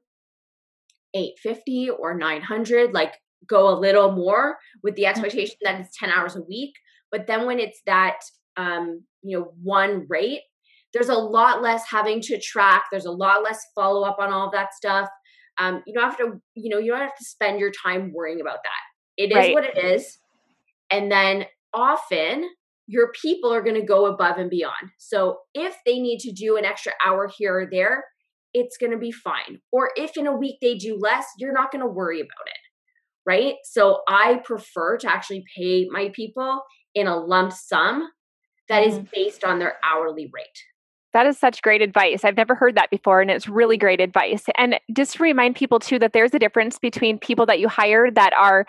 850 1.13 1.89
or 1.89 2.13
900 2.13 2.93
like 2.93 3.13
go 3.47 3.69
a 3.69 3.77
little 3.77 4.11
more 4.11 4.57
with 4.83 4.95
the 4.95 5.05
expectation 5.05 5.55
that 5.63 5.81
it's 5.81 5.97
10 5.97 6.09
hours 6.09 6.35
a 6.35 6.41
week 6.41 6.73
but 7.11 7.27
then 7.27 7.45
when 7.45 7.59
it's 7.59 7.81
that 7.85 8.19
um 8.57 9.03
you 9.21 9.37
know 9.37 9.53
one 9.61 10.05
rate 10.07 10.41
there's 10.93 11.09
a 11.09 11.15
lot 11.15 11.61
less 11.61 11.83
having 11.89 12.21
to 12.21 12.39
track 12.39 12.85
there's 12.91 13.05
a 13.05 13.11
lot 13.11 13.43
less 13.43 13.65
follow 13.75 14.07
up 14.07 14.17
on 14.19 14.31
all 14.31 14.47
of 14.47 14.53
that 14.53 14.73
stuff. 14.73 15.09
Um, 15.59 15.83
you 15.85 15.93
don't 15.93 16.03
have 16.03 16.17
to 16.17 16.41
you 16.55 16.69
know 16.69 16.79
you 16.79 16.91
don't 16.91 17.01
have 17.01 17.17
to 17.17 17.25
spend 17.25 17.59
your 17.59 17.71
time 17.71 18.11
worrying 18.13 18.41
about 18.41 18.59
that. 18.63 18.81
It 19.17 19.31
is 19.31 19.37
right. 19.37 19.53
what 19.53 19.65
it 19.65 19.77
is. 19.77 20.17
And 20.89 21.11
then 21.11 21.45
often 21.73 22.49
your 22.87 23.11
people 23.21 23.53
are 23.53 23.61
going 23.61 23.79
to 23.79 23.85
go 23.85 24.07
above 24.07 24.37
and 24.37 24.49
beyond. 24.49 24.91
So 24.97 25.39
if 25.53 25.77
they 25.85 25.99
need 25.99 26.19
to 26.19 26.31
do 26.31 26.57
an 26.57 26.65
extra 26.65 26.93
hour 27.05 27.29
here 27.37 27.61
or 27.61 27.69
there 27.71 28.05
it's 28.53 28.75
going 28.75 28.91
to 28.91 28.97
be 28.97 29.13
fine. 29.13 29.61
Or 29.71 29.91
if 29.95 30.17
in 30.17 30.27
a 30.27 30.35
week 30.35 30.57
they 30.61 30.75
do 30.75 30.97
less 30.99 31.25
you're 31.37 31.53
not 31.53 31.71
going 31.71 31.83
to 31.83 31.87
worry 31.87 32.19
about 32.19 32.47
it 32.47 32.57
right? 33.25 33.55
So 33.63 34.01
i 34.07 34.41
prefer 34.43 34.97
to 34.97 35.11
actually 35.11 35.43
pay 35.55 35.87
my 35.89 36.11
people 36.13 36.61
in 36.95 37.07
a 37.07 37.15
lump 37.15 37.53
sum 37.53 38.09
that 38.67 38.83
is 38.83 38.95
mm-hmm. 38.95 39.05
based 39.13 39.43
on 39.43 39.59
their 39.59 39.75
hourly 39.83 40.29
rate 40.33 40.59
that 41.13 41.25
is 41.25 41.37
such 41.37 41.61
great 41.61 41.81
advice. 41.81 42.23
I've 42.23 42.37
never 42.37 42.55
heard 42.55 42.75
that 42.75 42.89
before, 42.89 43.21
and 43.21 43.29
it's 43.29 43.47
really 43.47 43.77
great 43.77 43.99
advice. 43.99 44.43
And 44.57 44.79
just 44.95 45.13
to 45.17 45.23
remind 45.23 45.55
people 45.55 45.79
too 45.79 45.99
that 45.99 46.13
there's 46.13 46.33
a 46.33 46.39
difference 46.39 46.79
between 46.79 47.19
people 47.19 47.45
that 47.47 47.59
you 47.59 47.67
hire 47.67 48.09
that 48.11 48.33
are 48.37 48.65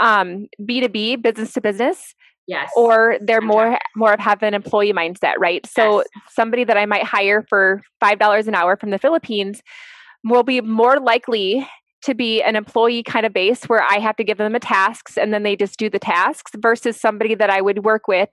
um, 0.00 0.46
B2B, 0.60 1.22
business 1.22 1.52
to 1.54 1.60
business. 1.60 2.14
Yes. 2.48 2.70
Or 2.76 3.18
they're 3.20 3.40
more 3.40 3.76
more 3.96 4.12
of 4.12 4.20
have 4.20 4.42
an 4.44 4.54
employee 4.54 4.92
mindset, 4.92 5.32
right? 5.38 5.66
So 5.66 5.98
yes. 5.98 6.06
somebody 6.30 6.62
that 6.62 6.76
I 6.76 6.86
might 6.86 7.02
hire 7.02 7.44
for 7.48 7.82
five 7.98 8.20
dollars 8.20 8.46
an 8.46 8.54
hour 8.54 8.76
from 8.76 8.90
the 8.90 8.98
Philippines 8.98 9.62
will 10.22 10.44
be 10.44 10.60
more 10.60 11.00
likely 11.00 11.66
to 12.06 12.14
be 12.14 12.42
an 12.42 12.56
employee 12.56 13.02
kind 13.02 13.26
of 13.26 13.32
base 13.32 13.64
where 13.64 13.82
I 13.82 13.98
have 13.98 14.16
to 14.16 14.24
give 14.24 14.38
them 14.38 14.52
the 14.52 14.60
tasks 14.60 15.16
and 15.16 15.32
then 15.34 15.42
they 15.42 15.56
just 15.56 15.78
do 15.78 15.90
the 15.90 15.98
tasks 15.98 16.52
versus 16.56 17.00
somebody 17.00 17.34
that 17.34 17.50
I 17.50 17.60
would 17.60 17.84
work 17.84 18.08
with 18.08 18.30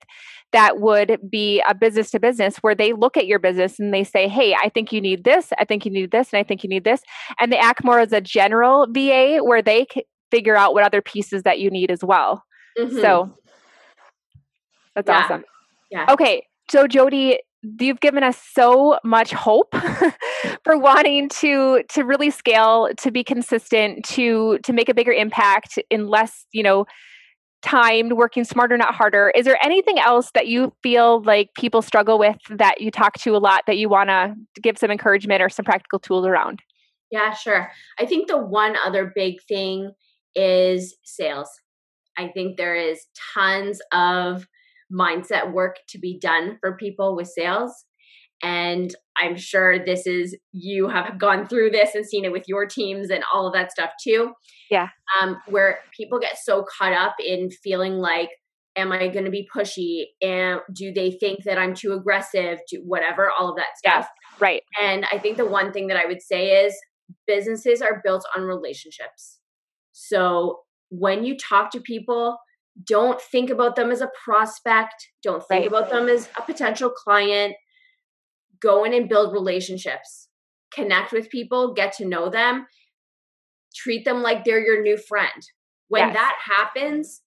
that 0.51 0.79
would 0.79 1.19
be 1.29 1.61
a 1.67 1.73
business 1.73 2.11
to 2.11 2.19
business 2.19 2.57
where 2.57 2.75
they 2.75 2.93
look 2.93 3.17
at 3.17 3.25
your 3.25 3.39
business 3.39 3.79
and 3.79 3.93
they 3.93 4.03
say, 4.03 4.27
Hey, 4.27 4.53
I 4.53 4.69
think 4.69 4.93
you 4.93 5.01
need 5.01 5.23
this. 5.23 5.49
I 5.59 5.65
think 5.65 5.85
you 5.85 5.91
need 5.91 6.11
this. 6.11 6.31
And 6.31 6.39
I 6.39 6.43
think 6.43 6.63
you 6.63 6.69
need 6.69 6.83
this. 6.83 7.01
And 7.39 7.51
they 7.51 7.57
act 7.57 7.83
more 7.83 7.99
as 7.99 8.13
a 8.13 8.21
general 8.21 8.87
VA 8.89 9.39
where 9.41 9.61
they 9.61 9.87
figure 10.29 10.55
out 10.55 10.73
what 10.73 10.83
other 10.83 11.01
pieces 11.01 11.43
that 11.43 11.59
you 11.59 11.69
need 11.69 11.91
as 11.91 12.03
well. 12.03 12.43
Mm-hmm. 12.79 12.99
So 13.01 13.35
that's 14.95 15.07
yeah. 15.07 15.23
awesome. 15.23 15.43
Yeah. 15.91 16.05
Okay. 16.09 16.47
So, 16.69 16.87
Jodi, 16.87 17.39
you've 17.79 18.01
given 18.01 18.23
us 18.23 18.37
so 18.53 18.99
much 19.03 19.31
hope 19.31 19.73
for 20.63 20.77
wanting 20.77 21.29
to 21.29 21.83
to 21.89 22.03
really 22.03 22.29
scale 22.29 22.89
to 22.97 23.11
be 23.11 23.23
consistent 23.23 24.03
to 24.05 24.59
to 24.59 24.73
make 24.73 24.89
a 24.89 24.93
bigger 24.93 25.11
impact 25.11 25.79
in 25.89 26.07
less 26.07 26.45
you 26.51 26.63
know 26.63 26.85
timed 27.61 28.13
working 28.13 28.43
smarter 28.43 28.75
not 28.75 28.93
harder. 28.93 29.31
Is 29.35 29.45
there 29.45 29.57
anything 29.63 29.97
else 29.97 30.29
that 30.33 30.47
you 30.47 30.73
feel 30.83 31.23
like 31.23 31.49
people 31.55 31.81
struggle 31.81 32.19
with 32.19 32.35
that 32.49 32.81
you 32.81 32.91
talk 32.91 33.13
to 33.19 33.35
a 33.35 33.39
lot 33.39 33.63
that 33.67 33.77
you 33.77 33.87
want 33.87 34.09
to 34.09 34.35
give 34.61 34.77
some 34.77 34.91
encouragement 34.91 35.41
or 35.41 35.47
some 35.47 35.63
practical 35.63 35.97
tools 35.97 36.25
around? 36.25 36.61
Yeah 37.09 37.33
sure. 37.33 37.71
I 37.97 38.05
think 38.05 38.27
the 38.27 38.37
one 38.37 38.75
other 38.85 39.13
big 39.15 39.41
thing 39.47 39.93
is 40.35 40.97
sales. 41.03 41.49
I 42.17 42.27
think 42.27 42.57
there 42.57 42.75
is 42.75 43.05
tons 43.33 43.79
of 43.91 44.45
mindset 44.93 45.51
work 45.51 45.77
to 45.89 45.97
be 45.97 46.19
done 46.19 46.57
for 46.61 46.77
people 46.77 47.15
with 47.15 47.27
sales. 47.27 47.85
And 48.41 48.93
I'm 49.17 49.37
sure 49.37 49.83
this 49.83 50.05
is, 50.05 50.37
you 50.51 50.89
have 50.89 51.17
gone 51.17 51.47
through 51.47 51.69
this 51.71 51.95
and 51.95 52.05
seen 52.05 52.25
it 52.25 52.31
with 52.31 52.43
your 52.47 52.65
teams 52.65 53.09
and 53.09 53.23
all 53.33 53.47
of 53.47 53.53
that 53.53 53.71
stuff 53.71 53.91
too. 54.03 54.33
Yeah. 54.69 54.89
Um, 55.21 55.37
where 55.47 55.79
people 55.95 56.19
get 56.19 56.37
so 56.37 56.65
caught 56.77 56.93
up 56.93 57.15
in 57.25 57.49
feeling 57.49 57.93
like, 57.93 58.29
am 58.75 58.91
I 58.91 59.07
going 59.07 59.25
to 59.25 59.31
be 59.31 59.47
pushy? 59.55 60.05
And 60.21 60.59
do 60.73 60.91
they 60.91 61.11
think 61.11 61.43
that 61.43 61.57
I'm 61.57 61.73
too 61.73 61.93
aggressive? 61.93 62.59
To 62.69 62.79
whatever, 62.79 63.31
all 63.31 63.49
of 63.49 63.55
that 63.55 63.77
stuff. 63.77 64.09
Yeah, 64.11 64.37
right. 64.39 64.61
And 64.81 65.05
I 65.11 65.19
think 65.19 65.37
the 65.37 65.45
one 65.45 65.71
thing 65.71 65.87
that 65.87 65.97
I 65.97 66.07
would 66.07 66.21
say 66.21 66.65
is 66.65 66.75
businesses 67.27 67.81
are 67.81 68.01
built 68.03 68.25
on 68.35 68.43
relationships. 68.43 69.39
So 69.91 70.61
when 70.89 71.23
you 71.23 71.37
talk 71.37 71.71
to 71.71 71.79
people, 71.79 72.37
don't 72.87 73.21
think 73.21 73.49
about 73.49 73.75
them 73.75 73.91
as 73.91 74.01
a 74.01 74.09
prospect, 74.23 75.09
don't 75.21 75.43
think 75.47 75.61
right. 75.61 75.67
about 75.67 75.89
them 75.89 76.07
as 76.07 76.29
a 76.37 76.41
potential 76.41 76.89
client. 76.89 77.55
Go 78.61 78.83
in 78.83 78.93
and 78.93 79.09
build 79.09 79.33
relationships, 79.33 80.29
connect 80.73 81.11
with 81.11 81.29
people, 81.29 81.73
get 81.73 81.93
to 81.93 82.05
know 82.05 82.29
them, 82.29 82.65
treat 83.75 84.05
them 84.05 84.21
like 84.21 84.43
they're 84.43 84.65
your 84.65 84.81
new 84.81 84.97
friend. 84.97 85.43
When 85.89 86.07
yes. 86.07 86.15
that 86.15 86.37
happens, 86.45 87.21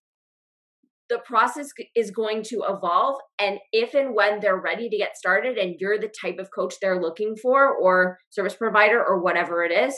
the 1.09 1.19
process 1.19 1.69
is 1.95 2.11
going 2.11 2.43
to 2.45 2.65
evolve. 2.69 3.21
And 3.39 3.59
if 3.73 3.95
and 3.95 4.15
when 4.15 4.41
they're 4.41 4.61
ready 4.61 4.89
to 4.89 4.97
get 4.97 5.17
started 5.17 5.57
and 5.59 5.77
you're 5.79 5.99
the 5.99 6.13
type 6.21 6.39
of 6.39 6.51
coach 6.51 6.75
they're 6.81 7.01
looking 7.01 7.37
for, 7.37 7.77
or 7.77 8.19
service 8.31 8.55
provider, 8.55 9.05
or 9.05 9.21
whatever 9.21 9.63
it 9.63 9.71
is, 9.71 9.95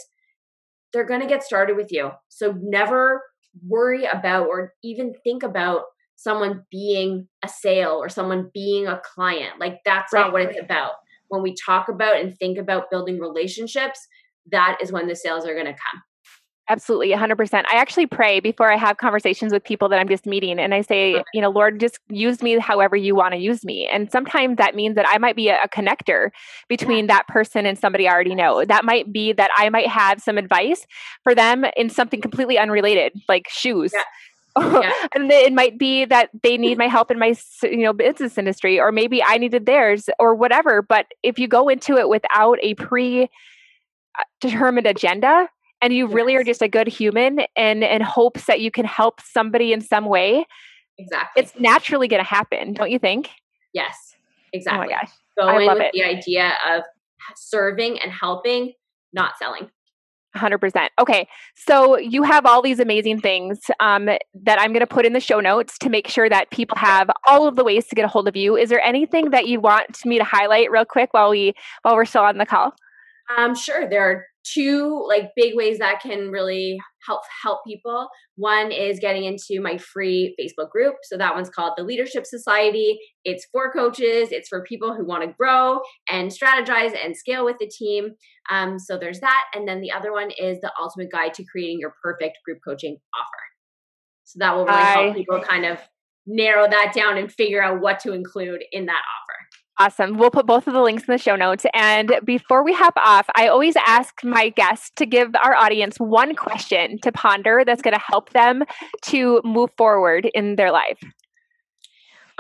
they're 0.93 1.07
going 1.07 1.21
to 1.21 1.27
get 1.27 1.43
started 1.43 1.77
with 1.77 1.91
you. 1.91 2.11
So 2.29 2.55
never 2.61 3.23
worry 3.67 4.05
about 4.05 4.49
or 4.49 4.75
even 4.83 5.15
think 5.25 5.43
about 5.43 5.83
someone 6.17 6.65
being 6.71 7.29
a 7.45 7.49
sale 7.49 7.93
or 8.03 8.09
someone 8.09 8.51
being 8.53 8.87
a 8.87 9.01
client. 9.15 9.61
Like 9.61 9.79
that's 9.85 10.13
right. 10.13 10.23
not 10.23 10.33
what 10.33 10.43
it's 10.43 10.59
about. 10.61 10.93
When 11.29 11.43
we 11.43 11.55
talk 11.55 11.89
about 11.89 12.17
and 12.17 12.37
think 12.37 12.59
about 12.59 12.91
building 12.91 13.19
relationships, 13.19 14.01
that 14.51 14.79
is 14.83 14.91
when 14.91 15.07
the 15.07 15.15
sales 15.15 15.47
are 15.47 15.55
going 15.55 15.67
to 15.67 15.73
come. 15.73 16.03
Absolutely, 16.71 17.11
100%. 17.11 17.65
I 17.73 17.77
actually 17.77 18.07
pray 18.07 18.41
before 18.41 18.71
I 18.71 18.77
have 18.77 18.99
conversations 18.99 19.53
with 19.53 19.65
people 19.65 19.89
that 19.89 19.99
I'm 19.99 20.09
just 20.09 20.27
meeting 20.27 20.59
and 20.59 20.75
I 20.75 20.83
say, 20.83 21.23
you 21.33 21.41
know, 21.41 21.49
Lord, 21.49 21.81
just 21.81 21.99
use 22.09 22.43
me 22.43 22.59
however 22.59 22.95
you 22.95 23.15
want 23.15 23.33
to 23.33 23.41
use 23.41 23.65
me. 23.65 23.89
And 23.91 24.13
sometimes 24.13 24.59
that 24.59 24.75
means 24.75 24.95
that 24.97 25.07
I 25.09 25.17
might 25.17 25.35
be 25.35 25.49
a, 25.49 25.59
a 25.63 25.69
connector 25.69 26.29
between 26.69 27.07
yeah. 27.07 27.15
that 27.15 27.29
person 27.29 27.65
and 27.65 27.79
somebody 27.79 28.07
I 28.07 28.13
already 28.13 28.35
know. 28.35 28.67
That 28.67 28.85
might 28.85 29.11
be 29.11 29.33
that 29.33 29.51
I 29.57 29.71
might 29.71 29.87
have 29.87 30.21
some 30.21 30.37
advice 30.37 30.87
for 31.25 31.35
them 31.35 31.65
in 31.75 31.89
something 31.89 32.21
completely 32.21 32.59
unrelated, 32.59 33.15
like 33.29 33.49
shoes. 33.49 33.93
Yeah. 33.95 34.03
Yeah. 34.59 34.93
and 35.15 35.31
it 35.31 35.53
might 35.53 35.79
be 35.79 36.05
that 36.05 36.31
they 36.43 36.57
need 36.57 36.79
my 36.79 36.89
help 36.89 37.13
in 37.13 37.19
my 37.19 37.37
you 37.63 37.79
know 37.79 37.93
business 37.93 38.37
industry 38.37 38.81
or 38.81 38.91
maybe 38.91 39.23
i 39.23 39.39
needed 39.39 39.67
theirs 39.67 40.09
or 40.19 40.35
whatever 40.35 40.83
but 40.83 41.07
if 41.23 41.39
you 41.39 41.47
go 41.47 41.69
into 41.69 41.97
it 41.97 42.09
without 42.09 42.59
a 42.61 42.75
pre 42.75 43.25
uh, 43.25 44.23
determined 44.41 44.87
agenda 44.87 45.49
and 45.81 45.93
you 45.93 46.07
yes. 46.07 46.15
really 46.15 46.35
are 46.37 46.45
just 46.45 46.63
a 46.63 46.69
good 46.69 46.89
human 46.89 47.41
and 47.57 47.85
and 47.85 48.03
hopes 48.03 48.45
that 48.47 48.61
you 48.61 48.71
can 48.71 48.85
help 48.85 49.21
somebody 49.21 49.73
in 49.73 49.81
some 49.81 50.07
way 50.07 50.47
exactly 50.99 51.43
it's 51.43 51.59
naturally 51.59 52.09
going 52.09 52.23
to 52.23 52.29
happen 52.29 52.73
don't 52.73 52.91
you 52.91 52.99
think 52.99 53.31
yes 53.73 54.15
exactly 54.53 54.95
oh 54.95 54.99
gosh. 54.99 55.11
going 55.39 55.63
I 55.63 55.73
love 55.73 55.79
with 55.79 55.87
it. 55.87 55.93
the 55.93 56.05
idea 56.05 56.53
of 56.69 56.83
serving 57.37 57.99
and 58.01 58.11
helping 58.11 58.73
not 59.13 59.39
selling 59.39 59.71
100%. 60.37 60.89
Okay. 61.01 61.27
So 61.55 61.97
you 61.99 62.23
have 62.23 62.47
all 62.47 62.63
these 62.63 62.81
amazing 62.81 63.21
things 63.21 63.59
um, 63.81 64.07
that 64.07 64.61
I'm 64.61 64.73
going 64.73 64.81
to 64.81 64.87
put 64.87 65.07
in 65.07 65.13
the 65.13 65.21
show 65.21 65.41
notes 65.41 65.79
to 65.79 65.89
make 65.89 66.09
sure 66.09 66.29
that 66.29 66.51
people 66.51 66.77
have 66.77 67.11
all 67.27 67.49
of 67.49 67.57
the 67.57 67.65
ways 67.65 67.87
to 67.89 67.95
get 67.95 68.05
a 68.05 68.09
hold 68.09 68.29
of 68.29 68.37
you. 68.37 68.57
Is 68.57 68.69
there 68.69 68.81
anything 68.81 69.31
that 69.31 69.47
you 69.47 69.61
want 69.61 70.05
me 70.05 70.19
to 70.19 70.25
highlight 70.25 70.71
real 70.71 70.85
quick 70.85 71.13
while 71.13 71.31
we 71.31 71.55
while 71.83 71.95
we're 71.95 72.05
still 72.05 72.23
on 72.23 72.39
the 72.39 72.47
call? 72.47 72.75
Um, 73.37 73.55
sure. 73.55 73.89
There 73.89 74.03
are 74.03 74.25
two 74.55 75.05
like 75.09 75.31
big 75.37 75.55
ways 75.55 75.79
that 75.79 76.01
can 76.01 76.31
really 76.31 76.79
help 77.07 77.23
help 77.43 77.61
people. 77.67 78.09
One 78.37 78.71
is 78.71 78.99
getting 78.99 79.25
into 79.25 79.61
my 79.61 79.79
free 79.79 80.37
facebook 80.41 80.71
group 80.71 80.97
so 81.03 81.17
that 81.17 81.35
one's 81.35 81.51
called 81.51 81.75
the 81.77 81.85
leadership 81.85 82.27
society. 82.27 82.99
It's 83.25 83.47
for 83.53 83.71
coaches 83.73 84.29
it's 84.31 84.49
for 84.49 84.63
people 84.63 84.95
who 84.95 85.07
want 85.07 85.25
to 85.25 85.35
grow 85.39 85.81
and 86.11 86.31
strategize 86.31 86.97
and 87.03 87.17
scale 87.17 87.45
with 87.45 87.57
the 87.59 87.67
team 87.69 88.11
um, 88.51 88.79
so 88.79 88.99
there's 88.99 89.21
that 89.21 89.45
and 89.55 89.69
then 89.69 89.81
the 89.81 89.93
other 89.93 90.13
one 90.13 90.31
is 90.39 90.61
the 90.61 90.73
ultimate 90.81 91.11
guide 91.13 91.35
to 91.35 91.45
creating 91.45 91.79
your 91.81 91.95
perfect 92.03 92.39
group 92.45 92.59
coaching 92.67 92.97
offer. 93.15 93.43
So 94.25 94.39
that 94.41 94.55
will 94.55 94.67
really 94.67 94.79
I, 94.79 95.03
help 95.03 95.17
people 95.17 95.41
kind 95.41 95.65
of 95.65 95.79
narrow 96.27 96.69
that 96.69 96.93
down 96.95 97.17
and 97.17 97.33
figure 97.33 97.63
out 97.63 97.81
what 97.81 98.01
to 98.01 98.13
include 98.13 98.63
in 98.73 98.87
that 98.87 98.93
offer 98.93 99.38
Awesome. 99.81 100.19
We'll 100.19 100.33
put 100.33 100.45
both 100.45 100.67
of 100.67 100.75
the 100.75 100.83
links 100.83 101.05
in 101.05 101.13
the 101.13 101.19
show 101.19 101.37
notes. 101.37 101.65
And 101.73 102.13
before 102.25 102.65
we 102.65 102.73
hop 102.73 102.95
off, 102.97 103.29
I 103.37 103.47
always 103.47 103.77
ask 103.77 104.25
my 104.25 104.49
guests 104.49 104.91
to 104.97 105.07
give 105.07 105.31
our 105.37 105.55
audience 105.55 105.99
one 105.99 106.35
question 106.35 106.99
to 107.03 107.13
ponder 107.13 107.63
that's 107.65 107.83
going 107.83 107.95
to 107.95 108.03
help 108.05 108.31
them 108.31 108.65
to 109.03 109.41
move 109.45 109.71
forward 109.79 110.29
in 110.35 110.57
their 110.57 110.73
life. 110.73 110.99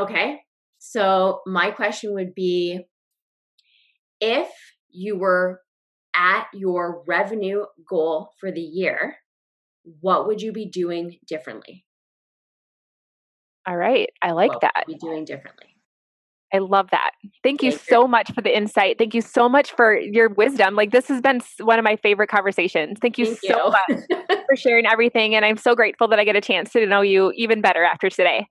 Okay. 0.00 0.40
So, 0.78 1.40
my 1.46 1.70
question 1.70 2.14
would 2.14 2.34
be 2.34 2.80
if 4.20 4.48
you 4.90 5.16
were 5.16 5.60
at 6.16 6.46
your 6.52 7.04
revenue 7.06 7.64
goal 7.88 8.30
for 8.40 8.50
the 8.50 8.60
year, 8.60 9.16
what 10.00 10.26
would 10.26 10.42
you 10.42 10.52
be 10.52 10.66
doing 10.66 11.18
differently? 11.26 11.84
All 13.66 13.76
right. 13.76 14.08
I 14.22 14.32
like 14.32 14.50
what 14.50 14.62
that. 14.62 14.84
be 14.86 14.96
doing 14.96 15.24
differently. 15.24 15.77
I 16.52 16.58
love 16.58 16.88
that. 16.90 17.10
Thank 17.42 17.62
you 17.62 17.72
so 17.72 18.08
much 18.08 18.32
for 18.32 18.40
the 18.40 18.56
insight. 18.56 18.96
Thank 18.98 19.14
you 19.14 19.20
so 19.20 19.48
much 19.48 19.72
for 19.72 19.96
your 19.98 20.30
wisdom. 20.30 20.74
Like 20.74 20.92
this 20.92 21.08
has 21.08 21.20
been 21.20 21.40
one 21.60 21.78
of 21.78 21.84
my 21.84 21.96
favorite 21.96 22.28
conversations. 22.28 22.98
Thank 23.00 23.18
you 23.18 23.26
Thank 23.26 23.40
so 23.40 23.74
you. 23.88 23.98
much 24.18 24.38
for 24.48 24.56
sharing 24.56 24.86
everything 24.86 25.34
and 25.34 25.44
I'm 25.44 25.58
so 25.58 25.74
grateful 25.74 26.08
that 26.08 26.18
I 26.18 26.24
get 26.24 26.36
a 26.36 26.40
chance 26.40 26.72
to 26.72 26.86
know 26.86 27.02
you 27.02 27.32
even 27.36 27.60
better 27.60 27.84
after 27.84 28.08
today. 28.08 28.46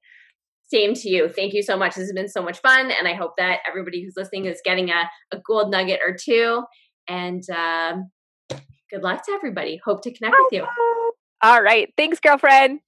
Same 0.67 0.93
to 0.93 1.09
you. 1.09 1.29
Thank 1.29 1.53
you 1.53 1.63
so 1.63 1.77
much. 1.77 1.95
This 1.95 2.03
has 2.03 2.13
been 2.13 2.27
so 2.27 2.43
much 2.43 2.59
fun 2.59 2.91
and 2.91 3.07
I 3.07 3.13
hope 3.13 3.31
that 3.37 3.59
everybody 3.67 4.03
who's 4.03 4.13
listening 4.15 4.45
is 4.45 4.61
getting 4.63 4.89
a, 4.89 5.09
a 5.31 5.39
gold 5.45 5.71
nugget 5.71 6.01
or 6.05 6.15
two 6.15 6.63
and 7.07 7.43
um, 7.49 8.11
good 8.91 9.01
luck 9.01 9.25
to 9.25 9.31
everybody. 9.31 9.79
Hope 9.83 10.03
to 10.03 10.13
connect 10.13 10.35
with 10.37 10.53
you. 10.53 10.67
All 11.41 11.63
right. 11.63 11.91
Thanks 11.97 12.19
girlfriend. 12.19 12.81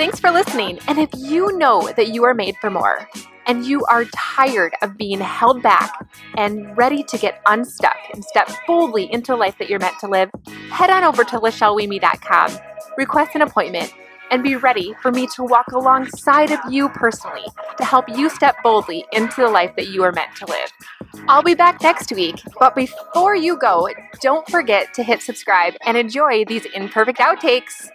Thanks 0.00 0.18
for 0.18 0.30
listening. 0.30 0.78
And 0.88 0.98
if 0.98 1.10
you 1.14 1.54
know 1.58 1.92
that 1.94 2.08
you 2.08 2.24
are 2.24 2.32
made 2.32 2.56
for 2.56 2.70
more 2.70 3.06
and 3.46 3.66
you 3.66 3.84
are 3.84 4.06
tired 4.06 4.72
of 4.80 4.96
being 4.96 5.20
held 5.20 5.62
back 5.62 5.92
and 6.38 6.74
ready 6.74 7.02
to 7.02 7.18
get 7.18 7.42
unstuck 7.44 7.98
and 8.14 8.24
step 8.24 8.48
boldly 8.66 9.12
into 9.12 9.36
life 9.36 9.58
that 9.58 9.68
you're 9.68 9.78
meant 9.78 9.98
to 9.98 10.08
live, 10.08 10.30
head 10.70 10.88
on 10.88 11.04
over 11.04 11.22
to 11.24 11.38
LachelleWieme.com, 11.38 12.58
request 12.96 13.32
an 13.34 13.42
appointment, 13.42 13.92
and 14.30 14.42
be 14.42 14.56
ready 14.56 14.94
for 15.02 15.12
me 15.12 15.26
to 15.34 15.44
walk 15.44 15.70
alongside 15.72 16.50
of 16.50 16.60
you 16.70 16.88
personally 16.88 17.44
to 17.76 17.84
help 17.84 18.08
you 18.08 18.30
step 18.30 18.56
boldly 18.62 19.04
into 19.12 19.42
the 19.42 19.50
life 19.50 19.76
that 19.76 19.88
you 19.88 20.02
are 20.02 20.12
meant 20.12 20.34
to 20.36 20.46
live. 20.46 20.72
I'll 21.28 21.42
be 21.42 21.54
back 21.54 21.82
next 21.82 22.10
week, 22.12 22.36
but 22.58 22.74
before 22.74 23.36
you 23.36 23.58
go, 23.58 23.86
don't 24.22 24.48
forget 24.48 24.94
to 24.94 25.02
hit 25.02 25.20
subscribe 25.20 25.74
and 25.84 25.98
enjoy 25.98 26.46
these 26.46 26.64
imperfect 26.74 27.18
outtakes. 27.18 27.90